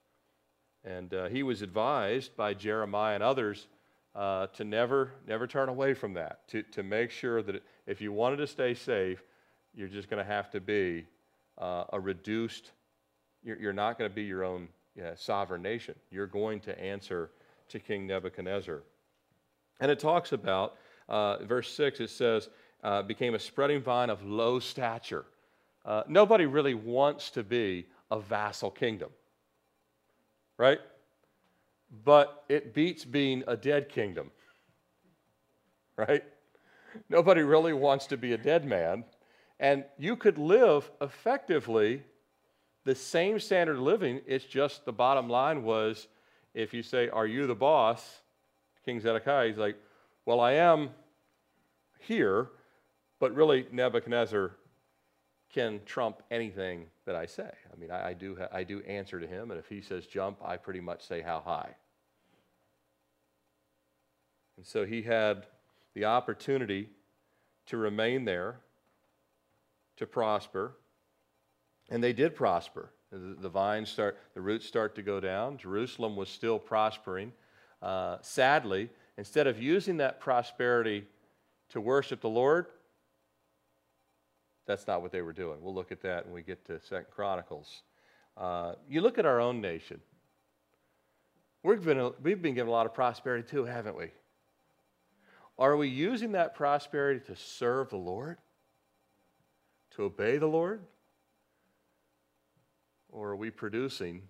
And 0.84 1.12
uh, 1.12 1.28
he 1.28 1.42
was 1.42 1.62
advised 1.62 2.36
by 2.36 2.54
Jeremiah 2.54 3.14
and 3.14 3.22
others 3.22 3.66
uh, 4.14 4.46
to 4.48 4.64
never, 4.64 5.12
never 5.26 5.46
turn 5.46 5.68
away 5.68 5.94
from 5.94 6.14
that, 6.14 6.48
to, 6.48 6.62
to 6.62 6.82
make 6.82 7.10
sure 7.10 7.42
that 7.42 7.62
if 7.86 8.00
you 8.00 8.12
wanted 8.12 8.36
to 8.36 8.46
stay 8.46 8.74
safe, 8.74 9.22
you're 9.74 9.88
just 9.88 10.08
going 10.08 10.24
to 10.24 10.30
have 10.30 10.50
to 10.50 10.60
be 10.60 11.06
uh, 11.58 11.84
a 11.92 12.00
reduced, 12.00 12.72
you're, 13.42 13.58
you're 13.58 13.72
not 13.72 13.98
going 13.98 14.10
to 14.10 14.14
be 14.14 14.24
your 14.24 14.44
own 14.44 14.68
yeah, 14.96 15.12
sovereign 15.14 15.62
nation. 15.62 15.94
You're 16.10 16.26
going 16.26 16.60
to 16.60 16.78
answer 16.80 17.30
to 17.68 17.78
King 17.78 18.06
Nebuchadnezzar. 18.06 18.82
And 19.80 19.90
it 19.90 19.98
talks 19.98 20.32
about, 20.32 20.76
uh, 21.08 21.44
verse 21.44 21.72
6, 21.72 22.00
it 22.00 22.10
says, 22.10 22.48
uh, 22.82 23.02
became 23.02 23.34
a 23.34 23.38
spreading 23.38 23.82
vine 23.82 24.10
of 24.10 24.22
low 24.22 24.58
stature. 24.58 25.24
Uh, 25.84 26.02
nobody 26.08 26.46
really 26.46 26.74
wants 26.74 27.30
to 27.30 27.42
be 27.42 27.86
a 28.10 28.20
vassal 28.20 28.70
kingdom 28.70 29.10
right? 30.58 30.80
But 32.04 32.44
it 32.50 32.74
beats 32.74 33.04
being 33.04 33.44
a 33.46 33.56
dead 33.56 33.88
kingdom, 33.88 34.30
right? 35.96 36.22
Nobody 37.08 37.42
really 37.42 37.72
wants 37.72 38.06
to 38.08 38.18
be 38.18 38.32
a 38.34 38.38
dead 38.38 38.66
man. 38.66 39.04
And 39.60 39.84
you 39.96 40.16
could 40.16 40.36
live 40.36 40.90
effectively 41.00 42.02
the 42.84 42.94
same 42.94 43.38
standard 43.40 43.76
of 43.76 43.82
living. 43.82 44.20
It's 44.26 44.44
just 44.44 44.84
the 44.84 44.92
bottom 44.92 45.28
line 45.28 45.62
was 45.62 46.08
if 46.54 46.74
you 46.74 46.82
say, 46.82 47.08
Are 47.08 47.26
you 47.26 47.46
the 47.46 47.54
boss? 47.54 48.20
King 48.84 49.00
Zedekiah, 49.00 49.48
he's 49.48 49.58
like, 49.58 49.76
Well, 50.26 50.40
I 50.40 50.52
am 50.52 50.90
here, 52.00 52.50
but 53.18 53.34
really 53.34 53.66
Nebuchadnezzar 53.72 54.52
can 55.52 55.80
trump 55.86 56.22
anything 56.30 56.86
that 57.06 57.16
I 57.16 57.26
say. 57.26 57.50
I 57.72 57.76
mean, 57.76 57.90
I, 57.90 58.08
I 58.08 58.12
do, 58.12 58.38
I 58.52 58.64
do 58.64 58.82
answer 58.82 59.18
to 59.18 59.26
him, 59.26 59.50
and 59.50 59.58
if 59.58 59.66
he 59.66 59.80
says 59.80 60.06
jump, 60.06 60.38
I 60.44 60.56
pretty 60.56 60.80
much 60.80 61.06
say 61.06 61.22
how 61.22 61.40
high. 61.40 61.74
And 64.56 64.66
so 64.66 64.84
he 64.84 65.02
had 65.02 65.46
the 65.94 66.04
opportunity 66.04 66.90
to 67.66 67.76
remain 67.76 68.24
there, 68.24 68.60
to 69.96 70.06
prosper, 70.06 70.76
and 71.88 72.02
they 72.02 72.12
did 72.12 72.34
prosper. 72.34 72.90
The, 73.10 73.36
the 73.40 73.48
vines 73.48 73.88
start, 73.88 74.18
the 74.34 74.40
roots 74.40 74.66
start 74.66 74.94
to 74.96 75.02
go 75.02 75.20
down. 75.20 75.56
Jerusalem 75.56 76.14
was 76.14 76.28
still 76.28 76.58
prospering. 76.58 77.32
Uh, 77.80 78.18
sadly, 78.20 78.90
instead 79.16 79.46
of 79.46 79.62
using 79.62 79.96
that 79.98 80.20
prosperity 80.20 81.04
to 81.70 81.80
worship 81.80 82.20
the 82.20 82.28
Lord, 82.28 82.66
that's 84.68 84.86
not 84.86 85.02
what 85.02 85.10
they 85.10 85.22
were 85.22 85.32
doing. 85.32 85.58
We'll 85.62 85.74
look 85.74 85.90
at 85.90 86.02
that 86.02 86.26
when 86.26 86.34
we 86.34 86.42
get 86.42 86.64
to 86.66 86.78
Second 86.78 87.06
Chronicles. 87.10 87.82
Uh, 88.36 88.74
you 88.88 89.00
look 89.00 89.18
at 89.18 89.26
our 89.26 89.40
own 89.40 89.60
nation. 89.60 90.00
We've 91.64 91.82
been, 91.82 92.12
we've 92.22 92.40
been 92.40 92.54
given 92.54 92.68
a 92.68 92.72
lot 92.72 92.86
of 92.86 92.94
prosperity 92.94 93.48
too, 93.48 93.64
haven't 93.64 93.96
we? 93.96 94.10
Are 95.58 95.76
we 95.76 95.88
using 95.88 96.32
that 96.32 96.54
prosperity 96.54 97.20
to 97.26 97.34
serve 97.34 97.88
the 97.88 97.96
Lord? 97.96 98.36
To 99.96 100.04
obey 100.04 100.36
the 100.36 100.46
Lord? 100.46 100.82
Or 103.10 103.30
are 103.30 103.36
we 103.36 103.50
producing 103.50 104.22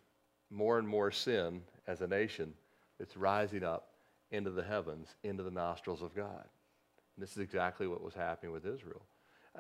more 0.51 0.79
and 0.79 0.89
more 0.89 1.11
sin 1.11 1.63
as 1.87 2.01
a 2.01 2.07
nation 2.07 2.55
that's 2.99 3.17
rising 3.17 3.65
up 3.65 3.89
into 4.31 4.51
the 4.51 4.63
heavens, 4.63 5.17
into 5.25 5.43
the 5.43 5.51
nostrils 5.51 6.01
of 6.01 6.15
God? 6.15 6.45
And 7.17 7.23
this 7.23 7.33
is 7.33 7.39
exactly 7.39 7.89
what 7.89 8.03
was 8.03 8.15
happening 8.15 8.53
with 8.53 8.65
Israel. 8.65 9.03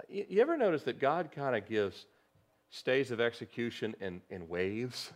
You, 0.09 0.27
you 0.29 0.41
ever 0.41 0.57
notice 0.57 0.83
that 0.85 1.01
God 1.01 1.31
kind 1.35 1.57
of 1.57 1.69
gives 1.69 2.07
stays 2.71 3.11
of 3.11 3.21
execution 3.21 3.95
in, 4.01 4.21
in 4.31 4.49
waves? 4.49 5.13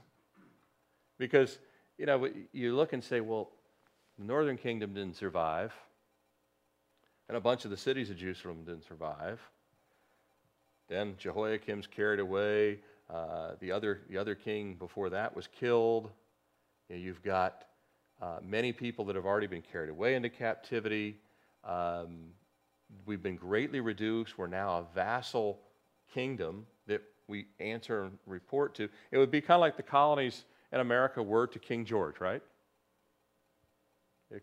Because, 1.19 1.59
you 1.99 2.07
know, 2.07 2.29
you 2.53 2.75
look 2.75 2.93
and 2.93 3.03
say, 3.03 3.21
well, 3.21 3.51
the 4.19 4.25
northern 4.25 4.57
kingdom 4.57 4.95
didn't 4.95 5.17
survive, 5.17 5.73
and 7.29 7.37
a 7.37 7.41
bunch 7.41 7.65
of 7.65 7.71
the 7.71 7.77
cities 7.77 8.11
of 8.11 8.17
Jerusalem 8.17 8.65
didn't 8.65 8.87
survive. 8.87 9.41
Then 10.89 11.15
Jehoiakim's 11.19 11.87
carried 11.87 12.21
away. 12.21 12.81
Uh, 13.09 13.53
the, 13.61 13.73
other, 13.73 14.01
the 14.09 14.19
other 14.19 14.35
king 14.35 14.75
before 14.75 15.11
that 15.11 15.35
was 15.35 15.47
killed. 15.47 16.11
You 16.89 16.97
you've 16.97 17.23
got 17.23 17.65
uh, 18.21 18.39
many 18.43 18.73
people 18.73 19.05
that 19.07 19.17
have 19.17 19.27
already 19.27 19.47
been 19.47 19.63
carried 19.63 19.91
away 19.91 20.15
into 20.15 20.29
captivity. 20.29 21.17
Um, 21.65 22.33
we've 23.07 23.23
been 23.23 23.37
greatly 23.37 23.81
reduced. 23.81 24.39
We're 24.39 24.47
now 24.47 24.79
a 24.79 24.85
vassal 24.95 25.61
kingdom 26.13 26.67
that 26.87 27.03
we 27.29 27.47
answer 27.61 28.05
and 28.05 28.19
report 28.27 28.75
to. 28.77 28.89
It 29.11 29.19
would 29.19 29.31
be 29.31 29.41
kind 29.41 29.57
of 29.57 29.61
like 29.61 29.77
the 29.77 29.83
colonies 29.83 30.45
in 30.73 30.81
America 30.81 31.23
were 31.23 31.47
to 31.47 31.59
King 31.59 31.85
George, 31.85 32.21
right? 32.21 32.43
It, 34.31 34.43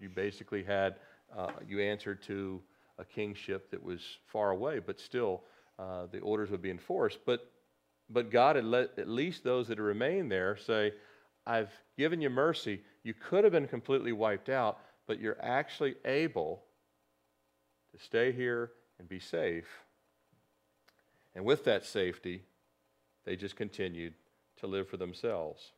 you 0.00 0.08
basically 0.08 0.62
had, 0.62 0.96
uh, 1.36 1.48
you 1.66 1.80
answered 1.80 2.22
to 2.24 2.60
a 2.98 3.04
kingship 3.04 3.70
that 3.70 3.82
was 3.82 4.00
far 4.26 4.50
away, 4.50 4.78
but 4.78 5.00
still 5.00 5.42
uh, 5.78 6.06
the 6.12 6.20
orders 6.20 6.50
would 6.50 6.62
be 6.62 6.70
enforced. 6.70 7.18
But, 7.26 7.50
but 8.08 8.30
God 8.30 8.56
had 8.56 8.64
let 8.64 8.98
at 8.98 9.08
least 9.08 9.42
those 9.42 9.66
that 9.68 9.80
remain 9.80 10.28
there 10.28 10.56
say, 10.56 10.92
I've 11.46 11.72
given 11.98 12.20
you 12.20 12.30
mercy. 12.30 12.80
You 13.02 13.14
could 13.14 13.44
have 13.44 13.52
been 13.52 13.66
completely 13.66 14.12
wiped 14.12 14.48
out, 14.48 14.78
but 15.06 15.20
you're 15.20 15.42
actually 15.42 15.96
able 16.04 16.62
to 17.96 18.04
stay 18.04 18.32
here 18.32 18.70
and 18.98 19.08
be 19.08 19.20
safe. 19.20 19.82
And 21.34 21.44
with 21.44 21.64
that 21.64 21.84
safety, 21.84 22.42
they 23.24 23.36
just 23.36 23.56
continued 23.56 24.14
to 24.58 24.66
live 24.66 24.88
for 24.88 24.96
themselves. 24.96 25.72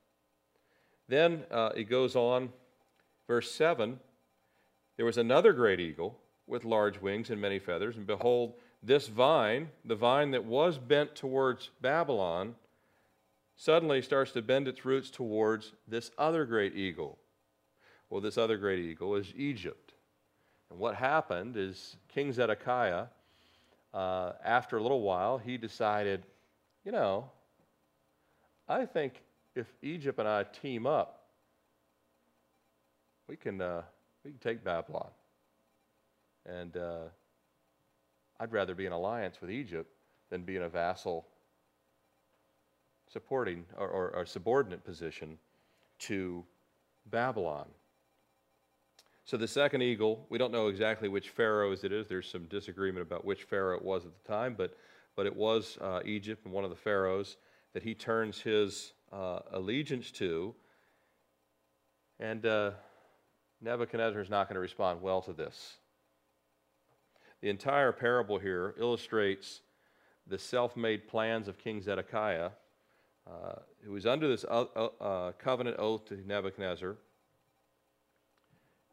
Then 1.08 1.44
uh, 1.50 1.70
it 1.76 1.84
goes 1.84 2.16
on, 2.16 2.50
verse 3.26 3.50
7 3.52 4.00
there 4.96 5.06
was 5.06 5.18
another 5.18 5.52
great 5.52 5.78
eagle 5.78 6.18
with 6.46 6.64
large 6.64 7.00
wings 7.00 7.30
and 7.30 7.40
many 7.40 7.58
feathers, 7.58 7.96
and 7.96 8.06
behold, 8.06 8.54
this 8.82 9.08
vine, 9.08 9.68
the 9.84 9.94
vine 9.94 10.30
that 10.30 10.44
was 10.44 10.78
bent 10.78 11.14
towards 11.14 11.70
Babylon, 11.80 12.54
suddenly 13.56 14.00
starts 14.00 14.32
to 14.32 14.42
bend 14.42 14.68
its 14.68 14.84
roots 14.84 15.10
towards 15.10 15.72
this 15.88 16.10
other 16.16 16.44
great 16.44 16.74
eagle. 16.74 17.18
Well, 18.08 18.20
this 18.20 18.38
other 18.38 18.56
great 18.56 18.78
eagle 18.78 19.16
is 19.16 19.32
Egypt. 19.36 19.85
And 20.70 20.78
what 20.78 20.94
happened 20.94 21.56
is 21.56 21.96
King 22.08 22.32
Zedekiah, 22.32 23.06
uh, 23.94 24.32
after 24.44 24.76
a 24.76 24.82
little 24.82 25.00
while, 25.00 25.38
he 25.38 25.56
decided, 25.56 26.24
you 26.84 26.92
know, 26.92 27.30
I 28.68 28.84
think 28.84 29.22
if 29.54 29.72
Egypt 29.82 30.18
and 30.18 30.28
I 30.28 30.42
team 30.42 30.86
up, 30.86 31.22
we 33.28 33.36
can, 33.36 33.60
uh, 33.60 33.82
we 34.24 34.32
can 34.32 34.40
take 34.40 34.62
Babylon. 34.62 35.10
And 36.44 36.76
uh, 36.76 37.04
I'd 38.38 38.52
rather 38.52 38.74
be 38.74 38.86
in 38.86 38.92
alliance 38.92 39.40
with 39.40 39.50
Egypt 39.50 39.90
than 40.30 40.42
be 40.42 40.56
in 40.56 40.62
a 40.62 40.68
vassal 40.68 41.26
supporting 43.12 43.64
or, 43.76 43.88
or, 43.88 44.10
or 44.10 44.26
subordinate 44.26 44.84
position 44.84 45.38
to 46.00 46.44
Babylon. 47.10 47.66
So 49.26 49.36
the 49.36 49.48
second 49.48 49.82
eagle, 49.82 50.24
we 50.30 50.38
don't 50.38 50.52
know 50.52 50.68
exactly 50.68 51.08
which 51.08 51.30
pharaohs 51.30 51.82
it 51.82 51.90
is. 51.90 52.06
There's 52.06 52.30
some 52.30 52.44
disagreement 52.44 53.04
about 53.04 53.24
which 53.24 53.42
pharaoh 53.42 53.76
it 53.76 53.84
was 53.84 54.06
at 54.06 54.12
the 54.14 54.32
time, 54.32 54.54
but, 54.56 54.76
but 55.16 55.26
it 55.26 55.34
was 55.34 55.76
uh, 55.80 55.98
Egypt 56.04 56.44
and 56.44 56.54
one 56.54 56.62
of 56.62 56.70
the 56.70 56.76
pharaohs 56.76 57.36
that 57.74 57.82
he 57.82 57.92
turns 57.92 58.40
his 58.40 58.92
uh, 59.12 59.40
allegiance 59.50 60.12
to. 60.12 60.54
And 62.20 62.46
uh, 62.46 62.70
Nebuchadnezzar 63.60 64.20
is 64.20 64.30
not 64.30 64.48
going 64.48 64.54
to 64.54 64.60
respond 64.60 65.02
well 65.02 65.20
to 65.22 65.32
this. 65.32 65.74
The 67.40 67.48
entire 67.48 67.90
parable 67.90 68.38
here 68.38 68.76
illustrates 68.78 69.60
the 70.28 70.38
self 70.38 70.76
made 70.76 71.08
plans 71.08 71.48
of 71.48 71.58
King 71.58 71.82
Zedekiah, 71.82 72.50
uh, 73.28 73.54
who 73.84 73.90
was 73.90 74.06
under 74.06 74.28
this 74.28 74.44
uh, 74.48 74.66
uh, 75.00 75.32
covenant 75.32 75.80
oath 75.80 76.04
to 76.06 76.24
Nebuchadnezzar 76.24 76.96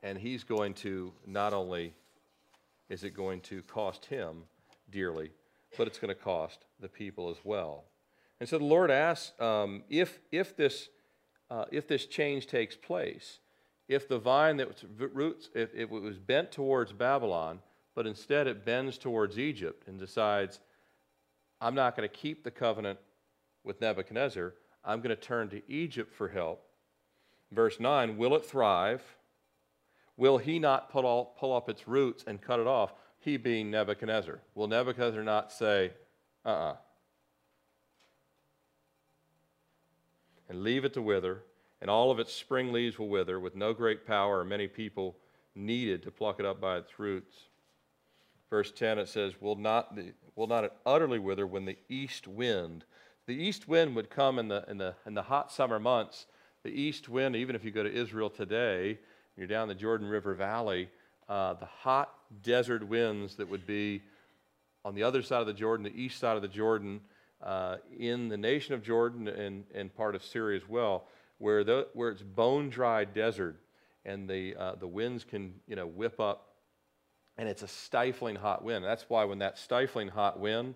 and 0.04 0.18
he's 0.18 0.44
going 0.44 0.74
to 0.76 1.12
not 1.26 1.54
only 1.54 1.94
is 2.90 3.04
it 3.04 3.16
going 3.16 3.42
to 3.42 3.64
cost 3.64 4.06
him 4.06 4.44
dearly, 4.92 5.32
but 5.78 5.88
it's 5.88 5.98
going 5.98 6.14
to 6.14 6.22
cost 6.22 6.66
the 6.80 6.90
people 6.90 7.30
as 7.30 7.38
well. 7.44 7.86
And 8.40 8.48
so 8.48 8.58
the 8.58 8.66
Lord 8.66 8.92
asks 8.92 9.40
um, 9.40 9.84
if, 9.90 10.20
if, 10.32 10.56
this, 10.56 10.90
uh, 11.50 11.66
if 11.72 11.88
this 11.88 12.06
change 12.06 12.46
takes 12.46 12.76
place, 12.76 13.40
if 13.88 14.08
the 14.08 14.20
vine 14.20 14.58
that 14.58 14.84
roots, 14.98 15.50
if, 15.56 15.74
if 15.74 15.92
it 15.92 16.02
was 16.02 16.18
bent 16.18 16.52
towards 16.52 16.92
Babylon, 16.92 17.60
but 17.96 18.06
instead 18.06 18.48
it 18.48 18.66
bends 18.66 18.98
towards 18.98 19.40
Egypt 19.40 19.88
and 19.88 19.98
decides, 19.98 20.60
I'm 21.62 21.76
not 21.76 21.96
going 21.96 22.08
to 22.08 22.14
keep 22.14 22.44
the 22.44 22.52
covenant 22.52 23.00
with 23.64 23.80
Nebuchadnezzar, 23.80 24.54
I'm 24.84 25.00
going 25.00 25.16
to 25.16 25.22
turn 25.22 25.50
to 25.50 25.62
Egypt 25.72 26.14
for 26.14 26.28
help. 26.28 26.66
Verse 27.52 27.80
9, 27.80 28.18
will 28.18 28.36
it 28.36 28.46
thrive? 28.46 29.02
Will 30.18 30.38
he 30.38 30.60
not 30.60 30.92
pull, 30.92 31.06
all, 31.06 31.36
pull 31.40 31.56
up 31.56 31.70
its 31.70 31.88
roots 31.88 32.24
and 32.28 32.42
cut 32.42 32.60
it 32.60 32.68
off? 32.68 32.94
He 33.20 33.38
being 33.38 33.72
Nebuchadnezzar. 33.72 34.40
Will 34.54 34.68
Nebuchadnezzar 34.68 35.24
not 35.24 35.52
say, 35.52 35.92
uh 36.46 36.50
uh-uh. 36.50 36.72
uh 36.72 36.76
And 40.50 40.62
leave 40.62 40.86
it 40.86 40.94
to 40.94 41.02
wither, 41.02 41.44
and 41.82 41.90
all 41.90 42.12
of 42.12 42.20
its 42.20 42.34
spring 42.34 42.72
leaves 42.72 43.00
will 43.00 43.10
wither, 43.10 43.40
with 43.40 43.56
no 43.56 43.74
great 43.74 44.06
power 44.06 44.40
or 44.40 44.46
many 44.46 44.68
people 44.68 45.18
needed 45.56 46.04
to 46.04 46.12
pluck 46.12 46.40
it 46.40 46.46
up 46.46 46.60
by 46.60 46.78
its 46.78 47.00
roots. 47.00 47.36
Verse 48.50 48.72
10 48.72 49.00
it 49.00 49.08
says, 49.08 49.42
Will 49.42 49.56
not, 49.56 49.96
the, 49.96 50.14
will 50.36 50.48
not 50.48 50.64
it 50.64 50.74
utterly 50.86 51.18
wither 51.18 51.48
when 51.48 51.66
the 51.66 51.78
east 51.90 52.28
wind? 52.28 52.86
The 53.26 53.34
east 53.34 53.68
wind 53.68 53.96
would 53.96 54.10
come 54.10 54.38
in 54.38 54.48
the, 54.48 54.66
in, 54.68 54.78
the, 54.78 54.96
in 55.06 55.14
the 55.14 55.24
hot 55.24 55.52
summer 55.52 55.80
months. 55.80 56.26
The 56.64 56.70
east 56.70 57.10
wind, 57.10 57.36
even 57.36 57.56
if 57.56 57.64
you 57.64 57.72
go 57.72 57.84
to 57.84 57.92
Israel 57.92 58.30
today, 58.30 59.00
you're 59.38 59.48
down 59.48 59.68
the 59.68 59.76
Jordan 59.76 60.08
River 60.08 60.34
Valley, 60.34 60.90
uh, 61.28 61.54
the 61.54 61.66
hot 61.66 62.14
desert 62.44 62.88
winds 62.88 63.36
that 63.36 63.50
would 63.50 63.66
be 63.66 64.02
on 64.86 64.96
the 64.96 65.04
other 65.04 65.22
side 65.22 65.42
of 65.42 65.48
the 65.48 65.54
Jordan, 65.54 65.84
the 65.84 66.00
east 66.00 66.20
side 66.20 66.36
of 66.36 66.42
the 66.42 66.48
Jordan, 66.48 67.02
uh, 67.42 67.78
in 67.98 68.30
the 68.30 68.38
nation 68.38 68.74
of 68.74 68.84
Jordan 68.84 69.28
and, 69.28 69.66
and 69.74 69.96
part 69.96 70.16
of 70.16 70.24
Syria 70.24 70.58
as 70.58 70.68
well, 70.68 71.06
where, 71.38 71.64
the, 71.64 71.88
where 71.94 72.10
it's 72.10 72.22
bone 72.22 72.70
dry 72.70 73.06
desert 73.06 73.58
and 74.06 74.30
the, 74.30 74.56
uh, 74.56 74.76
the 74.76 74.88
winds 74.88 75.24
can 75.24 75.54
you 75.68 75.76
know, 75.76 75.88
whip 75.88 76.20
up 76.20 76.54
and 77.38 77.50
it's 77.50 77.64
a 77.64 77.68
stifling 77.68 78.36
hot 78.36 78.64
wind. 78.64 78.86
That's 78.86 79.06
why 79.10 79.26
when 79.26 79.40
that 79.40 79.58
stifling 79.58 80.08
hot 80.08 80.40
wind 80.40 80.76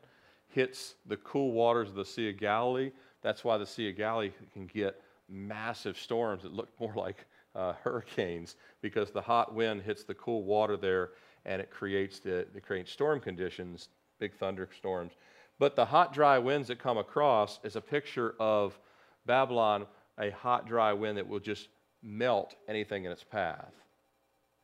hits 0.50 0.96
the 1.06 1.17
cool 1.17 1.52
waters 1.52 1.89
of 1.89 1.96
the 1.96 2.06
Sea 2.06 2.30
of 2.30 2.38
Galilee, 2.38 2.91
that's 3.22 3.43
why 3.43 3.58
the 3.58 3.65
Sea 3.65 3.89
of 3.89 3.98
Galilee 3.98 4.32
can 4.54 4.65
get 4.65 5.00
massive 5.30 5.98
storms 5.98 6.43
that 6.43 6.54
look 6.54 6.70
more 6.80 6.93
like 6.96 7.26
uh, 7.58 7.74
hurricanes 7.84 8.56
because 8.82 9.12
the 9.12 9.22
hot 9.22 9.54
wind 9.54 9.82
hits 9.82 10.04
the 10.04 10.13
cool 10.13 10.43
water 10.43 10.78
there 10.78 11.10
and 11.46 11.62
it 11.62 11.72
creates 11.72 12.20
the 12.20 12.39
it 12.39 12.63
creates 12.63 12.91
storm 12.91 13.20
conditions, 13.20 13.89
big 14.20 14.34
thunderstorms. 14.36 15.13
But 15.60 15.76
the 15.76 15.86
hot, 15.86 16.13
dry 16.13 16.38
winds 16.38 16.67
that 16.67 16.78
come 16.78 16.98
across 16.98 17.60
is 17.63 17.76
a 17.76 17.82
picture 17.82 18.36
of 18.39 18.78
Babylon, 19.26 19.88
a 20.20 20.30
hot, 20.30 20.67
dry 20.67 20.93
wind 20.93 21.17
that 21.17 21.28
will 21.28 21.39
just 21.39 21.70
melt 22.04 22.56
anything 22.67 23.06
in 23.06 23.12
its 23.12 23.24
path 23.24 23.74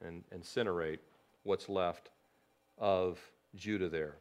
and 0.05 0.23
incinerate 0.35 0.99
what's 1.41 1.67
left 1.67 2.09
of 2.77 3.19
Judah 3.55 3.89
there. 3.89 4.17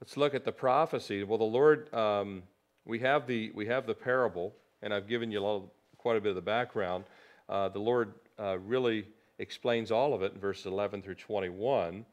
Let's 0.00 0.16
look 0.16 0.34
at 0.34 0.44
the 0.44 0.52
prophecy. 0.52 1.22
Well, 1.22 1.38
the 1.38 1.44
Lord, 1.44 1.92
um, 1.92 2.44
we 2.84 2.98
have 3.00 3.26
the 3.26 3.50
we 3.54 3.66
have 3.66 3.86
the 3.86 3.94
parable, 3.94 4.54
and 4.80 4.94
I've 4.94 5.08
given 5.08 5.30
you 5.30 5.40
a 5.40 5.44
little, 5.44 5.72
quite 5.98 6.16
a 6.16 6.20
bit 6.20 6.30
of 6.30 6.36
the 6.36 6.42
background 6.42 7.04
uh, 7.48 7.68
the 7.68 7.78
Lord 7.78 8.14
uh, 8.38 8.58
really 8.58 9.06
explains 9.38 9.90
all 9.90 10.14
of 10.14 10.22
it 10.22 10.32
in 10.34 10.40
verses 10.40 10.66
11 10.66 11.02
through 11.02 11.14
21. 11.14 12.04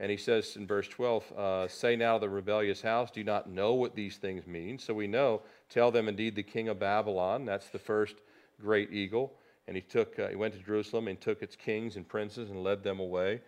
And 0.00 0.10
he 0.10 0.16
says 0.16 0.56
in 0.56 0.66
verse 0.66 0.88
12, 0.88 1.32
uh, 1.32 1.68
Say 1.68 1.96
now 1.96 2.18
the 2.18 2.28
rebellious 2.28 2.82
house, 2.82 3.10
do 3.10 3.22
not 3.22 3.48
know 3.48 3.74
what 3.74 3.94
these 3.94 4.16
things 4.16 4.46
mean? 4.46 4.78
So 4.78 4.92
we 4.92 5.06
know, 5.06 5.42
tell 5.68 5.90
them 5.90 6.08
indeed 6.08 6.34
the 6.34 6.42
king 6.42 6.68
of 6.68 6.78
Babylon, 6.80 7.44
that's 7.44 7.68
the 7.68 7.78
first 7.78 8.16
great 8.60 8.92
eagle. 8.92 9.32
And 9.66 9.76
he 9.76 9.82
took, 9.82 10.18
uh, 10.18 10.28
he 10.28 10.36
went 10.36 10.52
to 10.54 10.60
Jerusalem 10.60 11.08
and 11.08 11.20
took 11.20 11.42
its 11.42 11.56
kings 11.56 11.96
and 11.96 12.06
princes 12.06 12.50
and 12.50 12.62
led 12.62 12.82
them 12.82 12.98
away. 13.00 13.40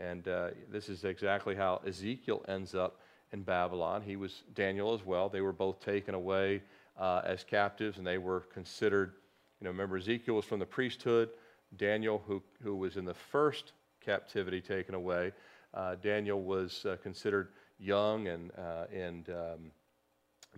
And 0.00 0.26
uh, 0.26 0.50
this 0.70 0.88
is 0.88 1.04
exactly 1.04 1.54
how 1.54 1.80
Ezekiel 1.86 2.44
ends 2.48 2.74
up 2.74 3.00
in 3.32 3.42
Babylon. 3.42 4.02
He 4.02 4.16
was 4.16 4.42
Daniel 4.54 4.92
as 4.92 5.04
well. 5.06 5.28
They 5.28 5.40
were 5.40 5.52
both 5.52 5.80
taken 5.80 6.14
away 6.14 6.62
uh, 6.98 7.22
as 7.24 7.44
captives, 7.44 7.98
and 7.98 8.06
they 8.06 8.18
were 8.18 8.40
considered 8.52 9.14
you 9.62 9.66
know, 9.66 9.70
remember 9.70 9.96
Ezekiel 9.96 10.34
was 10.34 10.44
from 10.44 10.58
the 10.58 10.66
priesthood. 10.66 11.28
Daniel, 11.76 12.20
who, 12.26 12.42
who 12.64 12.74
was 12.74 12.96
in 12.96 13.04
the 13.04 13.14
first 13.14 13.74
captivity 14.04 14.60
taken 14.60 14.92
away, 14.92 15.30
uh, 15.72 15.94
Daniel 16.02 16.42
was 16.42 16.84
uh, 16.84 16.96
considered 17.00 17.50
young 17.78 18.26
and, 18.26 18.50
uh, 18.58 18.86
and 18.92 19.28
um, 19.28 19.70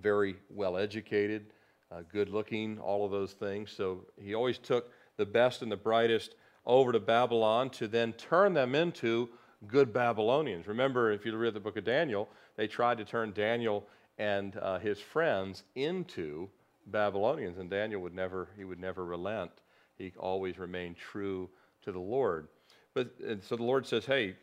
very 0.01 0.37
well 0.49 0.79
educated, 0.79 1.53
uh, 1.93 2.01
good 2.11 2.31
looking, 2.31 2.79
all 2.79 3.05
of 3.05 3.11
those 3.11 3.33
things. 3.33 3.71
So 3.71 4.07
he 4.19 4.33
always 4.33 4.57
took 4.57 4.91
the 5.19 5.27
best 5.27 5.61
and 5.61 5.71
the 5.71 5.77
brightest 5.77 6.37
over 6.65 6.91
to 6.91 6.99
Babylon 6.99 7.69
to 7.71 7.87
then 7.87 8.15
turn 8.15 8.55
them 8.55 8.75
into 8.75 9.29
good 9.67 9.93
Babylonians. 9.93 10.67
Remember, 10.67 11.13
if 11.13 11.27
you 11.27 11.37
read 11.37 11.53
the 11.53 11.61
book 11.61 11.77
of 11.77 11.85
Daniel, 11.85 12.27
they 12.57 12.67
tried 12.67 12.97
to 12.97 13.05
turn 13.05 13.35
Daniel 13.35 13.85
and 14.17 14.57
uh, 14.57 14.79
his 14.79 14.99
friends 14.99 15.65
into 15.75 16.49
Babylonians, 16.87 17.59
and 17.59 17.71
Daniel 17.71 18.01
would 18.03 18.15
never, 18.15 18.49
he 18.57 18.65
would 18.65 18.81
never 18.81 19.05
relent. 19.05 19.51
He 19.97 20.13
always 20.19 20.59
remained 20.59 20.97
true 20.97 21.49
to 21.83 21.93
the 21.93 22.01
Lord. 22.01 22.49
But 22.95 23.13
and 23.27 23.43
so 23.43 23.57
the 23.57 23.65
Lord 23.65 23.87
says, 23.87 24.07
hey, 24.07 24.37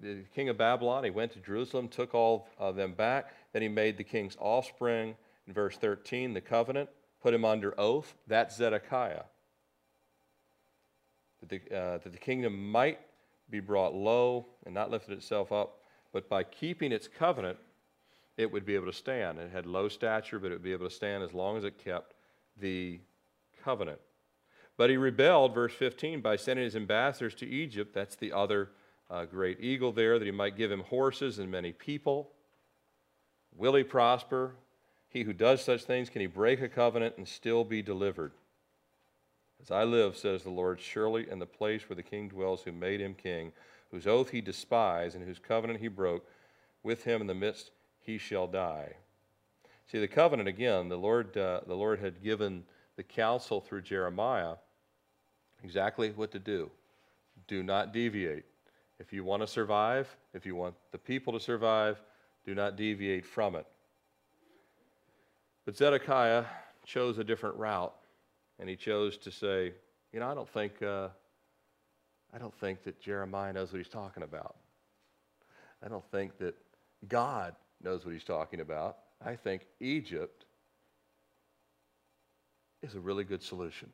the 0.00 0.24
king 0.34 0.50
of 0.50 0.58
Babylon, 0.58 1.04
he 1.04 1.10
went 1.10 1.32
to 1.32 1.38
Jerusalem, 1.40 1.88
took 1.88 2.14
all 2.14 2.48
of 2.58 2.76
them 2.76 2.92
back. 2.92 3.34
Then 3.52 3.62
he 3.62 3.68
made 3.68 3.96
the 3.96 4.04
king's 4.04 4.36
offspring, 4.38 5.16
in 5.46 5.52
verse 5.52 5.76
13, 5.76 6.34
the 6.34 6.40
covenant, 6.40 6.90
put 7.22 7.32
him 7.32 7.44
under 7.44 7.78
oath. 7.78 8.14
That's 8.26 8.56
Zedekiah. 8.56 9.22
That 11.40 11.48
the, 11.48 11.76
uh, 11.76 11.98
that 11.98 12.12
the 12.12 12.18
kingdom 12.18 12.70
might 12.70 13.00
be 13.50 13.60
brought 13.60 13.94
low 13.94 14.46
and 14.64 14.74
not 14.74 14.90
lifted 14.90 15.12
itself 15.12 15.52
up, 15.52 15.80
but 16.12 16.28
by 16.28 16.44
keeping 16.44 16.92
its 16.92 17.08
covenant, 17.08 17.58
it 18.36 18.50
would 18.50 18.66
be 18.66 18.74
able 18.74 18.86
to 18.86 18.92
stand. 18.92 19.38
It 19.38 19.50
had 19.50 19.66
low 19.66 19.88
stature, 19.88 20.38
but 20.38 20.50
it 20.50 20.54
would 20.54 20.62
be 20.62 20.72
able 20.72 20.88
to 20.88 20.94
stand 20.94 21.22
as 21.22 21.32
long 21.32 21.56
as 21.56 21.64
it 21.64 21.78
kept 21.78 22.14
the 22.60 23.00
covenant. 23.62 24.00
But 24.76 24.90
he 24.90 24.96
rebelled, 24.96 25.54
verse 25.54 25.72
15, 25.72 26.20
by 26.20 26.36
sending 26.36 26.64
his 26.64 26.74
ambassadors 26.74 27.34
to 27.36 27.46
Egypt. 27.46 27.94
That's 27.94 28.16
the 28.16 28.32
other 28.32 28.70
uh, 29.08 29.24
great 29.24 29.60
eagle 29.60 29.92
there, 29.92 30.18
that 30.18 30.24
he 30.24 30.32
might 30.32 30.56
give 30.56 30.72
him 30.72 30.80
horses 30.80 31.38
and 31.38 31.50
many 31.50 31.72
people. 31.72 32.30
Will 33.56 33.74
he 33.74 33.84
prosper? 33.84 34.56
He 35.08 35.22
who 35.22 35.32
does 35.32 35.62
such 35.62 35.84
things, 35.84 36.10
can 36.10 36.20
he 36.20 36.26
break 36.26 36.60
a 36.60 36.68
covenant 36.68 37.14
and 37.18 37.28
still 37.28 37.62
be 37.62 37.82
delivered? 37.82 38.32
As 39.62 39.70
I 39.70 39.84
live, 39.84 40.16
says 40.16 40.42
the 40.42 40.50
Lord, 40.50 40.80
surely 40.80 41.30
in 41.30 41.38
the 41.38 41.46
place 41.46 41.88
where 41.88 41.94
the 41.96 42.02
king 42.02 42.28
dwells 42.28 42.62
who 42.62 42.72
made 42.72 43.00
him 43.00 43.14
king, 43.14 43.52
whose 43.92 44.08
oath 44.08 44.30
he 44.30 44.40
despised 44.40 45.14
and 45.14 45.24
whose 45.24 45.38
covenant 45.38 45.78
he 45.78 45.88
broke, 45.88 46.26
with 46.82 47.04
him 47.04 47.20
in 47.20 47.28
the 47.28 47.34
midst 47.34 47.70
he 48.04 48.18
shall 48.18 48.46
die. 48.46 48.92
See, 49.90 49.98
the 49.98 50.08
covenant, 50.08 50.48
again, 50.48 50.88
the 50.88 50.96
Lord, 50.96 51.36
uh, 51.36 51.60
the 51.66 51.74
Lord 51.74 52.00
had 52.00 52.22
given 52.22 52.64
the 52.96 53.02
counsel 53.02 53.60
through 53.60 53.82
Jeremiah 53.82 54.54
exactly 55.62 56.10
what 56.10 56.30
to 56.32 56.38
do. 56.38 56.70
Do 57.48 57.62
not 57.62 57.92
deviate. 57.92 58.44
If 59.00 59.12
you 59.12 59.24
want 59.24 59.42
to 59.42 59.46
survive, 59.46 60.14
if 60.32 60.46
you 60.46 60.54
want 60.54 60.74
the 60.92 60.98
people 60.98 61.32
to 61.32 61.40
survive, 61.40 62.00
do 62.46 62.54
not 62.54 62.76
deviate 62.76 63.26
from 63.26 63.56
it. 63.56 63.66
But 65.64 65.76
Zedekiah 65.76 66.44
chose 66.86 67.18
a 67.18 67.24
different 67.24 67.56
route, 67.56 67.94
and 68.58 68.68
he 68.68 68.76
chose 68.76 69.16
to 69.18 69.30
say, 69.30 69.72
You 70.12 70.20
know, 70.20 70.30
I 70.30 70.34
don't 70.34 70.48
think, 70.48 70.82
uh, 70.82 71.08
I 72.32 72.38
don't 72.38 72.54
think 72.54 72.84
that 72.84 73.00
Jeremiah 73.00 73.52
knows 73.52 73.72
what 73.72 73.78
he's 73.78 73.88
talking 73.88 74.22
about. 74.22 74.56
I 75.84 75.88
don't 75.88 76.04
think 76.10 76.38
that 76.38 76.54
God 77.08 77.54
knows 77.84 78.04
what 78.04 78.12
he's 78.12 78.24
talking 78.24 78.60
about. 78.60 78.98
I 79.24 79.36
think 79.36 79.66
Egypt 79.80 80.46
is 82.82 82.94
a 82.94 83.00
really 83.00 83.24
good 83.24 83.42
solution. 83.42 83.90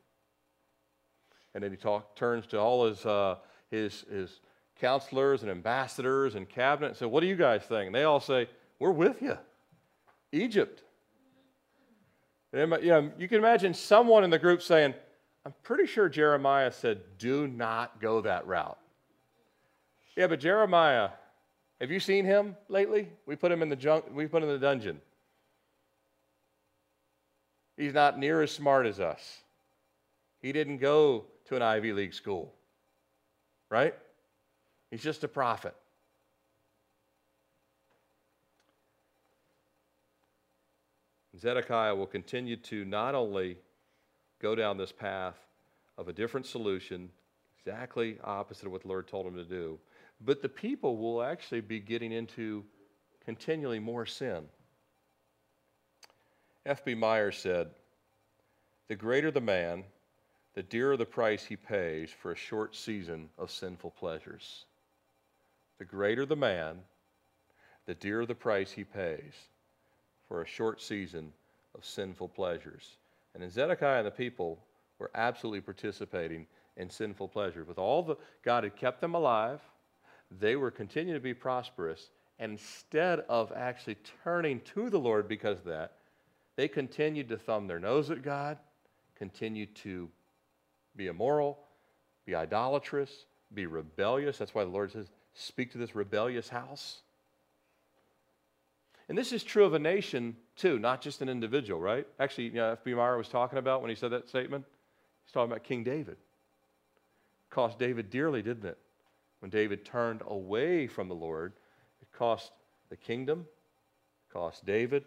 And 1.55 1.62
then 1.62 1.70
he 1.70 1.76
talk, 1.76 2.16
turns 2.16 2.46
to 2.48 2.59
all 2.59 2.87
his, 2.87 3.05
uh, 3.05 3.37
his, 3.70 4.05
his 4.11 4.40
counselors 4.81 5.42
and 5.42 5.50
ambassadors 5.50 6.35
and 6.35 6.48
cabinet 6.48 6.88
and 6.88 6.96
said, 6.96 7.09
What 7.09 7.20
do 7.20 7.26
you 7.26 7.37
guys 7.37 7.62
think? 7.62 7.87
And 7.87 7.94
they 7.94 8.05
all 8.05 8.20
say, 8.20 8.48
We're 8.79 8.92
with 8.92 9.20
you. 9.20 9.37
Egypt. 10.33 10.83
And, 12.53 12.72
you, 12.83 12.88
know, 12.88 13.12
you 13.18 13.29
can 13.29 13.38
imagine 13.38 13.74
someone 13.74 14.24
in 14.24 14.31
the 14.31 14.38
group 14.38 14.62
saying, 14.62 14.94
I'm 15.44 15.55
pretty 15.62 15.87
sure 15.87 16.09
Jeremiah 16.09 16.72
said, 16.72 17.00
Do 17.18 17.46
not 17.46 18.00
go 18.00 18.20
that 18.22 18.46
route. 18.46 18.79
Yeah, 20.16 20.26
but 20.26 20.40
Jeremiah, 20.40 21.11
have 21.81 21.90
you 21.90 22.01
seen 22.01 22.25
him 22.25 22.57
lately? 22.69 23.09
We 23.27 23.37
put 23.37 23.51
him 23.51 23.62
in 23.62 23.69
the 23.69 23.77
junk, 23.77 24.05
we 24.12 24.27
put 24.27 24.43
him 24.43 24.49
in 24.49 24.61
the 24.61 24.66
dungeon. 24.66 25.01
He's 27.77 27.95
not 27.95 28.19
near 28.19 28.43
as 28.43 28.51
smart 28.51 28.87
as 28.87 29.01
us. 29.01 29.38
He 30.43 30.53
didn't 30.53 30.79
go 30.79 31.25
to 31.47 31.57
an 31.57 31.62
Ivy 31.62 31.93
League 31.93 32.12
school, 32.12 32.53
right? 33.71 33.95
He's 34.90 35.03
just 35.03 35.25
a 35.25 35.29
prophet. 35.29 35.75
Zedekiah 41.38 41.95
will 41.95 42.07
continue 42.07 42.57
to 42.57 42.85
not 42.85 43.14
only 43.14 43.57
go 44.43 44.55
down 44.55 44.77
this 44.77 44.93
path 44.93 45.37
of 45.97 46.09
a 46.09 46.12
different 46.12 46.45
solution, 46.45 47.09
exactly 47.59 48.19
opposite 48.25 48.66
of 48.66 48.73
what 48.73 48.83
the 48.83 48.88
Lord 48.88 49.09
told 49.09 49.27
him 49.27 49.37
to 49.37 49.45
do, 49.45 49.79
but 50.20 50.42
the 50.42 50.48
people 50.48 50.96
will 50.96 51.22
actually 51.22 51.61
be 51.61 51.80
getting 51.80 52.12
into 52.12 52.64
continually 53.24 53.78
more 53.78 54.06
sin. 54.06 54.44
F.B. 56.66 56.94
Meyer 56.94 57.33
said, 57.33 57.70
The 58.88 58.96
greater 58.96 59.30
the 59.30 59.40
man, 59.40 59.85
the 60.54 60.62
dearer 60.62 60.96
the 60.96 61.06
price 61.06 61.44
he 61.44 61.56
pays 61.56 62.11
for 62.11 62.33
a 62.33 62.37
short 62.37 62.76
season 62.76 63.28
of 63.38 63.50
sinful 63.50 63.92
pleasures. 63.92 64.66
The 65.78 65.85
greater 65.85 66.26
the 66.26 66.37
man, 66.37 66.80
the 67.87 67.94
dearer 67.94 68.26
the 68.26 68.35
price 68.35 68.70
he 68.70 68.85
pays 68.85 69.33
for 70.28 70.42
a 70.42 70.46
short 70.46 70.83
season 70.83 71.33
of 71.74 71.85
sinful 71.85 72.28
pleasures. 72.28 72.98
And 73.35 73.42
in 73.42 73.50
Zedekiah 73.50 73.98
and 73.98 74.06
the 74.06 74.11
people 74.11 74.59
were 74.98 75.11
absolutely 75.14 75.62
participating 75.62 76.46
in 76.76 76.90
sinful 76.90 77.28
pleasures. 77.28 77.66
With 77.66 77.78
all 77.78 78.02
the 78.02 78.16
God 78.44 78.64
had 78.64 78.76
kept 78.76 79.00
them 79.00 79.14
alive, 79.14 79.61
they 80.38 80.57
were 80.57 80.71
continuing 80.71 81.19
to 81.19 81.23
be 81.23 81.35
prosperous. 81.35 82.11
And 82.38 82.53
instead 82.53 83.21
of 83.29 83.53
actually 83.55 83.99
turning 84.25 84.61
to 84.75 84.88
the 84.88 84.99
Lord 84.99 85.29
because 85.29 85.59
of 85.59 85.64
that, 85.64 85.93
they 86.57 86.69
continued 86.69 87.29
to 87.29 87.37
thumb 87.37 87.66
their 87.66 87.79
nose 87.79 88.11
at 88.11 88.23
God, 88.23 88.59
continued 89.16 89.75
to 89.77 90.09
be 90.97 91.07
immoral, 91.07 91.59
be 92.27 92.35
idolatrous, 92.35 93.27
be 93.55 93.66
rebellious. 93.66 94.38
That's 94.38 94.55
why 94.55 94.64
the 94.64 94.71
Lord 94.71 94.93
says, 94.93 95.11
Speak 95.35 95.73
to 95.73 95.79
this 95.79 95.95
rebellious 95.95 96.49
house. 96.49 97.03
And 99.09 99.16
this 99.16 99.33
is 99.33 99.43
true 99.43 99.64
of 99.64 99.75
a 99.75 99.79
nation 99.79 100.37
too, 100.57 100.79
not 100.79 101.01
just 101.01 101.23
an 101.23 101.29
individual, 101.29 101.81
right? 101.81 102.07
Actually, 102.19 102.45
you 102.45 102.55
know, 102.55 102.73
F.B. 102.73 102.95
Meyer 102.95 103.16
was 103.16 103.29
talking 103.29 103.59
about 103.59 103.81
when 103.81 103.90
he 103.90 103.97
said 103.97 104.11
that 104.11 104.29
statement, 104.29 104.64
he's 105.25 105.33
talking 105.33 105.51
about 105.51 105.64
King 105.64 105.83
David. 105.83 106.16
Cost 107.49 107.79
David 107.79 108.11
dearly, 108.11 108.43
didn't 108.43 108.66
it? 108.66 108.79
When 109.40 109.50
David 109.50 109.85
turned 109.85 110.22
away 110.26 110.87
from 110.87 111.09
the 111.09 111.14
Lord, 111.14 111.55
it 112.00 112.12
cost 112.12 112.53
the 112.88 112.96
kingdom, 112.96 113.46
it 114.29 114.33
cost 114.33 114.64
David. 114.64 115.05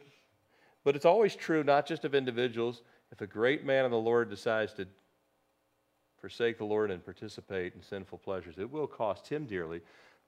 But 0.83 0.95
it's 0.95 1.05
always 1.05 1.35
true, 1.35 1.63
not 1.63 1.85
just 1.85 2.03
of 2.03 2.13
individuals. 2.13 2.81
If 3.11 3.21
a 3.21 3.27
great 3.27 3.63
man 3.63 3.85
of 3.85 3.91
the 3.91 3.97
Lord 3.97 4.29
decides 4.29 4.73
to 4.73 4.87
forsake 6.19 6.57
the 6.57 6.65
Lord 6.65 6.89
and 6.89 7.03
participate 7.03 7.75
in 7.75 7.81
sinful 7.81 8.17
pleasures, 8.19 8.55
it 8.57 8.69
will 8.69 8.87
cost 8.87 9.27
him 9.27 9.45
dearly. 9.45 9.81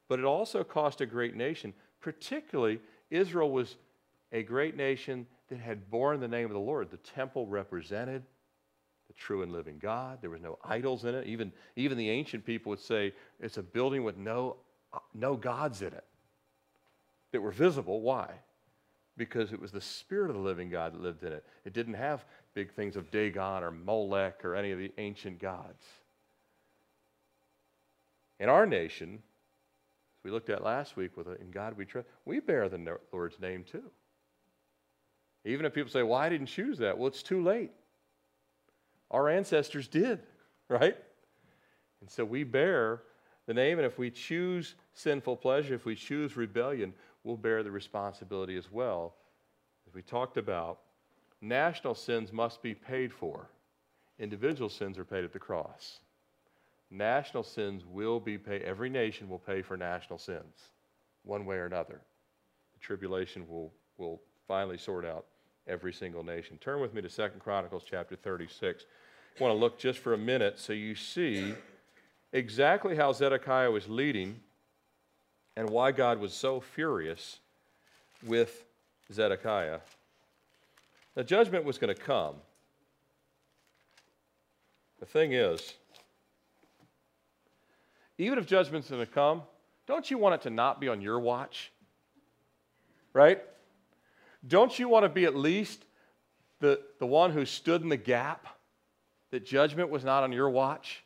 But 0.08 0.20
it 0.20 0.26
also 0.26 0.64
cost 0.64 1.02
a 1.02 1.06
great 1.06 1.36
nation, 1.36 1.74
particularly 2.00 2.80
Israel 3.10 3.50
was 3.50 3.78
a 4.32 4.44
great 4.44 4.76
nation 4.76 5.26
that 5.50 5.60
had 5.60 5.90
borne 5.90 6.20
the 6.20 6.28
name 6.28 6.46
of 6.46 6.52
the 6.52 6.60
Lord. 6.60 6.92
The 6.92 6.98
temple 6.98 7.48
represented 7.48 8.24
true 9.18 9.42
and 9.42 9.52
living 9.52 9.80
God. 9.80 10.20
There 10.22 10.30
was 10.30 10.42
no 10.42 10.58
idols 10.64 11.06
in 11.06 11.16
it. 11.16 11.28
Even, 11.28 11.52
even 11.76 11.98
the 11.98 12.10
ancient 12.10 12.46
people 12.46 12.70
would 12.70 12.80
say 12.80 13.14
it's 13.40 13.58
a 13.58 13.64
building 13.64 14.04
with 14.04 14.18
no, 14.18 14.58
no 15.14 15.36
gods 15.36 15.82
in 15.82 15.90
it 15.90 16.04
that 17.32 17.42
were 17.42 17.52
visible. 17.52 18.02
Why? 18.02 18.30
Because 19.18 19.54
it 19.54 19.62
was 19.62 19.72
the 19.72 19.82
Spirit 19.82 20.30
of 20.30 20.36
the 20.36 20.42
living 20.42 20.70
God 20.70 20.94
that 20.94 21.02
lived 21.02 21.24
in 21.24 21.32
it. 21.32 21.46
It 21.64 21.74
didn't 21.74 21.94
have 21.96 22.26
big 22.54 22.74
things 22.74 22.96
of 22.96 23.12
Dagon 23.12 23.64
or 23.64 23.72
Molech 23.72 24.44
or 24.44 24.56
any 24.56 24.72
of 24.72 24.80
the 24.80 24.92
ancient 24.98 25.40
gods. 25.40 25.84
In 28.40 28.50
our 28.50 28.66
nation, 28.66 29.22
we 30.24 30.32
looked 30.32 30.50
at 30.50 30.64
last 30.64 30.98
week 30.98 31.16
with 31.16 31.28
uh, 31.28 31.36
In 31.40 31.52
God 31.52 31.78
We 31.78 31.86
Trust, 31.86 32.08
we 32.26 32.40
bear 32.40 32.68
the 32.68 32.98
Lord's 33.14 33.40
name 33.40 33.64
too. 33.64 33.92
Even 35.46 35.66
if 35.66 35.74
people 35.74 35.92
say, 35.92 36.02
well, 36.02 36.20
I 36.20 36.30
didn't 36.30 36.48
choose 36.48 36.80
that, 36.80 36.98
well, 36.98 37.08
it's 37.08 37.24
too 37.24 37.44
late. 37.44 37.72
Our 39.12 39.30
ancestors 39.30 39.88
did, 39.88 40.20
right? 40.70 40.98
And 42.02 42.10
so 42.10 42.26
we 42.26 42.44
bear 42.44 43.02
the 43.46 43.54
name, 43.54 43.78
and 43.78 43.86
if 43.86 43.98
we 43.98 44.10
choose 44.10 44.76
sinful 44.94 45.38
pleasure, 45.38 45.76
if 45.76 45.86
we 45.86 45.96
choose 45.96 46.36
rebellion, 46.36 46.94
we'll 47.24 47.38
bear 47.38 47.64
the 47.64 47.72
responsibility 47.72 48.58
as 48.58 48.72
well. 48.72 49.16
As 49.88 49.94
we 49.94 50.02
talked 50.02 50.38
about, 50.38 50.80
national 51.42 51.96
sins 51.96 52.34
must 52.34 52.64
be 52.64 52.74
paid 52.74 53.14
for, 53.14 53.50
individual 54.20 54.70
sins 54.70 54.98
are 54.98 55.06
paid 55.06 55.24
at 55.24 55.34
the 55.34 55.40
cross 55.40 56.00
national 56.90 57.44
sins 57.44 57.84
will 57.86 58.20
be 58.20 58.38
paid. 58.38 58.62
Every 58.62 58.90
nation 58.90 59.30
will 59.30 59.40
pay 59.40 59.62
for 59.62 59.78
national 59.78 60.20
sins, 60.20 60.70
one 61.24 61.46
way 61.46 61.58
or 61.58 61.66
another. 61.66 62.02
The 62.74 62.80
tribulation 62.80 63.48
will, 63.48 63.74
will 63.98 64.22
finally 64.48 64.78
sort 64.78 65.06
out 65.06 65.26
every 65.68 65.94
single 65.94 66.24
nation. 66.24 66.58
Turn 66.60 66.80
with 66.80 66.94
me 66.94 67.02
to 67.02 67.10
Second 67.10 67.40
Chronicles 67.40 67.84
chapter 67.90 68.16
36. 68.16 68.86
I 69.40 69.44
want 69.44 69.54
to 69.54 69.60
look 69.60 69.78
just 69.78 70.00
for 70.00 70.14
a 70.14 70.18
minute 70.18 70.60
so 70.60 70.74
you 70.74 70.96
see 70.96 71.54
exactly 72.32 72.96
how 72.96 73.12
Zedekiah 73.12 73.72
was 73.72 73.90
leading 73.90 74.40
and 75.56 75.70
why 75.70 75.92
God 75.92 76.20
was 76.20 76.34
so 76.34 76.60
furious 76.60 77.40
with 78.26 78.66
Zedekiah. 79.12 79.80
The 81.16 81.24
judgment 81.24 81.64
was 81.66 81.78
going 81.78 81.94
to 81.94 82.02
come. 82.02 82.36
The 85.00 85.06
thing 85.06 85.34
is, 85.34 85.74
even 88.18 88.38
if 88.38 88.46
judgment's 88.46 88.90
going 88.90 89.06
to 89.06 89.12
come, 89.12 89.44
don't 89.88 90.10
you 90.10 90.18
want 90.18 90.36
it 90.36 90.42
to 90.42 90.50
not 90.50 90.80
be 90.80 90.88
on 90.88 91.02
your 91.02 91.20
watch? 91.20 91.72
Right? 93.14 93.42
Don't 94.48 94.78
you 94.78 94.90
want 94.90 95.04
to 95.04 95.10
be 95.10 95.26
at 95.26 95.36
least 95.36 95.84
the, 96.60 96.82
the 97.00 97.06
one 97.06 97.32
who 97.32 97.46
stood 97.46 97.82
in 97.82 97.90
the 97.90 97.98
gap? 97.98 98.48
That 99.32 99.46
judgment 99.46 99.90
was 99.90 100.04
not 100.04 100.24
on 100.24 100.32
your 100.32 100.50
watch? 100.50 101.04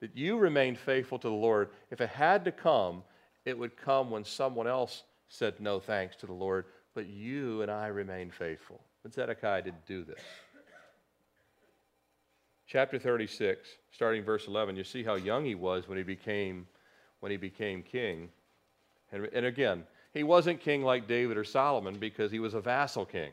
That 0.00 0.16
you 0.16 0.38
remained 0.38 0.78
faithful 0.78 1.18
to 1.18 1.28
the 1.28 1.34
Lord. 1.34 1.70
If 1.90 2.00
it 2.00 2.10
had 2.10 2.44
to 2.44 2.52
come, 2.52 3.02
it 3.44 3.58
would 3.58 3.76
come 3.76 4.10
when 4.10 4.24
someone 4.24 4.66
else 4.66 5.02
said 5.28 5.54
no 5.58 5.80
thanks 5.80 6.14
to 6.16 6.26
the 6.26 6.32
Lord, 6.32 6.66
but 6.94 7.06
you 7.06 7.62
and 7.62 7.70
I 7.70 7.88
remained 7.88 8.32
faithful. 8.32 8.80
But 9.02 9.14
Zedekiah 9.14 9.62
didn't 9.62 9.86
do 9.86 10.04
this 10.04 10.20
chapter 12.68 12.98
36, 12.98 13.66
starting 13.90 14.22
verse 14.22 14.46
11, 14.46 14.76
you 14.76 14.84
see 14.84 15.02
how 15.02 15.14
young 15.14 15.44
he 15.44 15.54
was 15.54 15.88
when 15.88 15.96
he 15.96 16.04
became, 16.04 16.66
when 17.20 17.32
he 17.32 17.38
became 17.38 17.82
king. 17.82 18.28
And, 19.10 19.26
and 19.32 19.46
again, 19.46 19.84
he 20.14 20.22
wasn't 20.22 20.60
king 20.60 20.82
like 20.82 21.06
David 21.06 21.36
or 21.36 21.44
Solomon 21.44 21.98
because 21.98 22.30
he 22.30 22.40
was 22.40 22.54
a 22.54 22.60
vassal 22.60 23.04
king. 23.04 23.30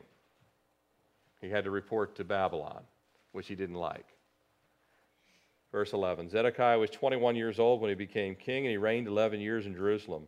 He 1.42 1.50
had 1.50 1.64
to 1.64 1.72
report 1.72 2.16
to 2.16 2.24
Babylon, 2.24 2.84
which 3.32 3.48
he 3.48 3.56
didn't 3.56 3.76
like. 3.76 4.06
Verse 5.72 5.94
11 5.94 6.30
Zedekiah 6.30 6.80
was 6.80 6.90
21 6.90 7.36
years 7.36 7.60
old 7.60 7.82
when 7.82 7.90
he 7.90 7.96
became 7.96 8.36
king, 8.36 8.66
and 8.66 8.72
he 8.72 8.78
reigned 8.78 9.08
11 9.08 9.40
years 9.40 9.66
in 9.66 9.76
Jerusalem. 9.76 10.28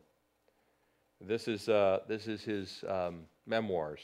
This 1.19 1.47
is, 1.47 1.67
uh, 1.67 1.99
this 2.07 2.27
is 2.27 2.43
his 2.43 2.83
um, 2.87 3.21
memoirs. 3.45 4.01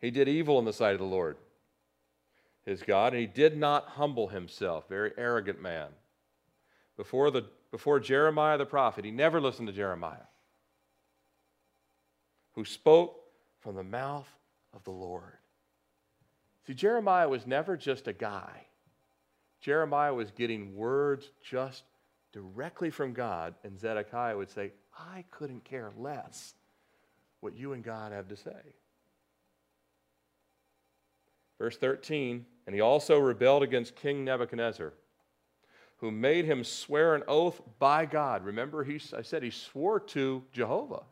He 0.00 0.10
did 0.10 0.28
evil 0.28 0.58
in 0.58 0.64
the 0.64 0.72
sight 0.72 0.92
of 0.92 0.98
the 0.98 1.06
Lord 1.06 1.36
his 2.64 2.82
God, 2.82 3.12
and 3.12 3.20
he 3.20 3.26
did 3.26 3.56
not 3.56 3.88
humble 3.90 4.28
himself. 4.28 4.88
Very 4.88 5.12
arrogant 5.18 5.60
man. 5.60 5.88
Before, 6.96 7.30
the, 7.30 7.44
before 7.70 8.00
Jeremiah 8.00 8.56
the 8.56 8.66
prophet, 8.66 9.04
he 9.04 9.10
never 9.10 9.40
listened 9.40 9.68
to 9.68 9.74
Jeremiah, 9.74 10.26
who 12.54 12.64
spoke 12.64 13.20
from 13.60 13.74
the 13.74 13.82
mouth 13.82 14.28
of 14.72 14.84
the 14.84 14.90
Lord. 14.90 15.38
See, 16.66 16.74
Jeremiah 16.74 17.28
was 17.28 17.46
never 17.46 17.76
just 17.76 18.08
a 18.08 18.12
guy. 18.12 18.66
Jeremiah 19.60 20.14
was 20.14 20.30
getting 20.30 20.76
words 20.76 21.30
just 21.42 21.84
directly 22.32 22.90
from 22.90 23.12
God, 23.12 23.54
and 23.64 23.78
Zedekiah 23.78 24.36
would 24.36 24.50
say, 24.50 24.72
I 24.98 25.24
couldn't 25.30 25.64
care 25.64 25.90
less 25.96 26.54
what 27.40 27.56
you 27.56 27.72
and 27.72 27.82
God 27.82 28.12
have 28.12 28.28
to 28.28 28.36
say. 28.36 28.74
Verse 31.58 31.76
13, 31.76 32.44
and 32.66 32.74
he 32.74 32.80
also 32.80 33.18
rebelled 33.18 33.62
against 33.62 33.96
King 33.96 34.24
Nebuchadnezzar, 34.24 34.92
who 35.98 36.10
made 36.10 36.44
him 36.44 36.64
swear 36.64 37.14
an 37.14 37.22
oath 37.28 37.62
by 37.78 38.04
God. 38.06 38.44
Remember, 38.44 38.84
he, 38.84 39.00
I 39.16 39.22
said 39.22 39.42
he 39.42 39.50
swore 39.50 40.00
to 40.00 40.42
Jehovah, 40.52 41.04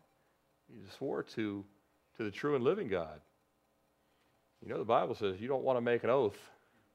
he 0.73 0.91
swore 0.97 1.23
to, 1.23 1.65
to 2.17 2.25
the 2.25 2.31
true 2.31 2.55
and 2.55 2.65
living 2.65 2.89
God. 2.89 3.21
You 4.63 4.69
know, 4.69 4.79
the 4.79 4.85
Bible 4.85 5.15
says 5.15 5.41
you 5.41 5.49
don't 5.49 5.65
want 5.65 5.77
to 5.77 5.81
make 5.81 6.05
an 6.05 6.11
oath 6.11 6.39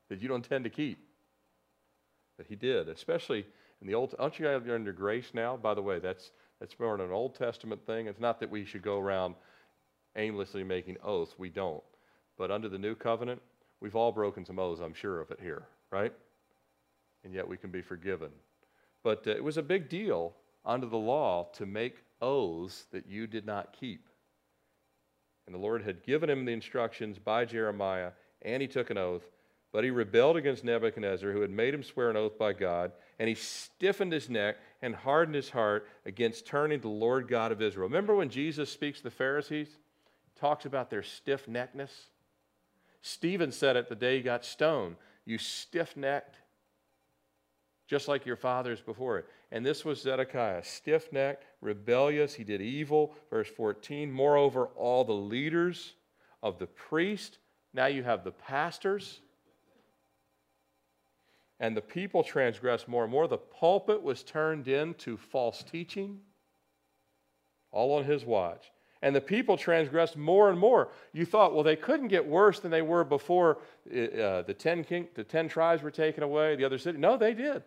that 0.10 0.22
you 0.22 0.28
don't 0.28 0.44
intend 0.44 0.64
to 0.64 0.70
keep. 0.70 1.00
But 2.38 2.48
he 2.48 2.56
did, 2.56 2.88
especially 2.88 3.46
in 3.82 3.88
the 3.88 3.96
Old. 3.96 4.16
Aren't 4.18 4.40
you 4.40 4.46
guys 4.46 4.62
under 4.70 4.94
grace 4.94 5.32
now? 5.34 5.58
By 5.58 5.74
the 5.74 5.82
way, 5.82 6.00
that's 6.00 6.32
that's 6.60 6.80
more 6.80 6.96
an 6.96 7.12
Old 7.12 7.36
Testament 7.36 7.86
thing. 7.86 8.08
It's 8.08 8.20
not 8.20 8.40
that 8.40 8.50
we 8.50 8.66
should 8.66 8.82
go 8.82 9.00
around 9.00 9.36
aimlessly 10.16 10.64
making 10.64 10.98
oaths. 11.04 11.36
We 11.38 11.50
don't. 11.50 11.84
But 12.38 12.52
under 12.52 12.70
the 12.70 12.78
new 12.78 12.96
covenant, 12.96 13.42
we've 13.82 13.96
all 13.96 14.12
broken 14.12 14.46
some 14.46 14.60
oaths. 14.60 14.82
I'm 14.82 14.94
sure 14.94 15.20
of 15.20 15.32
it 15.32 15.40
here, 15.42 15.68
right? 15.92 16.14
And 17.24 17.34
yet 17.34 17.48
we 17.48 17.58
can 17.58 17.72
be 17.72 17.82
forgiven. 17.82 18.30
But 19.04 19.28
uh, 19.28 19.32
it 19.32 19.44
was 19.44 19.58
a 19.58 19.64
big 19.64 19.90
deal 19.90 20.34
under 20.66 20.88
the 20.88 20.98
law 20.98 21.50
to 21.54 21.66
make 21.66 21.98
oaths 22.22 22.86
that 22.92 23.08
you 23.08 23.28
did 23.28 23.46
not 23.46 23.76
keep. 23.80 24.08
And 25.46 25.56
the 25.56 25.60
Lord 25.60 25.84
had 25.84 26.04
given 26.04 26.30
him 26.30 26.46
the 26.46 26.52
instructions 26.52 27.18
by 27.20 27.46
Jeremiah, 27.46 28.12
and 28.42 28.62
he 28.62 28.68
took 28.68 28.90
an 28.90 28.98
oath. 28.98 29.24
But 29.72 29.84
he 29.84 29.92
rebelled 29.92 30.38
against 30.38 30.64
Nebuchadnezzar, 30.64 31.32
who 31.32 31.42
had 31.42 31.52
made 31.52 31.74
him 31.74 31.84
swear 31.84 32.10
an 32.10 32.18
oath 32.18 32.38
by 32.38 32.54
God, 32.54 32.92
and 33.20 33.28
he 33.30 33.36
stiffened 33.36 34.14
his 34.14 34.30
neck 34.30 34.58
and 34.82 34.96
hardened 34.96 35.36
his 35.36 35.50
heart 35.50 35.88
against 36.06 36.46
turning 36.46 36.80
to 36.80 36.84
the 36.84 36.90
Lord 36.90 37.28
God 37.28 37.52
of 37.52 37.62
Israel. 37.62 37.88
Remember 37.88 38.16
when 38.16 38.30
Jesus 38.30 38.72
speaks 38.72 39.00
to 39.00 39.06
the 39.06 39.12
Pharisees? 39.12 39.68
He 39.68 40.40
talks 40.40 40.66
about 40.66 40.90
their 40.90 41.04
stiff 41.04 41.48
neckness. 41.48 42.08
Stephen 43.02 43.52
said 43.52 43.76
it 43.76 43.90
the 43.90 43.96
day 43.96 44.18
he 44.18 44.24
got 44.24 44.44
stoned 44.44 44.96
You 45.26 45.38
stiff 45.38 45.96
necked, 45.96 46.38
just 47.88 48.08
like 48.08 48.26
your 48.26 48.36
fathers 48.36 48.82
before 48.82 49.18
it. 49.18 49.26
And 49.52 49.66
this 49.66 49.86
was 49.86 50.02
Zedekiah, 50.02 50.64
stiff 50.64 51.12
necked, 51.14 51.46
rebellious. 51.62 52.34
He 52.34 52.44
did 52.44 52.62
evil. 52.62 53.16
Verse 53.30 53.48
14. 53.48 54.12
Moreover, 54.12 54.66
all 54.76 55.06
the 55.06 55.14
leaders 55.14 55.94
of 56.44 56.60
the 56.60 56.68
priest, 56.68 57.40
now 57.74 57.86
you 57.86 58.04
have 58.04 58.24
the 58.24 58.32
pastors, 58.32 59.22
and 61.60 61.76
the 61.76 61.82
people 61.82 62.24
transgressed 62.24 62.88
more 62.88 63.04
and 63.04 63.12
more. 63.12 63.28
The 63.28 63.38
pulpit 63.38 64.02
was 64.04 64.22
turned 64.22 64.68
into 64.68 65.18
false 65.18 65.64
teaching, 65.64 66.20
all 67.72 67.98
on 67.98 68.04
his 68.04 68.26
watch. 68.26 68.72
And 69.02 69.16
the 69.16 69.22
people 69.22 69.58
transgressed 69.58 70.18
more 70.18 70.50
and 70.50 70.60
more. 70.60 70.90
You 71.14 71.26
thought, 71.26 71.54
well, 71.54 71.64
they 71.64 71.76
couldn't 71.76 72.08
get 72.08 72.26
worse 72.26 72.60
than 72.60 72.72
they 72.72 72.82
were 72.82 73.04
before 73.04 73.60
uh, 73.88 74.42
the, 74.42 74.56
ten 74.58 74.84
king, 74.84 75.08
the 75.14 75.24
ten 75.24 75.48
tribes 75.48 75.84
were 75.84 75.92
taken 75.92 76.24
away, 76.24 76.56
the 76.56 76.66
other 76.66 76.80
city. 76.80 76.98
No, 76.98 77.16
they 77.16 77.34
did. 77.34 77.64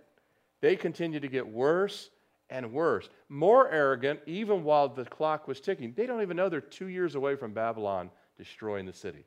They 0.60 0.76
continued 0.76 1.22
to 1.22 1.28
get 1.28 1.46
worse 1.46 2.10
and 2.50 2.72
worse, 2.72 3.08
more 3.28 3.70
arrogant, 3.70 4.20
even 4.26 4.64
while 4.64 4.88
the 4.88 5.04
clock 5.04 5.46
was 5.48 5.60
ticking. 5.60 5.94
They 5.96 6.06
don't 6.06 6.22
even 6.22 6.36
know 6.36 6.48
they're 6.48 6.60
two 6.60 6.88
years 6.88 7.14
away 7.14 7.36
from 7.36 7.52
Babylon 7.52 8.10
destroying 8.36 8.86
the 8.86 8.92
city 8.92 9.24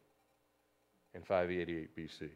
in 1.13 1.21
588 1.21 1.95
BC. 1.95 2.29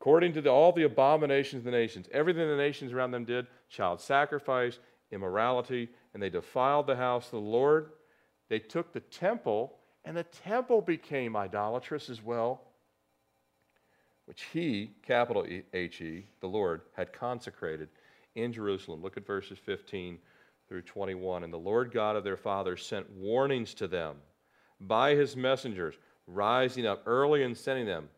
According 0.00 0.34
to 0.34 0.40
the, 0.40 0.50
all 0.50 0.72
the 0.72 0.84
abominations 0.84 1.60
of 1.60 1.64
the 1.64 1.70
nations, 1.70 2.06
everything 2.12 2.48
the 2.48 2.56
nations 2.56 2.92
around 2.92 3.10
them 3.10 3.24
did 3.24 3.46
child 3.68 4.00
sacrifice, 4.00 4.78
immorality, 5.10 5.88
and 6.14 6.22
they 6.22 6.30
defiled 6.30 6.86
the 6.86 6.96
house 6.96 7.26
of 7.26 7.32
the 7.32 7.38
Lord. 7.38 7.90
They 8.48 8.58
took 8.58 8.92
the 8.92 9.00
temple, 9.00 9.76
and 10.04 10.16
the 10.16 10.24
temple 10.24 10.80
became 10.80 11.36
idolatrous 11.36 12.08
as 12.08 12.22
well, 12.22 12.62
which 14.26 14.44
he, 14.52 14.90
capital 15.02 15.46
H 15.72 16.00
E, 16.00 16.26
the 16.40 16.46
Lord, 16.46 16.82
had 16.92 17.12
consecrated 17.12 17.88
in 18.34 18.52
Jerusalem. 18.52 19.02
Look 19.02 19.16
at 19.16 19.26
verses 19.26 19.58
15 19.58 20.18
through 20.68 20.82
21. 20.82 21.44
And 21.44 21.52
the 21.52 21.56
Lord 21.56 21.92
God 21.92 22.16
of 22.16 22.24
their 22.24 22.36
fathers 22.36 22.84
sent 22.84 23.08
warnings 23.10 23.72
to 23.74 23.88
them 23.88 24.16
by 24.80 25.14
his 25.14 25.36
messengers, 25.36 25.94
rising 26.26 26.86
up 26.86 27.02
early 27.06 27.44
and 27.44 27.56
sending 27.56 27.86
them. 27.86 28.08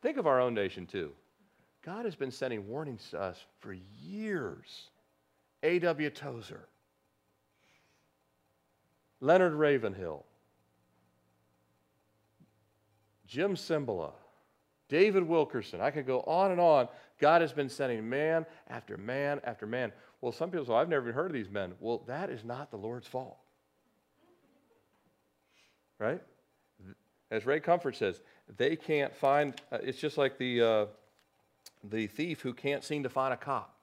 Think 0.00 0.16
of 0.16 0.26
our 0.26 0.40
own 0.40 0.54
nation, 0.54 0.86
too. 0.86 1.12
God 1.84 2.04
has 2.04 2.14
been 2.14 2.30
sending 2.30 2.66
warnings 2.66 3.08
to 3.10 3.20
us 3.20 3.44
for 3.60 3.76
years. 4.02 4.88
A.W. 5.62 6.10
Tozer, 6.10 6.66
Leonard 9.20 9.52
Ravenhill, 9.52 10.24
Jim 13.28 13.54
Cymbala, 13.54 14.12
David 14.92 15.26
Wilkerson. 15.26 15.80
I 15.80 15.90
could 15.90 16.06
go 16.06 16.20
on 16.20 16.50
and 16.50 16.60
on. 16.60 16.86
God 17.18 17.40
has 17.40 17.50
been 17.50 17.70
sending 17.70 18.06
man 18.10 18.44
after 18.68 18.98
man 18.98 19.40
after 19.42 19.66
man. 19.66 19.90
Well, 20.20 20.32
some 20.32 20.50
people 20.50 20.66
say, 20.66 20.74
I've 20.74 20.90
never 20.90 21.06
even 21.06 21.14
heard 21.14 21.28
of 21.28 21.32
these 21.32 21.48
men. 21.48 21.72
Well, 21.80 22.02
that 22.06 22.28
is 22.28 22.44
not 22.44 22.70
the 22.70 22.76
Lord's 22.76 23.06
fault. 23.06 23.38
Right? 25.98 26.20
As 27.30 27.46
Ray 27.46 27.58
Comfort 27.58 27.96
says, 27.96 28.20
they 28.58 28.76
can't 28.76 29.14
find, 29.16 29.58
uh, 29.72 29.78
it's 29.82 29.98
just 29.98 30.18
like 30.18 30.36
the, 30.36 30.60
uh, 30.60 30.86
the 31.82 32.06
thief 32.06 32.42
who 32.42 32.52
can't 32.52 32.84
seem 32.84 33.02
to 33.04 33.08
find 33.08 33.32
a 33.32 33.38
cop. 33.38 33.74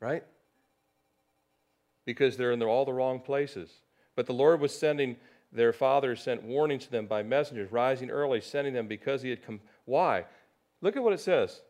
Right? 0.00 0.24
Because 2.04 2.36
they're 2.36 2.50
in 2.50 2.60
all 2.60 2.84
the 2.84 2.92
wrong 2.92 3.20
places. 3.20 3.70
But 4.16 4.26
the 4.26 4.34
Lord 4.34 4.60
was 4.60 4.76
sending, 4.76 5.18
their 5.52 5.72
fathers 5.72 6.22
sent 6.22 6.42
warnings 6.42 6.86
to 6.86 6.90
them 6.90 7.06
by 7.06 7.22
messengers, 7.22 7.70
rising 7.70 8.10
early, 8.10 8.40
sending 8.40 8.72
them 8.72 8.86
because 8.86 9.22
he 9.22 9.30
had 9.30 9.44
come. 9.44 9.60
Why? 9.84 10.24
Look 10.80 10.96
at 10.96 11.02
what 11.02 11.12
it 11.12 11.20
says. 11.20 11.60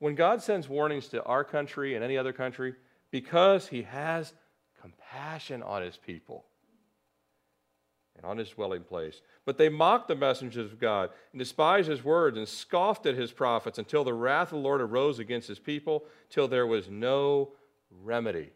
When 0.00 0.14
God 0.14 0.42
sends 0.42 0.68
warnings 0.68 1.08
to 1.08 1.22
our 1.24 1.44
country 1.44 1.94
and 1.94 2.04
any 2.04 2.18
other 2.18 2.32
country, 2.32 2.74
because 3.10 3.68
he 3.68 3.82
has 3.82 4.34
compassion 4.80 5.62
on 5.62 5.82
his 5.82 5.96
people 5.96 6.44
and 8.16 8.26
on 8.26 8.36
his 8.36 8.50
dwelling 8.50 8.82
place. 8.82 9.22
But 9.44 9.58
they 9.58 9.68
mocked 9.68 10.08
the 10.08 10.16
messengers 10.16 10.72
of 10.72 10.78
God 10.78 11.10
and 11.32 11.38
despised 11.38 11.88
his 11.88 12.04
words 12.04 12.36
and 12.36 12.46
scoffed 12.46 13.06
at 13.06 13.14
his 13.14 13.32
prophets 13.32 13.78
until 13.78 14.04
the 14.04 14.12
wrath 14.12 14.48
of 14.48 14.58
the 14.58 14.64
Lord 14.64 14.80
arose 14.80 15.18
against 15.20 15.48
his 15.48 15.58
people, 15.58 16.04
till 16.28 16.48
there 16.48 16.66
was 16.66 16.88
no 16.88 17.52
remedy. 18.02 18.50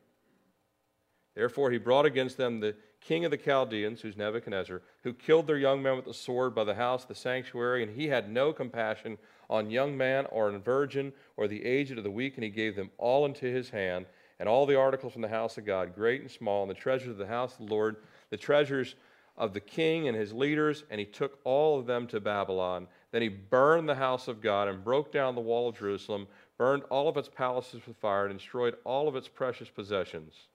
Therefore, 1.35 1.71
he 1.71 1.79
brought 1.79 2.05
against 2.05 2.37
them 2.37 2.61
the 2.61 2.75
king 3.05 3.25
of 3.25 3.31
the 3.31 3.37
Chaldeans, 3.37 4.01
who's 4.01 4.17
Nebuchadnezzar, 4.17 4.83
who 5.03 5.13
killed 5.13 5.47
their 5.47 5.59
young 5.59 5.83
men 5.83 5.97
with 5.97 6.05
the 6.05 6.15
sword 6.15 6.55
by 6.55 6.65
the 6.65 6.75
house 6.75 7.05
the 7.05 7.15
sanctuary, 7.15 7.83
and 7.83 7.95
he 7.95 8.09
had 8.09 8.31
no 8.31 8.53
compassion 8.53 9.19
on 9.51 9.71
young 9.71 9.97
man 9.97 10.27
or 10.27 10.49
on 10.49 10.63
virgin 10.63 11.13
or 11.37 11.49
the 11.49 11.65
aged 11.65 11.99
or 11.99 12.03
the 12.03 12.11
weak, 12.11 12.35
and 12.37 12.45
he 12.45 12.51
gave 12.51 12.77
them 12.77 12.91
all 12.99 13.25
into 13.27 13.47
his 13.47 13.71
hand, 13.71 14.07
and 14.39 14.49
all 14.49 14.67
the 14.67 14.79
articles 14.79 15.13
from 15.13 15.23
the 15.23 15.29
house 15.29 15.59
of 15.59 15.67
God, 15.67 15.95
great 15.95 16.21
and 16.21 16.31
small, 16.31 16.63
and 16.63 16.71
the 16.71 16.75
treasures 16.75 17.11
of 17.11 17.19
the 17.19 17.27
house 17.27 17.59
of 17.59 17.67
the 17.67 17.75
Lord, 17.75 17.97
the 18.31 18.37
treasures 18.37 18.95
of 19.37 19.55
the 19.55 19.61
king 19.61 20.09
and 20.09 20.17
his 20.17 20.33
leaders, 20.33 20.85
and 20.91 21.01
he 21.01 21.07
took 21.07 21.39
all 21.45 21.79
of 21.79 21.87
them 21.87 22.07
to 22.07 22.21
Babylon. 22.21 22.87
Then 23.11 23.23
he 23.23 23.29
burned 23.29 23.89
the 23.89 23.95
house 23.95 24.29
of 24.29 24.41
God 24.41 24.69
and 24.69 24.85
broke 24.85 25.11
down 25.11 25.35
the 25.35 25.41
wall 25.41 25.69
of 25.69 25.79
Jerusalem, 25.79 26.29
burned 26.59 26.83
all 26.85 27.09
of 27.09 27.17
its 27.17 27.29
palaces 27.29 27.81
with 27.87 27.97
fire, 27.97 28.27
and 28.27 28.39
destroyed 28.39 28.77
all 28.85 29.09
of 29.09 29.17
its 29.17 29.29
precious 29.29 29.69
possessions. 29.69 30.49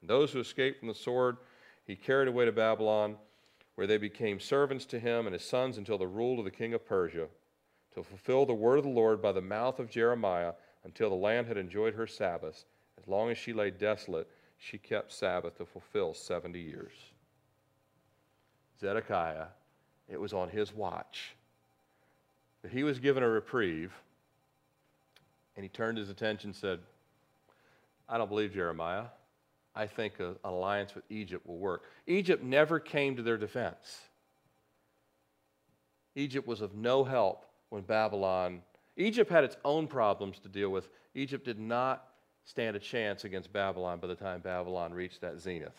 And 0.00 0.10
those 0.10 0.32
who 0.32 0.40
escaped 0.40 0.78
from 0.78 0.88
the 0.88 0.94
sword 0.94 1.36
he 1.86 1.94
carried 1.94 2.28
away 2.28 2.44
to 2.44 2.52
Babylon, 2.52 3.16
where 3.76 3.86
they 3.86 3.98
became 3.98 4.40
servants 4.40 4.84
to 4.86 4.98
him 4.98 5.26
and 5.26 5.34
his 5.34 5.44
sons 5.44 5.78
until 5.78 5.98
the 5.98 6.06
rule 6.06 6.38
of 6.38 6.44
the 6.44 6.50
king 6.50 6.74
of 6.74 6.84
Persia, 6.84 7.28
to 7.94 8.02
fulfill 8.02 8.44
the 8.44 8.54
word 8.54 8.78
of 8.78 8.84
the 8.84 8.90
Lord 8.90 9.22
by 9.22 9.32
the 9.32 9.40
mouth 9.40 9.78
of 9.78 9.88
Jeremiah, 9.88 10.54
until 10.84 11.10
the 11.10 11.16
land 11.16 11.46
had 11.46 11.56
enjoyed 11.56 11.94
her 11.94 12.06
Sabbaths. 12.06 12.64
As 12.98 13.06
long 13.06 13.30
as 13.30 13.38
she 13.38 13.52
lay 13.52 13.70
desolate, 13.70 14.28
she 14.58 14.78
kept 14.78 15.12
Sabbath 15.12 15.58
to 15.58 15.66
fulfill 15.66 16.14
70 16.14 16.58
years. 16.58 16.92
Zedekiah, 18.80 19.46
it 20.08 20.20
was 20.20 20.32
on 20.32 20.48
his 20.48 20.74
watch 20.74 21.34
that 22.62 22.72
he 22.72 22.82
was 22.82 22.98
given 22.98 23.22
a 23.22 23.28
reprieve, 23.28 23.92
and 25.56 25.62
he 25.62 25.68
turned 25.68 25.98
his 25.98 26.10
attention 26.10 26.48
and 26.48 26.56
said, 26.56 26.80
I 28.08 28.18
don't 28.18 28.28
believe 28.28 28.52
Jeremiah. 28.52 29.06
I 29.76 29.86
think 29.86 30.18
an 30.20 30.36
alliance 30.42 30.94
with 30.94 31.04
Egypt 31.10 31.46
will 31.46 31.58
work. 31.58 31.82
Egypt 32.06 32.42
never 32.42 32.80
came 32.80 33.14
to 33.16 33.22
their 33.22 33.36
defense. 33.36 34.00
Egypt 36.14 36.48
was 36.48 36.62
of 36.62 36.74
no 36.74 37.04
help 37.04 37.44
when 37.68 37.82
Babylon, 37.82 38.62
Egypt 38.96 39.30
had 39.30 39.44
its 39.44 39.58
own 39.66 39.86
problems 39.86 40.38
to 40.38 40.48
deal 40.48 40.70
with. 40.70 40.88
Egypt 41.14 41.44
did 41.44 41.58
not 41.58 42.08
stand 42.44 42.74
a 42.74 42.78
chance 42.78 43.24
against 43.24 43.52
Babylon 43.52 43.98
by 44.00 44.06
the 44.06 44.14
time 44.14 44.40
Babylon 44.40 44.94
reached 44.94 45.20
that 45.20 45.38
zenith. 45.38 45.76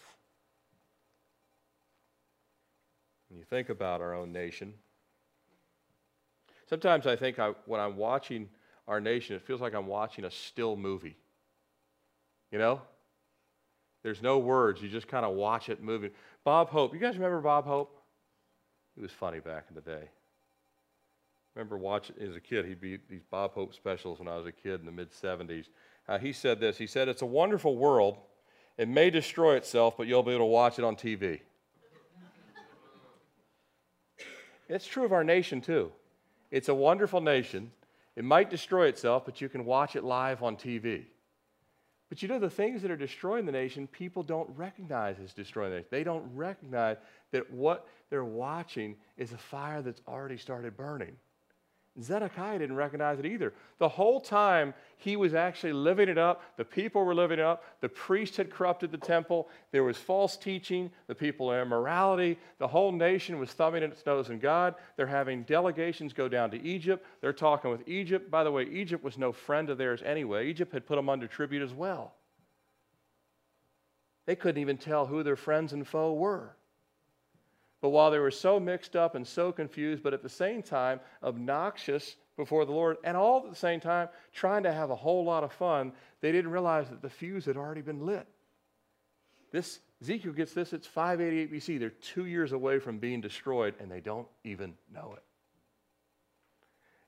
When 3.30 3.40
you 3.40 3.46
think 3.46 3.70
about 3.70 4.00
our 4.00 4.14
own 4.14 4.32
nation, 4.32 4.76
sometimes 6.70 7.08
I 7.08 7.16
think 7.16 7.40
I, 7.40 7.54
when 7.66 7.82
I'm 7.82 7.98
watching 7.98 8.48
our 8.88 9.02
nation, 9.02 9.36
it 9.36 9.42
feels 9.42 9.60
like 9.60 9.74
I'm 9.74 9.88
watching 9.88 10.24
a 10.24 10.32
still 10.32 10.76
movie. 10.76 11.18
You 12.52 12.60
know? 12.60 12.82
There's 14.04 14.22
no 14.22 14.38
words. 14.38 14.82
You 14.82 14.90
just 14.90 15.08
kind 15.08 15.26
of 15.26 15.36
watch 15.36 15.70
it 15.70 15.82
moving. 15.82 16.12
Bob 16.44 16.70
Hope. 16.70 16.94
You 16.94 17.00
guys 17.00 17.16
remember 17.16 17.42
Bob 17.42 17.66
Hope? 17.66 17.96
He 18.96 19.02
was 19.02 19.12
funny 19.12 19.40
back 19.40 19.66
in 19.70 19.76
the 19.76 19.82
day. 19.82 20.10
remember 21.56 21.78
watching 21.78 22.16
as 22.22 22.36
a 22.36 22.40
kid, 22.40 22.66
he'd 22.66 22.82
be 22.82 23.00
these 23.10 23.24
Bob 23.30 23.54
Hope 23.54 23.74
specials 23.74 24.20
when 24.20 24.28
I 24.28 24.38
was 24.38 24.46
a 24.46 24.52
kid 24.52 24.80
in 24.80 24.86
the 24.86 24.92
mid 24.92 25.12
70s. 25.12 25.66
Uh, 26.08 26.18
he 26.18 26.32
said 26.32 26.60
this 26.60 26.78
He 26.78 26.88
said, 26.88 27.08
It's 27.08 27.22
a 27.22 27.28
wonderful 27.28 27.78
world. 27.78 28.18
It 28.78 28.88
may 28.88 29.10
destroy 29.10 29.56
itself, 29.56 29.96
but 29.98 30.08
you'll 30.08 30.24
be 30.24 30.32
able 30.32 30.42
to 30.42 30.46
watch 30.46 30.78
it 30.78 30.86
on 30.86 30.96
TV. 30.96 31.40
it's 34.70 34.86
true 34.86 35.04
of 35.04 35.12
our 35.12 35.24
nation, 35.24 35.62
too. 35.62 35.92
It's 36.52 36.70
a 36.70 36.76
wonderful 36.76 37.20
nation. 37.20 37.72
It 38.16 38.24
might 38.24 38.50
destroy 38.50 38.88
itself, 38.88 39.26
but 39.26 39.42
you 39.42 39.50
can 39.50 39.66
watch 39.66 39.96
it 39.96 40.04
live 40.04 40.44
on 40.44 40.56
TV. 40.56 41.06
But 42.10 42.22
you 42.22 42.28
know, 42.30 42.40
the 42.40 42.50
things 42.50 42.82
that 42.82 42.92
are 42.92 42.98
destroying 42.98 43.46
the 43.46 43.52
nation, 43.52 43.88
people 43.88 44.24
don't 44.24 44.50
recognize 44.56 45.18
as 45.24 45.34
destroying 45.34 45.72
the 45.72 45.76
nation. 45.78 45.90
They 45.92 46.04
don't 46.04 46.24
recognize 46.34 46.98
that 47.32 47.52
what 47.52 47.88
they're 48.10 48.24
watching 48.24 48.96
is 49.18 49.34
a 49.34 49.38
fire 49.38 49.82
that's 49.82 50.02
already 50.08 50.38
started 50.38 50.78
burning. 50.78 51.16
Zedekiah 52.02 52.60
didn't 52.60 52.76
recognize 52.76 53.18
it 53.20 53.26
either. 53.26 53.54
The 53.80 53.90
whole 53.90 54.22
time 54.22 54.74
he 54.98 55.16
was 55.16 55.34
actually 55.34 55.74
living 55.74 56.10
it 56.10 56.18
up, 56.18 56.44
the 56.58 56.66
people 56.66 57.04
were 57.04 57.16
living 57.16 57.40
it 57.40 57.46
up, 57.46 57.64
the 57.82 57.90
priest 57.90 58.38
had 58.38 58.52
corrupted 58.52 58.92
the 58.92 58.98
temple, 58.98 59.48
there 59.72 59.84
was 59.84 59.98
false 59.98 60.38
teaching, 60.38 60.92
the 61.08 61.16
people 61.16 61.52
in 61.52 61.62
immorality, 61.62 62.38
the 62.60 62.68
whole 62.68 62.92
nation 62.92 63.40
was 63.40 63.52
thumbing 63.52 63.84
its 63.84 64.06
nose 64.06 64.30
in 64.30 64.40
God. 64.40 64.76
They're 64.96 65.08
having 65.08 65.44
delegations 65.44 66.14
go 66.14 66.28
down 66.28 66.52
to 66.52 66.62
Egypt. 66.62 67.06
They're 67.22 67.34
talking 67.34 67.72
with 67.72 67.88
Egypt. 67.88 68.30
By 68.30 68.44
the 68.44 68.52
way, 68.52 68.64
Egypt 68.64 69.04
was 69.04 69.18
no 69.18 69.32
friend 69.32 69.70
of 69.70 69.78
theirs 69.78 70.02
anyway. 70.04 70.50
Egypt 70.50 70.74
had 70.74 70.86
put 70.86 70.96
them 70.96 71.10
under 71.10 71.28
tribute 71.28 71.64
as 71.64 71.74
well. 71.74 72.14
They 74.26 74.36
couldn't 74.36 74.62
even 74.62 74.78
tell 74.78 75.06
who 75.06 75.24
their 75.24 75.38
friends 75.38 75.72
and 75.72 75.88
foe 75.88 76.14
were. 76.14 76.57
But 77.82 77.90
while 77.90 78.10
they 78.10 78.20
were 78.20 78.32
so 78.32 78.60
mixed 78.60 78.96
up 78.96 79.16
and 79.16 79.26
so 79.26 79.52
confused, 79.52 80.02
but 80.04 80.14
at 80.14 80.24
the 80.24 80.30
same 80.30 80.64
time 80.64 81.00
obnoxious 81.24 82.16
before 82.36 82.66
the 82.66 82.72
Lord, 82.72 82.98
and 83.04 83.16
all 83.16 83.44
at 83.44 83.50
the 83.50 83.56
same 83.56 83.80
time 83.80 84.10
trying 84.34 84.64
to 84.64 84.72
have 84.72 84.90
a 84.90 84.96
whole 84.96 85.24
lot 85.24 85.44
of 85.44 85.52
fun, 85.52 85.92
they 86.22 86.32
didn't 86.32 86.52
realize 86.52 86.90
that 86.90 87.02
the 87.02 87.10
fuse 87.10 87.46
had 87.46 87.58
already 87.58 87.82
been 87.82 88.06
lit. 88.06 88.28
This 89.52 89.80
Ezekiel 90.02 90.34
gets 90.34 90.54
this, 90.54 90.74
it's 90.74 90.86
588 90.86 91.52
BC. 91.52 91.80
They're 91.80 91.90
two 91.90 92.26
years 92.26 92.52
away 92.52 92.80
from 92.80 93.00
being 93.00 93.22
destroyed, 93.22 93.74
and 93.80 93.92
they 93.92 94.00
don't 94.00 94.28
even 94.44 94.76
know 94.94 95.14
it. 95.16 95.24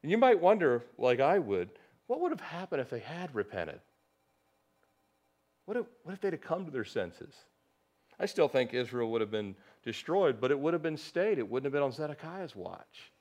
And 0.02 0.10
you 0.12 0.18
might 0.18 0.40
wonder, 0.40 0.84
like 0.98 1.20
I 1.20 1.38
would, 1.40 1.70
what 2.08 2.22
would 2.22 2.32
have 2.32 2.42
happened 2.42 2.82
if 2.82 2.90
they 2.90 3.00
had 3.00 3.36
repented? 3.36 3.80
What 5.66 5.78
if, 5.78 5.86
what 6.04 6.14
if 6.14 6.22
they'd 6.22 6.34
have 6.34 6.42
come 6.42 6.66
to 6.66 6.72
their 6.72 6.86
senses? 6.86 7.36
I 8.20 8.26
still 8.26 8.48
think 8.48 8.74
Israel 8.74 9.12
would 9.12 9.22
have 9.22 9.32
been 9.32 9.56
destroyed, 9.84 10.40
but 10.42 10.52
it 10.52 10.60
would 10.60 10.74
have 10.74 10.84
been 10.84 10.98
stayed. 10.98 11.38
It 11.40 11.50
wouldn't 11.50 11.66
have 11.66 11.74
been 11.74 11.84
on 11.84 11.92
Zedekiah's 11.92 12.56
watch. 12.56 13.12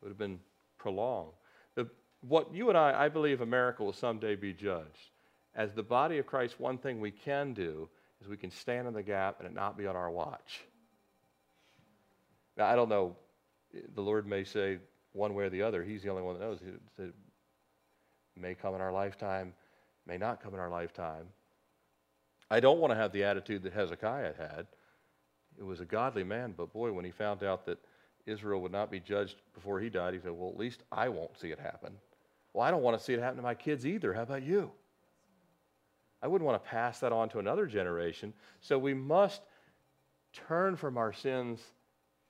It 0.00 0.04
would 0.04 0.10
have 0.10 0.18
been 0.18 0.40
prolonged. 0.78 1.32
The, 1.74 1.88
what 2.26 2.52
you 2.54 2.68
and 2.68 2.78
I, 2.78 3.04
I 3.04 3.08
believe 3.08 3.40
America 3.40 3.82
will 3.84 3.92
someday 3.92 4.36
be 4.36 4.52
judged. 4.52 5.10
As 5.54 5.72
the 5.72 5.82
body 5.82 6.18
of 6.18 6.26
Christ, 6.26 6.58
one 6.58 6.78
thing 6.78 7.00
we 7.00 7.10
can 7.10 7.52
do 7.52 7.88
is 8.20 8.28
we 8.28 8.36
can 8.36 8.50
stand 8.50 8.86
in 8.86 8.94
the 8.94 9.02
gap 9.02 9.40
and 9.40 9.48
it 9.48 9.54
not 9.54 9.76
be 9.76 9.86
on 9.86 9.96
our 9.96 10.10
watch. 10.10 10.60
Now, 12.56 12.66
I 12.66 12.76
don't 12.76 12.88
know. 12.88 13.16
The 13.94 14.00
Lord 14.00 14.26
may 14.26 14.44
say 14.44 14.78
one 15.12 15.34
way 15.34 15.44
or 15.44 15.50
the 15.50 15.62
other. 15.62 15.82
He's 15.84 16.02
the 16.02 16.10
only 16.10 16.22
one 16.22 16.38
that 16.38 16.44
knows. 16.44 16.58
It 16.98 17.14
may 18.36 18.54
come 18.54 18.74
in 18.74 18.80
our 18.80 18.92
lifetime, 18.92 19.52
may 20.06 20.16
not 20.16 20.42
come 20.42 20.54
in 20.54 20.60
our 20.60 20.70
lifetime. 20.70 21.26
I 22.50 22.60
don't 22.60 22.78
want 22.78 22.92
to 22.92 22.96
have 22.96 23.12
the 23.12 23.24
attitude 23.24 23.62
that 23.64 23.74
Hezekiah 23.74 24.32
had 24.38 24.66
it 25.58 25.64
was 25.64 25.80
a 25.80 25.84
godly 25.84 26.24
man, 26.24 26.54
but 26.56 26.72
boy, 26.72 26.92
when 26.92 27.04
he 27.04 27.10
found 27.10 27.42
out 27.42 27.66
that 27.66 27.78
Israel 28.26 28.60
would 28.60 28.72
not 28.72 28.90
be 28.90 29.00
judged 29.00 29.36
before 29.54 29.80
he 29.80 29.88
died, 29.88 30.14
he 30.14 30.20
said, 30.20 30.32
Well, 30.32 30.50
at 30.50 30.58
least 30.58 30.82
I 30.92 31.08
won't 31.08 31.38
see 31.38 31.50
it 31.50 31.58
happen. 31.58 31.92
Well, 32.52 32.64
I 32.64 32.70
don't 32.70 32.82
want 32.82 32.98
to 32.98 33.04
see 33.04 33.12
it 33.14 33.20
happen 33.20 33.36
to 33.36 33.42
my 33.42 33.54
kids 33.54 33.86
either. 33.86 34.12
How 34.12 34.22
about 34.22 34.42
you? 34.42 34.70
I 36.22 36.26
wouldn't 36.26 36.46
want 36.46 36.62
to 36.62 36.68
pass 36.68 37.00
that 37.00 37.12
on 37.12 37.28
to 37.30 37.38
another 37.38 37.66
generation. 37.66 38.32
So 38.60 38.78
we 38.78 38.94
must 38.94 39.42
turn 40.32 40.76
from 40.76 40.96
our 40.96 41.12
sins 41.12 41.60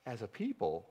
as 0.06 0.22
a 0.22 0.26
people, 0.26 0.88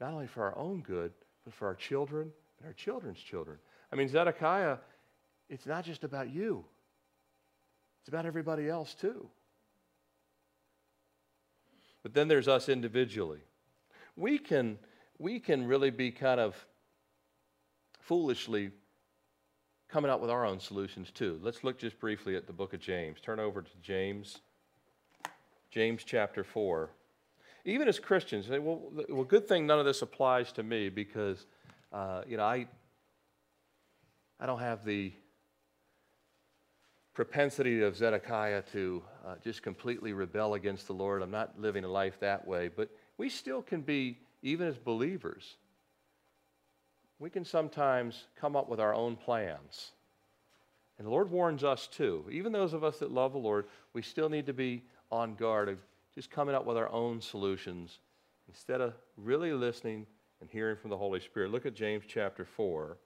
not 0.00 0.12
only 0.12 0.26
for 0.26 0.44
our 0.44 0.56
own 0.56 0.80
good, 0.82 1.12
but 1.44 1.52
for 1.52 1.66
our 1.66 1.74
children 1.74 2.30
and 2.58 2.66
our 2.66 2.72
children's 2.72 3.18
children. 3.18 3.58
I 3.92 3.96
mean, 3.96 4.08
Zedekiah, 4.08 4.78
it's 5.48 5.66
not 5.66 5.84
just 5.84 6.04
about 6.04 6.30
you, 6.30 6.64
it's 8.00 8.08
about 8.08 8.26
everybody 8.26 8.68
else 8.68 8.94
too. 8.94 9.28
But 12.02 12.14
then 12.14 12.28
there's 12.28 12.48
us 12.48 12.68
individually. 12.68 13.40
We 14.16 14.38
can, 14.38 14.78
we 15.18 15.40
can 15.40 15.66
really 15.66 15.90
be 15.90 16.10
kind 16.10 16.40
of 16.40 16.54
foolishly 18.00 18.70
coming 19.88 20.10
up 20.10 20.20
with 20.20 20.30
our 20.30 20.44
own 20.44 20.60
solutions 20.60 21.10
too. 21.10 21.38
Let's 21.42 21.64
look 21.64 21.78
just 21.78 21.98
briefly 21.98 22.36
at 22.36 22.46
the 22.46 22.52
book 22.52 22.74
of 22.74 22.80
James. 22.80 23.20
Turn 23.20 23.40
over 23.40 23.62
to 23.62 23.70
James, 23.82 24.38
James 25.70 26.04
chapter 26.04 26.44
4. 26.44 26.90
Even 27.64 27.88
as 27.88 27.98
Christians, 27.98 28.46
say, 28.46 28.58
well, 28.58 28.80
well, 29.08 29.24
good 29.24 29.46
thing 29.48 29.66
none 29.66 29.78
of 29.78 29.84
this 29.84 30.02
applies 30.02 30.52
to 30.52 30.62
me 30.62 30.88
because, 30.88 31.46
uh, 31.92 32.22
you 32.26 32.36
know, 32.36 32.44
I, 32.44 32.66
I 34.40 34.46
don't 34.46 34.60
have 34.60 34.84
the 34.84 35.12
propensity 37.18 37.82
of 37.82 37.96
Zedekiah 37.96 38.62
to 38.70 39.02
uh, 39.26 39.34
just 39.42 39.60
completely 39.60 40.12
rebel 40.12 40.54
against 40.54 40.86
the 40.86 40.92
Lord. 40.92 41.20
I'm 41.20 41.32
not 41.32 41.60
living 41.60 41.82
a 41.82 41.88
life 41.88 42.20
that 42.20 42.46
way, 42.46 42.68
but 42.68 42.90
we 43.16 43.28
still 43.28 43.60
can 43.60 43.80
be, 43.80 44.18
even 44.40 44.68
as 44.68 44.78
believers, 44.78 45.56
we 47.18 47.28
can 47.28 47.44
sometimes 47.44 48.26
come 48.40 48.54
up 48.54 48.68
with 48.68 48.78
our 48.78 48.94
own 48.94 49.16
plans. 49.16 49.90
And 50.96 51.08
the 51.08 51.10
Lord 51.10 51.28
warns 51.28 51.64
us 51.64 51.88
too. 51.88 52.24
Even 52.30 52.52
those 52.52 52.72
of 52.72 52.84
us 52.84 53.00
that 53.00 53.10
love 53.10 53.32
the 53.32 53.38
Lord, 53.38 53.66
we 53.94 54.02
still 54.02 54.28
need 54.28 54.46
to 54.46 54.52
be 54.52 54.84
on 55.10 55.34
guard 55.34 55.68
of 55.68 55.78
just 56.14 56.30
coming 56.30 56.54
up 56.54 56.66
with 56.66 56.76
our 56.76 56.88
own 56.92 57.20
solutions 57.20 57.98
instead 58.46 58.80
of 58.80 58.94
really 59.16 59.52
listening 59.52 60.06
and 60.40 60.48
hearing 60.48 60.76
from 60.76 60.90
the 60.90 60.96
Holy 60.96 61.18
Spirit. 61.18 61.50
Look 61.50 61.66
at 61.66 61.74
James 61.74 62.04
chapter 62.06 62.44
4 62.44 62.96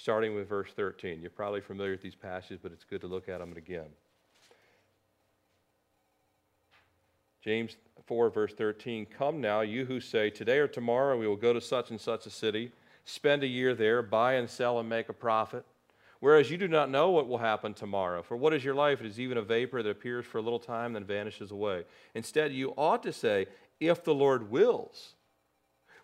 starting 0.00 0.34
with 0.34 0.48
verse 0.48 0.70
13. 0.74 1.20
You're 1.20 1.30
probably 1.30 1.60
familiar 1.60 1.92
with 1.92 2.02
these 2.02 2.14
passages, 2.14 2.58
but 2.62 2.72
it's 2.72 2.84
good 2.84 3.02
to 3.02 3.06
look 3.06 3.28
at 3.28 3.38
them 3.38 3.54
again. 3.56 3.88
James 7.42 7.76
4, 8.06 8.30
verse 8.30 8.54
13 8.54 9.06
Come 9.06 9.40
now, 9.40 9.60
you 9.60 9.84
who 9.84 10.00
say, 10.00 10.30
Today 10.30 10.58
or 10.58 10.68
tomorrow 10.68 11.18
we 11.18 11.26
will 11.26 11.36
go 11.36 11.52
to 11.52 11.60
such 11.60 11.90
and 11.90 12.00
such 12.00 12.26
a 12.26 12.30
city, 12.30 12.72
spend 13.04 13.42
a 13.42 13.46
year 13.46 13.74
there, 13.74 14.02
buy 14.02 14.34
and 14.34 14.48
sell 14.48 14.78
and 14.78 14.88
make 14.88 15.08
a 15.08 15.14
profit. 15.14 15.64
Whereas 16.20 16.50
you 16.50 16.58
do 16.58 16.68
not 16.68 16.90
know 16.90 17.10
what 17.10 17.28
will 17.28 17.38
happen 17.38 17.72
tomorrow. 17.72 18.22
For 18.22 18.36
what 18.36 18.52
is 18.52 18.62
your 18.62 18.74
life? 18.74 19.00
It 19.00 19.06
is 19.06 19.18
even 19.18 19.38
a 19.38 19.42
vapor 19.42 19.82
that 19.82 19.88
appears 19.88 20.26
for 20.26 20.36
a 20.36 20.42
little 20.42 20.58
time, 20.58 20.92
then 20.92 21.04
vanishes 21.04 21.50
away. 21.50 21.84
Instead, 22.14 22.52
you 22.52 22.74
ought 22.76 23.02
to 23.04 23.12
say, 23.12 23.46
If 23.80 24.04
the 24.04 24.14
Lord 24.14 24.50
wills, 24.50 25.14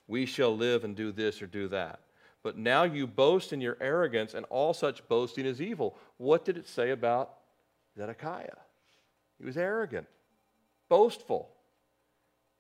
we 0.09 0.25
shall 0.25 0.57
live 0.57 0.85
and 0.85 0.97
do 0.97 1.13
this 1.13 1.43
or 1.43 1.47
do 1.47 1.69
that. 1.69 2.01
But 2.43 2.57
now 2.57 2.85
you 2.85 3.07
boast 3.07 3.53
in 3.53 3.61
your 3.61 3.77
arrogance, 3.81 4.35
and 4.35 4.47
all 4.51 4.73
such 4.73 5.07
boasting 5.09 5.47
is 5.47 5.61
evil. 5.61 5.97
What 6.19 6.45
did 6.45 6.57
it 6.57 6.69
say 6.69 6.91
about 6.91 7.35
Zedekiah? 7.97 8.59
He 9.39 9.45
was 9.45 9.57
arrogant, 9.57 10.07
boastful. 10.89 11.51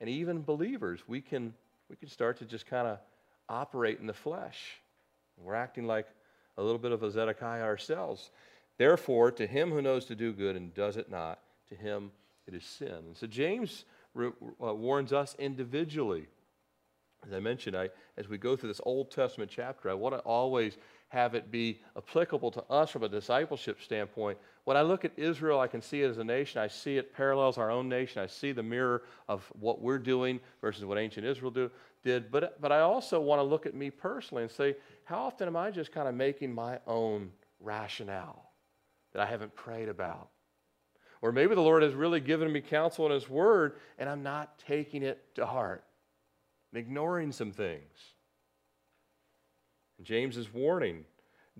And 0.00 0.10
even 0.10 0.42
believers, 0.42 1.00
we 1.06 1.20
can, 1.20 1.54
we 1.88 1.96
can 1.96 2.08
start 2.08 2.38
to 2.38 2.44
just 2.44 2.66
kind 2.66 2.86
of 2.86 2.98
operate 3.48 4.00
in 4.00 4.06
the 4.06 4.12
flesh. 4.12 4.58
We're 5.38 5.54
acting 5.54 5.86
like 5.86 6.06
a 6.58 6.62
little 6.62 6.78
bit 6.78 6.92
of 6.92 7.02
a 7.02 7.10
Zedekiah 7.10 7.62
ourselves. 7.62 8.30
Therefore, 8.78 9.30
to 9.32 9.46
him 9.46 9.70
who 9.70 9.80
knows 9.80 10.04
to 10.06 10.14
do 10.14 10.32
good 10.32 10.56
and 10.56 10.74
does 10.74 10.96
it 10.96 11.10
not, 11.10 11.38
to 11.68 11.74
him 11.74 12.10
it 12.46 12.54
is 12.54 12.64
sin. 12.64 12.88
And 12.88 13.16
so 13.16 13.26
James 13.26 13.84
uh, 14.18 14.30
warns 14.74 15.12
us 15.12 15.34
individually 15.38 16.26
as 17.26 17.32
I 17.32 17.40
mentioned, 17.40 17.76
I, 17.76 17.88
as 18.16 18.28
we 18.28 18.38
go 18.38 18.56
through 18.56 18.68
this 18.68 18.80
Old 18.84 19.10
Testament 19.10 19.50
chapter, 19.52 19.90
I 19.90 19.94
want 19.94 20.14
to 20.14 20.20
always 20.20 20.76
have 21.08 21.34
it 21.34 21.50
be 21.50 21.80
applicable 21.96 22.50
to 22.52 22.62
us 22.64 22.90
from 22.90 23.02
a 23.02 23.08
discipleship 23.08 23.80
standpoint. 23.80 24.38
When 24.64 24.76
I 24.76 24.82
look 24.82 25.04
at 25.04 25.12
Israel, 25.16 25.60
I 25.60 25.66
can 25.66 25.80
see 25.80 26.02
it 26.02 26.10
as 26.10 26.18
a 26.18 26.24
nation. 26.24 26.60
I 26.60 26.68
see 26.68 26.98
it 26.98 27.14
parallels 27.14 27.58
our 27.58 27.70
own 27.70 27.88
nation. 27.88 28.22
I 28.22 28.26
see 28.26 28.52
the 28.52 28.62
mirror 28.62 29.02
of 29.28 29.50
what 29.58 29.80
we're 29.80 29.98
doing 29.98 30.40
versus 30.60 30.84
what 30.84 30.98
ancient 30.98 31.26
Israel 31.26 31.50
do, 31.50 31.70
did. 32.02 32.30
But, 32.30 32.60
but 32.60 32.72
I 32.72 32.80
also 32.80 33.20
want 33.20 33.38
to 33.40 33.44
look 33.44 33.66
at 33.66 33.74
me 33.74 33.90
personally 33.90 34.42
and 34.42 34.50
say, 34.50 34.76
how 35.04 35.18
often 35.18 35.48
am 35.48 35.56
I 35.56 35.70
just 35.70 35.92
kind 35.92 36.08
of 36.08 36.14
making 36.14 36.52
my 36.52 36.80
own 36.86 37.30
rationale 37.60 38.50
that 39.12 39.22
I 39.22 39.26
haven't 39.26 39.54
prayed 39.54 39.88
about? 39.88 40.28
Or 41.22 41.32
maybe 41.32 41.54
the 41.54 41.60
Lord 41.60 41.82
has 41.82 41.94
really 41.94 42.20
given 42.20 42.52
me 42.52 42.60
counsel 42.60 43.06
in 43.06 43.12
His 43.12 43.28
Word 43.28 43.76
and 43.98 44.08
I'm 44.08 44.22
not 44.22 44.58
taking 44.58 45.02
it 45.02 45.34
to 45.36 45.46
heart 45.46 45.85
ignoring 46.74 47.32
some 47.32 47.52
things. 47.52 47.92
And 49.98 50.06
James 50.06 50.36
is 50.36 50.52
warning 50.52 51.04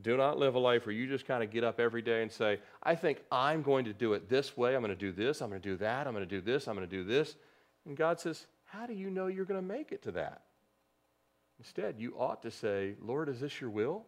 do 0.03 0.17
not 0.17 0.39
live 0.39 0.55
a 0.55 0.59
life 0.59 0.85
where 0.85 0.95
you 0.95 1.07
just 1.07 1.27
kind 1.27 1.43
of 1.43 1.51
get 1.51 1.65
up 1.65 1.81
every 1.81 2.03
day 2.03 2.23
and 2.23 2.31
say, 2.31 2.59
I 2.83 2.95
think 2.95 3.23
I'm 3.33 3.63
going 3.63 3.87
to 3.87 3.95
do 3.95 4.13
it 4.13 4.29
this 4.29 4.57
way. 4.57 4.75
I'm 4.75 4.83
going 4.83 4.95
to 4.95 4.97
do 4.97 5.11
this. 5.11 5.41
I'm 5.41 5.49
going 5.49 5.61
to 5.61 5.69
do 5.69 5.77
that. 5.79 6.07
I'm 6.07 6.13
going 6.13 6.27
to 6.27 6.31
do 6.31 6.43
this. 6.43 6.69
I'm 6.69 6.77
going 6.77 6.89
to 6.89 6.97
do 6.97 7.03
this. 7.03 7.37
And 7.87 7.97
God 7.97 8.21
says, 8.21 8.47
How 8.65 8.85
do 8.87 8.93
you 8.93 9.09
know 9.09 9.29
you're 9.29 9.47
going 9.47 9.61
to 9.61 9.67
make 9.67 9.93
it 9.93 10.03
to 10.03 10.13
that? 10.13 10.43
Instead, 11.59 11.95
you 11.99 12.15
ought 12.19 12.43
to 12.43 12.51
say, 12.51 12.95
Lord, 13.01 13.31
is 13.31 13.41
this 13.41 13.59
your 13.59 13.71
will? 13.71 14.05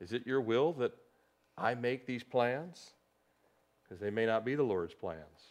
Is 0.00 0.12
it 0.12 0.26
your 0.26 0.40
will 0.40 0.72
that 0.74 0.92
I 1.58 1.74
make 1.74 2.06
these 2.06 2.22
plans? 2.22 2.92
Because 3.82 4.00
they 4.00 4.10
may 4.10 4.26
not 4.26 4.44
be 4.44 4.54
the 4.54 4.62
Lord's 4.62 4.94
plans. 4.94 5.50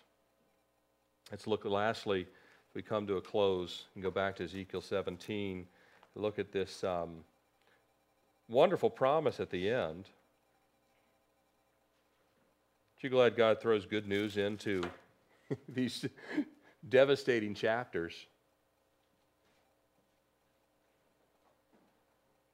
Let's 1.29 1.47
look 1.47 1.65
lastly, 1.65 2.27
we 2.73 2.81
come 2.81 3.05
to 3.07 3.17
a 3.17 3.21
close 3.21 3.85
and 3.95 4.03
go 4.03 4.11
back 4.11 4.35
to 4.37 4.43
Ezekiel 4.43 4.81
17, 4.81 5.65
look 6.15 6.39
at 6.39 6.51
this 6.51 6.83
um, 6.83 7.23
wonderful 8.47 8.89
promise 8.89 9.39
at 9.39 9.49
the 9.49 9.69
end. 9.69 10.07
Aren't 12.95 13.03
you 13.03 13.09
glad 13.09 13.35
God 13.35 13.61
throws 13.61 13.85
good 13.85 14.07
news 14.07 14.37
into 14.37 14.81
these 15.69 16.05
devastating 16.87 17.55
chapters? 17.55 18.13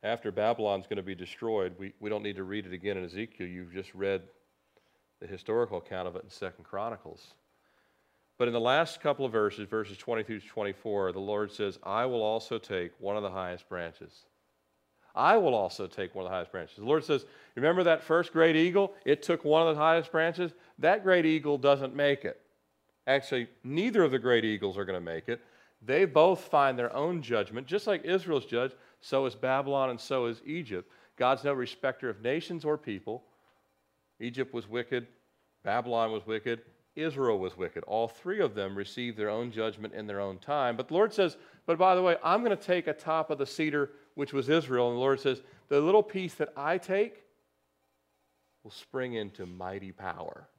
After 0.04 0.32
Babylon's 0.32 0.86
going 0.86 0.98
to 0.98 1.04
be 1.04 1.16
destroyed, 1.16 1.76
we, 1.78 1.94
we 2.00 2.10
don't 2.10 2.24
need 2.24 2.38
to 2.38 2.44
read 2.44 2.66
it 2.66 2.74
again 2.74 2.98
in 2.98 3.04
Ezekiel. 3.04 3.48
You've 3.48 3.74
just 3.74 3.94
read 3.94 4.22
the 5.20 5.28
historical 5.28 5.80
account 5.80 6.08
of 6.08 6.16
it 6.16 6.24
in 6.24 6.30
Second 6.30 6.64
Chronicles. 6.64 7.34
But 8.38 8.48
in 8.48 8.54
the 8.54 8.60
last 8.60 9.02
couple 9.02 9.26
of 9.26 9.32
verses, 9.32 9.68
verses 9.68 9.98
23 9.98 10.40
to 10.40 10.48
24, 10.48 11.12
the 11.12 11.20
Lord 11.20 11.52
says, 11.52 11.80
I 11.84 12.06
will 12.06 12.22
also 12.22 12.60
take 12.60 12.92
one 13.00 13.18
of 13.18 13.24
the 13.24 13.32
highest 13.32 13.68
branches. 13.68 14.26
I 15.16 15.38
will 15.38 15.56
also 15.56 15.88
take 15.88 16.14
one 16.14 16.26
of 16.26 16.30
the 16.30 16.36
highest 16.36 16.52
branches. 16.52 16.78
The 16.78 16.86
Lord 16.86 17.04
says, 17.04 17.26
Remember 17.56 17.84
that 17.84 18.04
first 18.04 18.32
great 18.32 18.56
eagle? 18.56 18.94
It 19.04 19.24
took 19.24 19.44
one 19.44 19.68
of 19.68 19.76
the 19.76 19.82
highest 19.82 20.12
branches. 20.12 20.54
That 20.78 21.04
great 21.04 21.26
eagle 21.26 21.58
doesn't 21.58 21.96
make 21.96 22.24
it. 22.24 22.40
Actually, 23.08 23.48
neither 23.64 24.04
of 24.04 24.12
the 24.12 24.20
great 24.20 24.46
eagles 24.46 24.78
are 24.78 24.86
going 24.86 25.00
to 25.00 25.04
make 25.04 25.28
it. 25.28 25.42
They 25.82 26.06
both 26.06 26.42
find 26.42 26.78
their 26.78 26.96
own 26.96 27.24
judgment. 27.24 27.66
Just 27.66 27.88
like 27.88 28.06
Israel's 28.06 28.46
judge, 28.46 28.74
so 29.02 29.26
is 29.26 29.34
Babylon 29.34 29.90
and 29.90 30.00
so 30.00 30.28
is 30.28 30.42
Egypt. 30.46 30.92
God's 31.16 31.44
no 31.44 31.54
respecter 31.54 32.10
of 32.10 32.22
nations 32.22 32.64
or 32.64 32.78
people. 32.78 33.24
Egypt 34.20 34.54
was 34.54 34.68
wicked, 34.68 35.08
Babylon 35.64 36.12
was 36.12 36.26
wicked, 36.26 36.62
Israel 36.98 37.38
was 37.38 37.56
wicked. 37.56 37.84
All 37.84 38.08
three 38.08 38.42
of 38.42 38.56
them 38.56 38.76
received 38.76 39.18
their 39.18 39.30
own 39.30 39.52
judgment 39.52 39.94
in 39.94 40.08
their 40.08 40.20
own 40.20 40.40
time. 40.40 40.76
But 40.76 40.88
the 40.88 40.96
Lord 40.96 41.14
says, 41.14 41.38
But 41.66 41.78
by 41.78 41.96
the 41.96 42.02
way, 42.02 42.18
I'm 42.24 42.44
going 42.44 42.58
to 42.58 42.62
take 42.62 42.88
a 42.88 42.94
top 42.94 43.30
of 43.30 43.38
the 43.38 43.46
cedar, 43.46 43.92
which 44.16 44.34
was 44.34 44.50
Israel. 44.50 44.90
And 44.90 44.98
the 44.98 45.02
Lord 45.02 45.20
says, 45.20 45.42
The 45.70 45.80
little 45.80 46.04
piece 46.04 46.34
that 46.36 46.50
I 46.58 46.78
take 46.78 47.24
will 48.64 48.72
spring 48.72 49.14
into 49.14 49.46
mighty 49.46 49.92
power. 49.92 50.50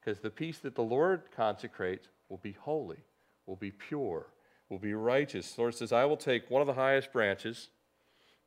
Because 0.00 0.20
the 0.20 0.30
piece 0.30 0.58
that 0.60 0.74
the 0.74 0.82
Lord 0.82 1.22
consecrates 1.36 2.08
will 2.28 2.38
be 2.38 2.52
holy, 2.52 3.04
will 3.46 3.56
be 3.56 3.70
pure, 3.70 4.26
will 4.68 4.78
be 4.78 4.94
righteous. 4.94 5.52
The 5.52 5.60
Lord 5.60 5.74
says, 5.74 5.92
I 5.92 6.06
will 6.06 6.16
take 6.16 6.50
one 6.50 6.62
of 6.62 6.66
the 6.66 6.72
highest 6.72 7.12
branches. 7.12 7.68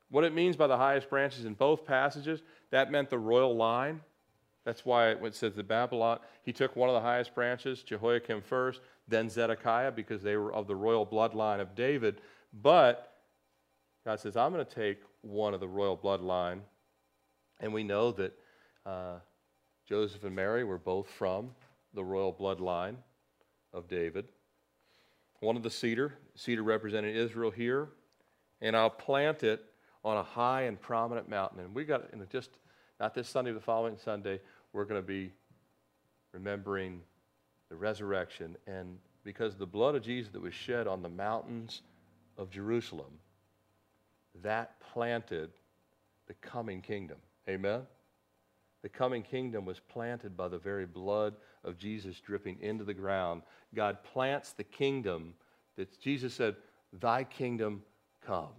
What 0.10 0.24
it 0.24 0.34
means 0.34 0.56
by 0.56 0.68
the 0.68 0.78
highest 0.78 1.10
branches 1.10 1.45
in 1.45 1.53
both 1.53 1.86
passages, 1.86 2.41
that 2.72 2.91
meant 2.91 3.10
the 3.10 3.20
royal 3.20 3.56
line. 3.56 4.01
That's 4.66 4.84
why 4.84 5.09
it 5.09 5.36
says 5.36 5.53
the 5.55 5.63
Babylon, 5.63 6.20
he 6.43 6.51
took 6.51 6.76
one 6.76 6.89
of 6.89 6.95
the 6.95 7.01
highest 7.01 7.36
branches, 7.36 7.84
Jehoiakim 7.84 8.41
first, 8.41 8.82
then 9.07 9.30
Zedekiah, 9.30 9.91
because 9.91 10.24
they 10.24 10.36
were 10.38 10.51
of 10.51 10.68
the 10.68 10.76
royal 10.76 11.05
bloodline 11.05 11.61
of 11.61 11.76
David. 11.76 12.20
But 12.51 13.13
God 14.03 14.20
says, 14.20 14.36
I'm 14.36 14.51
going 14.51 14.66
to 14.66 14.76
take 14.76 15.01
one 15.22 15.53
of 15.53 15.59
the 15.59 15.68
royal 15.68 15.95
bloodline. 15.95 16.61
And 17.59 17.74
we 17.74 17.84
know 17.84 18.11
that 18.13 18.34
uh, 18.88 19.20
Joseph 19.88 20.24
and 20.24 20.36
Mary 20.36 20.63
were 20.63 20.80
both 20.80 21.09
from 21.09 21.51
the 21.93 22.03
royal 22.03 22.34
bloodline 22.34 22.95
of 23.72 23.88
David. 23.88 24.26
One 25.41 25.55
of 25.55 25.63
the 25.63 25.70
cedar, 25.70 26.16
cedar 26.34 26.63
represented 26.63 27.16
Israel 27.16 27.51
here, 27.51 27.89
and 28.61 28.76
I'll 28.76 28.89
plant 28.89 29.43
it 29.43 29.63
on 30.03 30.18
a 30.18 30.24
high 30.24 30.63
and 30.63 30.82
prominent 30.82 31.30
mountain. 31.30 31.59
And 31.59 31.76
we 31.76 31.84
got 31.84 32.11
in 32.11 32.26
just 32.32 32.49
not 32.99 33.13
this 33.13 33.28
Sunday, 33.28 33.51
the 33.51 33.59
following 33.59 33.97
Sunday, 33.97 34.39
we're 34.76 34.84
going 34.84 35.02
to 35.02 35.08
be 35.08 35.32
remembering 36.34 37.00
the 37.70 37.76
resurrection. 37.76 38.58
And 38.68 38.98
because 39.24 39.56
the 39.56 39.66
blood 39.66 39.96
of 39.96 40.04
Jesus 40.04 40.32
that 40.34 40.42
was 40.42 40.54
shed 40.54 40.86
on 40.86 41.02
the 41.02 41.10
mountains 41.10 41.82
of 42.38 42.50
Jerusalem, 42.50 43.12
that 44.44 44.78
planted 44.82 45.50
the 46.28 46.34
coming 46.36 46.82
kingdom. 46.82 47.18
Amen? 47.48 47.84
The 48.84 48.90
coming 48.90 49.24
kingdom 49.24 49.64
was 49.64 49.80
planted 49.80 50.36
by 50.36 50.50
the 50.50 50.58
very 50.58 50.86
blood 50.86 51.36
of 51.64 51.78
Jesus 51.78 52.20
dripping 52.20 52.58
into 52.60 52.84
the 52.84 52.94
ground. 52.94 53.44
God 53.74 54.04
plants 54.04 54.52
the 54.52 54.66
kingdom 54.66 55.34
that 55.78 56.00
Jesus 56.02 56.34
said, 56.34 56.56
Thy 57.00 57.24
kingdom 57.24 57.82
come. 58.26 58.50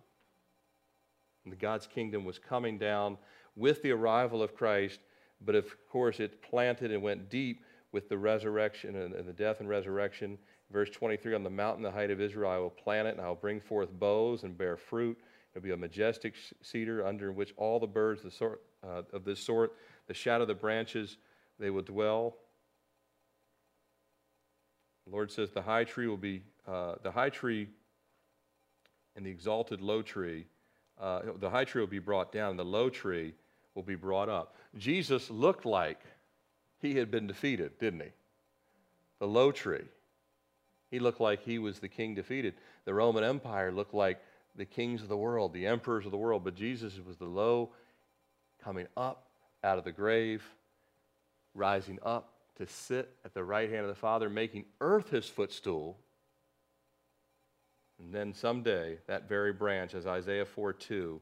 And 1.44 1.58
God's 1.58 1.86
kingdom 1.86 2.24
was 2.24 2.38
coming 2.38 2.78
down 2.78 3.18
with 3.54 3.82
the 3.82 3.92
arrival 3.92 4.42
of 4.42 4.54
Christ 4.56 5.00
but 5.44 5.54
of 5.54 5.66
course, 5.90 6.20
it 6.20 6.42
planted 6.42 6.90
and 6.90 7.02
went 7.02 7.28
deep 7.28 7.62
with 7.92 8.08
the 8.08 8.18
resurrection 8.18 8.96
and, 8.96 9.14
and 9.14 9.28
the 9.28 9.32
death 9.32 9.60
and 9.60 9.68
resurrection. 9.68 10.38
Verse 10.70 10.90
23 10.90 11.34
On 11.34 11.42
the 11.42 11.50
mountain, 11.50 11.82
the 11.82 11.90
height 11.90 12.10
of 12.10 12.20
Israel, 12.20 12.50
I 12.50 12.58
will 12.58 12.70
plant 12.70 13.08
it, 13.08 13.16
and 13.16 13.20
I 13.20 13.28
will 13.28 13.34
bring 13.36 13.60
forth 13.60 13.90
boughs 13.92 14.42
and 14.42 14.56
bear 14.56 14.76
fruit. 14.76 15.16
It'll 15.54 15.64
be 15.64 15.72
a 15.72 15.76
majestic 15.76 16.34
cedar 16.62 17.06
under 17.06 17.32
which 17.32 17.54
all 17.56 17.80
the 17.80 17.86
birds 17.86 18.22
the 18.22 18.30
sort, 18.30 18.62
uh, 18.86 19.02
of 19.12 19.24
this 19.24 19.40
sort, 19.40 19.72
the 20.06 20.14
shadow 20.14 20.42
of 20.42 20.48
the 20.48 20.54
branches, 20.54 21.16
they 21.58 21.70
will 21.70 21.82
dwell. 21.82 22.36
The 25.06 25.12
Lord 25.12 25.30
says 25.30 25.50
the 25.50 25.62
high 25.62 25.84
tree 25.84 26.08
will 26.08 26.16
be, 26.16 26.42
uh, 26.66 26.96
the 27.02 27.10
high 27.10 27.30
tree 27.30 27.68
and 29.14 29.24
the 29.24 29.30
exalted 29.30 29.80
low 29.80 30.02
tree, 30.02 30.46
uh, 31.00 31.22
the 31.38 31.48
high 31.48 31.64
tree 31.64 31.80
will 31.80 31.88
be 31.88 31.98
brought 31.98 32.32
down, 32.32 32.50
and 32.50 32.58
the 32.58 32.64
low 32.64 32.90
tree 32.90 33.34
will 33.76 33.84
be 33.84 33.94
brought 33.94 34.28
up. 34.28 34.56
Jesus 34.76 35.30
looked 35.30 35.64
like 35.64 36.00
he 36.80 36.96
had 36.96 37.10
been 37.10 37.26
defeated, 37.28 37.78
didn't 37.78 38.00
he? 38.00 38.08
The 39.20 39.28
low 39.28 39.52
tree. 39.52 39.84
He 40.90 40.98
looked 40.98 41.20
like 41.20 41.44
he 41.44 41.58
was 41.58 41.78
the 41.78 41.88
king 41.88 42.14
defeated. 42.14 42.54
The 42.86 42.94
Roman 42.94 43.22
Empire 43.22 43.70
looked 43.70 43.94
like 43.94 44.18
the 44.56 44.64
kings 44.64 45.02
of 45.02 45.08
the 45.08 45.16
world, 45.16 45.52
the 45.52 45.66
emperors 45.66 46.06
of 46.06 46.10
the 46.10 46.16
world, 46.16 46.42
but 46.42 46.54
Jesus 46.54 46.94
was 47.06 47.18
the 47.18 47.26
low 47.26 47.70
coming 48.62 48.86
up 48.96 49.26
out 49.62 49.78
of 49.78 49.84
the 49.84 49.92
grave, 49.92 50.42
rising 51.54 51.98
up 52.02 52.32
to 52.56 52.66
sit 52.66 53.14
at 53.24 53.34
the 53.34 53.44
right 53.44 53.68
hand 53.68 53.82
of 53.82 53.88
the 53.88 53.94
Father, 53.94 54.30
making 54.30 54.64
earth 54.80 55.10
his 55.10 55.26
footstool. 55.26 55.98
And 57.98 58.12
then 58.12 58.32
someday, 58.32 58.98
that 59.06 59.28
very 59.28 59.52
branch, 59.52 59.94
as 59.94 60.06
Isaiah 60.06 60.46
4 60.46 60.72
2, 60.72 61.20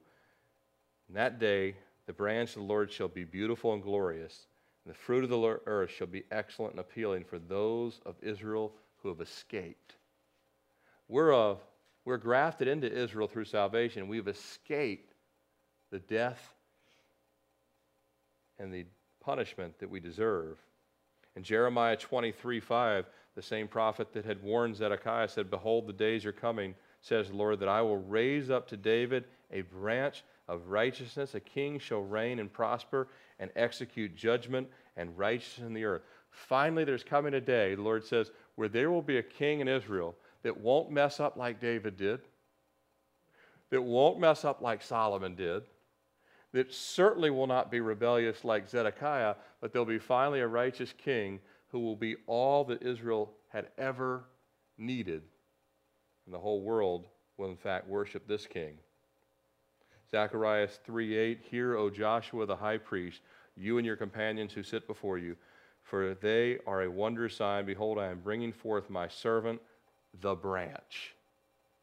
in 1.08 1.14
that 1.14 1.38
day, 1.38 1.74
the 2.06 2.12
branch 2.12 2.50
of 2.50 2.56
the 2.56 2.62
Lord 2.62 2.90
shall 2.90 3.08
be 3.08 3.24
beautiful 3.24 3.72
and 3.72 3.82
glorious, 3.82 4.46
and 4.84 4.94
the 4.94 4.98
fruit 4.98 5.24
of 5.24 5.30
the 5.30 5.60
earth 5.66 5.90
shall 5.90 6.06
be 6.06 6.24
excellent 6.30 6.72
and 6.72 6.80
appealing 6.80 7.24
for 7.24 7.38
those 7.38 8.00
of 8.04 8.16
Israel 8.22 8.72
who 9.02 9.08
have 9.08 9.20
escaped. 9.20 9.96
We're, 11.08 11.32
uh, 11.32 11.56
we're 12.04 12.18
grafted 12.18 12.68
into 12.68 12.92
Israel 12.92 13.28
through 13.28 13.44
salvation. 13.46 14.08
We've 14.08 14.28
escaped 14.28 15.14
the 15.90 15.98
death 16.00 16.54
and 18.58 18.72
the 18.72 18.84
punishment 19.20 19.78
that 19.78 19.90
we 19.90 20.00
deserve. 20.00 20.58
In 21.36 21.42
Jeremiah 21.42 21.96
23 21.96 22.60
5, 22.60 23.06
the 23.34 23.42
same 23.42 23.66
prophet 23.66 24.12
that 24.12 24.24
had 24.24 24.42
warned 24.42 24.76
Zedekiah 24.76 25.28
said, 25.28 25.50
Behold, 25.50 25.86
the 25.86 25.92
days 25.92 26.24
are 26.24 26.32
coming, 26.32 26.74
says 27.00 27.28
the 27.28 27.36
Lord, 27.36 27.58
that 27.60 27.68
I 27.68 27.82
will 27.82 27.96
raise 27.96 28.50
up 28.50 28.68
to 28.68 28.76
David 28.76 29.24
a 29.50 29.62
branch 29.62 30.22
of 30.48 30.68
righteousness. 30.68 31.34
A 31.34 31.40
king 31.40 31.78
shall 31.78 32.02
reign 32.02 32.38
and 32.38 32.52
prosper 32.52 33.08
and 33.38 33.50
execute 33.56 34.14
judgment 34.14 34.68
and 34.96 35.16
righteousness 35.16 35.66
in 35.66 35.74
the 35.74 35.84
earth. 35.84 36.02
Finally, 36.30 36.84
there's 36.84 37.04
coming 37.04 37.34
a 37.34 37.40
day, 37.40 37.74
the 37.74 37.82
Lord 37.82 38.04
says, 38.04 38.30
where 38.56 38.68
there 38.68 38.90
will 38.90 39.02
be 39.02 39.18
a 39.18 39.22
king 39.22 39.60
in 39.60 39.68
Israel 39.68 40.16
that 40.42 40.60
won't 40.60 40.90
mess 40.90 41.20
up 41.20 41.36
like 41.36 41.60
David 41.60 41.96
did, 41.96 42.20
that 43.70 43.82
won't 43.82 44.20
mess 44.20 44.44
up 44.44 44.60
like 44.60 44.82
Solomon 44.82 45.34
did, 45.34 45.62
that 46.52 46.72
certainly 46.72 47.30
will 47.30 47.46
not 47.46 47.70
be 47.70 47.80
rebellious 47.80 48.44
like 48.44 48.68
Zedekiah, 48.68 49.34
but 49.60 49.72
there'll 49.72 49.86
be 49.86 49.98
finally 49.98 50.40
a 50.40 50.46
righteous 50.46 50.92
king 50.96 51.40
who 51.68 51.80
will 51.80 51.96
be 51.96 52.14
all 52.26 52.64
that 52.64 52.82
Israel 52.82 53.32
had 53.48 53.68
ever 53.78 54.24
needed. 54.78 55.22
And 56.26 56.34
the 56.34 56.38
whole 56.38 56.62
world 56.62 57.06
will, 57.36 57.50
in 57.50 57.56
fact, 57.56 57.88
worship 57.88 58.28
this 58.28 58.46
king. 58.46 58.78
Zacharias 60.10 60.80
3:8, 60.86 61.40
Hear, 61.42 61.76
O 61.76 61.90
Joshua 61.90 62.46
the 62.46 62.56
high 62.56 62.78
priest, 62.78 63.20
you 63.56 63.78
and 63.78 63.86
your 63.86 63.96
companions 63.96 64.52
who 64.52 64.62
sit 64.62 64.86
before 64.86 65.18
you, 65.18 65.36
for 65.82 66.14
they 66.14 66.58
are 66.66 66.82
a 66.82 66.90
wondrous 66.90 67.36
sign. 67.36 67.66
Behold, 67.66 67.98
I 67.98 68.06
am 68.06 68.20
bringing 68.20 68.52
forth 68.52 68.90
my 68.90 69.08
servant, 69.08 69.60
the 70.20 70.34
branch. 70.34 71.14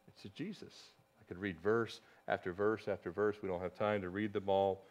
It's 0.07 0.25
a 0.25 0.29
Jesus. 0.29 0.73
I 1.19 1.23
could 1.27 1.37
read 1.37 1.59
verse 1.59 2.01
after 2.27 2.53
verse 2.53 2.87
after 2.87 3.11
verse. 3.11 3.37
We 3.41 3.49
don't 3.49 3.61
have 3.61 3.75
time 3.75 4.01
to 4.01 4.09
read 4.09 4.33
them 4.33 4.49
all. 4.49 4.85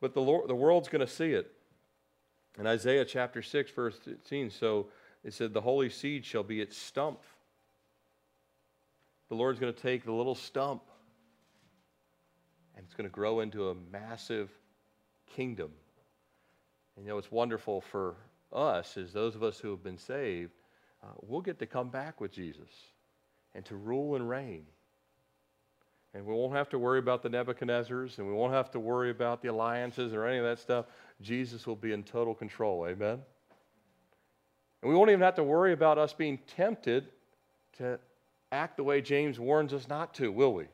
But 0.00 0.14
the, 0.14 0.20
Lord, 0.20 0.48
the 0.48 0.54
world's 0.54 0.88
going 0.88 1.06
to 1.06 1.12
see 1.12 1.32
it. 1.32 1.52
In 2.58 2.66
Isaiah 2.66 3.04
chapter 3.04 3.40
6, 3.40 3.70
verse 3.70 3.98
13, 4.04 4.50
so 4.50 4.88
it 5.24 5.32
said, 5.32 5.54
The 5.54 5.60
holy 5.60 5.88
seed 5.88 6.24
shall 6.24 6.42
be 6.42 6.60
its 6.60 6.76
stump. 6.76 7.20
The 9.28 9.34
Lord's 9.34 9.58
going 9.58 9.72
to 9.72 9.80
take 9.80 10.04
the 10.04 10.12
little 10.12 10.34
stump 10.34 10.82
and 12.82 12.88
it's 12.88 12.96
going 12.96 13.08
to 13.08 13.14
grow 13.14 13.38
into 13.40 13.68
a 13.68 13.76
massive 13.92 14.50
kingdom. 15.36 15.70
And 16.96 17.04
you 17.04 17.12
know, 17.12 17.18
it's 17.18 17.30
wonderful 17.30 17.80
for 17.80 18.16
us, 18.52 18.96
as 18.96 19.12
those 19.12 19.36
of 19.36 19.44
us 19.44 19.60
who 19.60 19.70
have 19.70 19.84
been 19.84 19.98
saved, 19.98 20.50
uh, 21.00 21.12
we'll 21.20 21.42
get 21.42 21.60
to 21.60 21.66
come 21.66 21.90
back 21.90 22.20
with 22.20 22.32
Jesus 22.32 22.70
and 23.54 23.64
to 23.66 23.76
rule 23.76 24.16
and 24.16 24.28
reign. 24.28 24.64
And 26.12 26.26
we 26.26 26.34
won't 26.34 26.54
have 26.54 26.68
to 26.70 26.78
worry 26.78 26.98
about 26.98 27.22
the 27.22 27.28
Nebuchadnezzars 27.28 28.18
and 28.18 28.26
we 28.26 28.34
won't 28.34 28.52
have 28.52 28.72
to 28.72 28.80
worry 28.80 29.10
about 29.10 29.42
the 29.42 29.48
alliances 29.48 30.12
or 30.12 30.26
any 30.26 30.38
of 30.38 30.44
that 30.44 30.58
stuff. 30.58 30.86
Jesus 31.20 31.68
will 31.68 31.76
be 31.76 31.92
in 31.92 32.02
total 32.02 32.34
control. 32.34 32.84
Amen? 32.88 33.20
And 34.82 34.90
we 34.90 34.96
won't 34.96 35.10
even 35.10 35.22
have 35.22 35.36
to 35.36 35.44
worry 35.44 35.72
about 35.72 35.98
us 35.98 36.12
being 36.12 36.40
tempted 36.56 37.06
to 37.78 38.00
act 38.50 38.76
the 38.76 38.82
way 38.82 39.00
James 39.00 39.38
warns 39.38 39.72
us 39.72 39.86
not 39.86 40.14
to, 40.14 40.32
will 40.32 40.52
we? 40.52 40.66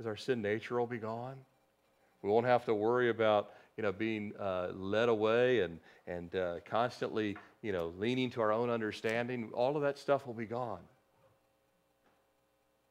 Because 0.00 0.08
our 0.08 0.16
sin 0.16 0.40
nature 0.40 0.78
will 0.78 0.86
be 0.86 0.96
gone. 0.96 1.36
We 2.22 2.30
won't 2.30 2.46
have 2.46 2.64
to 2.64 2.74
worry 2.74 3.10
about 3.10 3.50
you 3.76 3.82
know, 3.82 3.92
being 3.92 4.32
uh, 4.40 4.68
led 4.72 5.10
away 5.10 5.60
and, 5.60 5.78
and 6.06 6.34
uh, 6.34 6.54
constantly, 6.64 7.36
you 7.60 7.72
know, 7.72 7.92
leaning 7.98 8.30
to 8.30 8.40
our 8.40 8.50
own 8.50 8.70
understanding. 8.70 9.50
All 9.52 9.76
of 9.76 9.82
that 9.82 9.98
stuff 9.98 10.26
will 10.26 10.32
be 10.32 10.46
gone. 10.46 10.80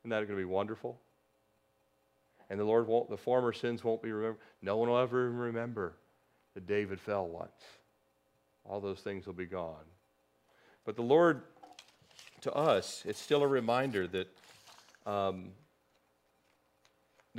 Isn't 0.02 0.12
that 0.12 0.18
going 0.18 0.28
to 0.28 0.36
be 0.36 0.46
wonderful? 0.46 1.00
And 2.52 2.60
the 2.60 2.64
Lord 2.64 2.86
won't, 2.86 3.10
the 3.10 3.18
former 3.18 3.54
sins 3.54 3.84
won't 3.84 4.04
be 4.04 4.12
remembered. 4.12 4.42
No 4.62 4.78
one 4.78 4.88
will 4.88 5.00
ever 5.00 5.32
remember 5.32 5.94
that 6.54 6.68
David 6.68 7.00
fell 7.00 7.28
once. 7.28 7.64
All 8.66 8.80
those 8.80 9.00
things 9.00 9.26
will 9.26 9.34
be 9.34 9.48
gone. 9.48 9.86
But 10.86 10.96
the 10.96 11.02
Lord, 11.02 11.42
to 12.42 12.54
us, 12.54 13.02
it's 13.04 13.20
still 13.20 13.42
a 13.42 13.48
reminder 13.48 14.06
that 14.06 14.28
um, 15.08 15.54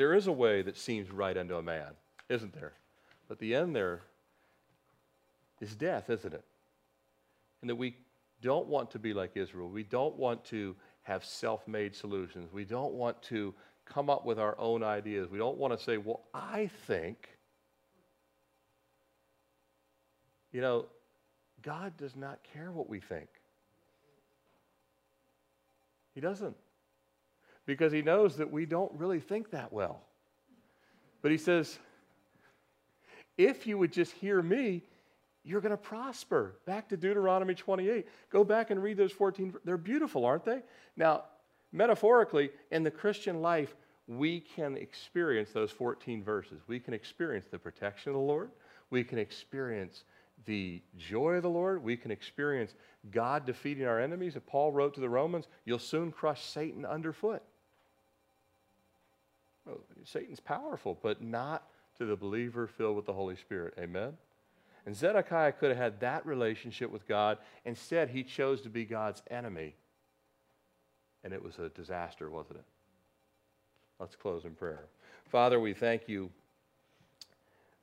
there 0.01 0.14
is 0.14 0.28
a 0.28 0.32
way 0.32 0.62
that 0.62 0.78
seems 0.78 1.11
right 1.11 1.36
unto 1.36 1.57
a 1.57 1.62
man, 1.62 1.90
isn't 2.30 2.55
there? 2.55 2.72
But 3.28 3.38
the 3.38 3.55
end 3.55 3.76
there 3.76 4.01
is 5.61 5.76
death, 5.76 6.09
isn't 6.09 6.32
it? 6.32 6.42
And 7.61 7.68
that 7.68 7.76
we 7.76 7.98
don't 8.40 8.66
want 8.66 8.90
to 8.92 8.98
be 8.98 9.12
like 9.12 9.32
Israel. 9.36 9.68
We 9.68 9.82
don't 9.82 10.16
want 10.16 10.42
to 10.46 10.74
have 11.03 11.22
self 11.22 11.68
made 11.68 11.94
solutions. 11.94 12.51
We 12.51 12.64
don't 12.64 12.94
want 12.94 13.20
to 13.24 13.55
come 13.84 14.09
up 14.09 14.24
with 14.24 14.38
our 14.38 14.59
own 14.59 14.82
ideas. 14.82 15.28
We 15.30 15.36
don't 15.36 15.59
want 15.59 15.78
to 15.78 15.84
say, 15.84 15.98
well, 15.98 16.22
I 16.32 16.70
think. 16.86 17.28
You 20.51 20.62
know, 20.62 20.86
God 21.61 21.94
does 21.98 22.16
not 22.16 22.38
care 22.55 22.72
what 22.72 22.88
we 22.88 23.01
think. 23.01 23.28
He 26.14 26.22
doesn't. 26.22 26.57
Because 27.70 27.92
He 27.92 28.02
knows 28.02 28.36
that 28.38 28.50
we 28.50 28.66
don't 28.66 28.92
really 28.94 29.20
think 29.20 29.52
that 29.52 29.72
well. 29.72 30.00
But 31.22 31.30
He 31.30 31.38
says, 31.38 31.78
if 33.38 33.64
you 33.64 33.78
would 33.78 33.92
just 33.92 34.10
hear 34.12 34.42
me, 34.42 34.82
you're 35.44 35.60
going 35.60 35.70
to 35.70 35.76
prosper. 35.76 36.56
Back 36.66 36.88
to 36.88 36.96
Deuteronomy 36.96 37.54
28. 37.54 38.08
Go 38.28 38.42
back 38.42 38.70
and 38.70 38.82
read 38.82 38.96
those 38.96 39.12
14. 39.12 39.54
They're 39.64 39.76
beautiful, 39.76 40.24
aren't 40.24 40.44
they? 40.44 40.62
Now, 40.96 41.24
metaphorically, 41.70 42.50
in 42.72 42.82
the 42.82 42.90
Christian 42.90 43.40
life, 43.40 43.76
we 44.08 44.40
can 44.40 44.76
experience 44.76 45.50
those 45.52 45.70
14 45.70 46.24
verses. 46.24 46.60
We 46.66 46.80
can 46.80 46.92
experience 46.92 47.46
the 47.48 47.58
protection 47.58 48.10
of 48.10 48.14
the 48.14 48.20
Lord. 48.20 48.50
We 48.90 49.04
can 49.04 49.18
experience 49.18 50.02
the 50.44 50.82
joy 50.98 51.34
of 51.34 51.44
the 51.44 51.50
Lord. 51.50 51.84
We 51.84 51.96
can 51.96 52.10
experience 52.10 52.74
God 53.12 53.46
defeating 53.46 53.86
our 53.86 54.00
enemies. 54.00 54.34
If 54.34 54.44
Paul 54.44 54.72
wrote 54.72 54.94
to 54.94 55.00
the 55.00 55.08
Romans, 55.08 55.46
you'll 55.64 55.78
soon 55.78 56.10
crush 56.10 56.44
Satan 56.44 56.84
underfoot. 56.84 57.42
Well, 59.66 59.80
Satan's 60.04 60.40
powerful, 60.40 60.98
but 61.02 61.22
not 61.22 61.68
to 61.98 62.06
the 62.06 62.16
believer 62.16 62.66
filled 62.66 62.96
with 62.96 63.06
the 63.06 63.12
Holy 63.12 63.36
Spirit. 63.36 63.74
Amen? 63.78 64.14
And 64.86 64.96
Zedekiah 64.96 65.52
could 65.52 65.68
have 65.68 65.78
had 65.78 66.00
that 66.00 66.24
relationship 66.24 66.90
with 66.90 67.06
God. 67.06 67.38
Instead, 67.64 68.11
he 68.11 68.22
chose 68.22 68.62
to 68.62 68.70
be 68.70 68.84
God's 68.84 69.22
enemy. 69.30 69.74
And 71.22 71.32
it 71.34 71.42
was 71.44 71.58
a 71.58 71.68
disaster, 71.68 72.30
wasn't 72.30 72.58
it? 72.58 72.64
Let's 73.98 74.16
close 74.16 74.46
in 74.46 74.52
prayer. 74.52 74.86
Father, 75.26 75.61
we 75.61 75.74
thank 75.74 76.08
you 76.08 76.30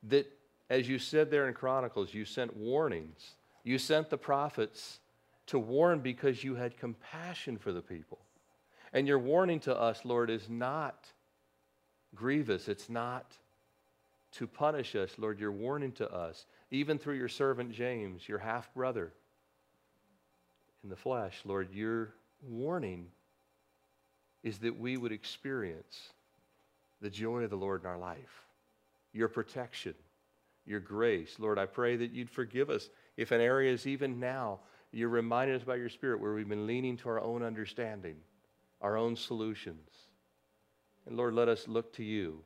that, 0.04 0.26
as 0.68 0.88
you 0.88 0.98
said 0.98 1.30
there 1.30 1.46
in 1.46 1.54
Chronicles, 1.54 2.12
you 2.12 2.24
sent 2.24 2.56
warnings. 2.56 3.34
You 3.62 3.78
sent 3.78 4.10
the 4.10 4.18
prophets 4.18 4.98
to 5.46 5.58
warn 5.58 6.00
because 6.00 6.42
you 6.42 6.56
had 6.56 6.76
compassion 6.76 7.56
for 7.56 7.72
the 7.72 7.80
people. 7.80 8.18
And 8.92 9.06
your 9.06 9.18
warning 9.18 9.60
to 9.60 9.78
us, 9.78 10.04
Lord, 10.04 10.30
is 10.30 10.48
not 10.48 11.06
grievous. 12.14 12.68
It's 12.68 12.88
not 12.88 13.36
to 14.32 14.46
punish 14.46 14.94
us, 14.94 15.12
Lord, 15.18 15.40
you're 15.40 15.52
warning 15.52 15.92
to 15.92 16.12
us, 16.12 16.46
even 16.70 16.98
through 16.98 17.16
your 17.16 17.28
servant 17.28 17.72
James, 17.72 18.28
your 18.28 18.38
half 18.38 18.72
brother 18.74 19.12
in 20.84 20.90
the 20.90 20.96
flesh, 20.96 21.40
Lord, 21.44 21.72
your 21.72 22.14
warning 22.42 23.08
is 24.42 24.58
that 24.58 24.78
we 24.78 24.96
would 24.96 25.12
experience 25.12 26.12
the 27.00 27.10
joy 27.10 27.42
of 27.42 27.50
the 27.50 27.56
Lord 27.56 27.82
in 27.82 27.88
our 27.88 27.98
life, 27.98 28.44
your 29.12 29.28
protection, 29.28 29.94
your 30.66 30.80
grace. 30.80 31.36
Lord, 31.38 31.58
I 31.58 31.66
pray 31.66 31.96
that 31.96 32.12
you'd 32.12 32.30
forgive 32.30 32.70
us 32.70 32.88
if 33.16 33.32
in 33.32 33.40
areas 33.40 33.86
even 33.86 34.20
now 34.20 34.60
you're 34.92 35.08
reminding 35.08 35.56
us 35.56 35.64
by 35.64 35.76
your 35.76 35.88
Spirit 35.88 36.20
where 36.20 36.34
we've 36.34 36.48
been 36.48 36.66
leaning 36.66 36.96
to 36.98 37.08
our 37.08 37.20
own 37.20 37.42
understanding, 37.42 38.16
our 38.80 38.96
own 38.96 39.16
solutions. 39.16 39.90
And 41.08 41.16
Lord, 41.16 41.32
let 41.32 41.48
us 41.48 41.66
look 41.66 41.94
to 41.94 42.04
you 42.04 42.44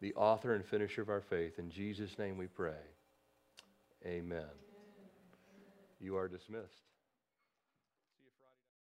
the 0.00 0.14
author 0.14 0.54
and 0.54 0.64
finisher 0.64 1.02
of 1.02 1.10
our 1.10 1.20
faith. 1.20 1.58
In 1.58 1.70
Jesus' 1.70 2.18
name 2.18 2.38
we 2.38 2.46
pray. 2.46 2.72
Amen. 4.06 4.48
You 6.00 6.16
are 6.16 6.26
dismissed. 6.26 6.89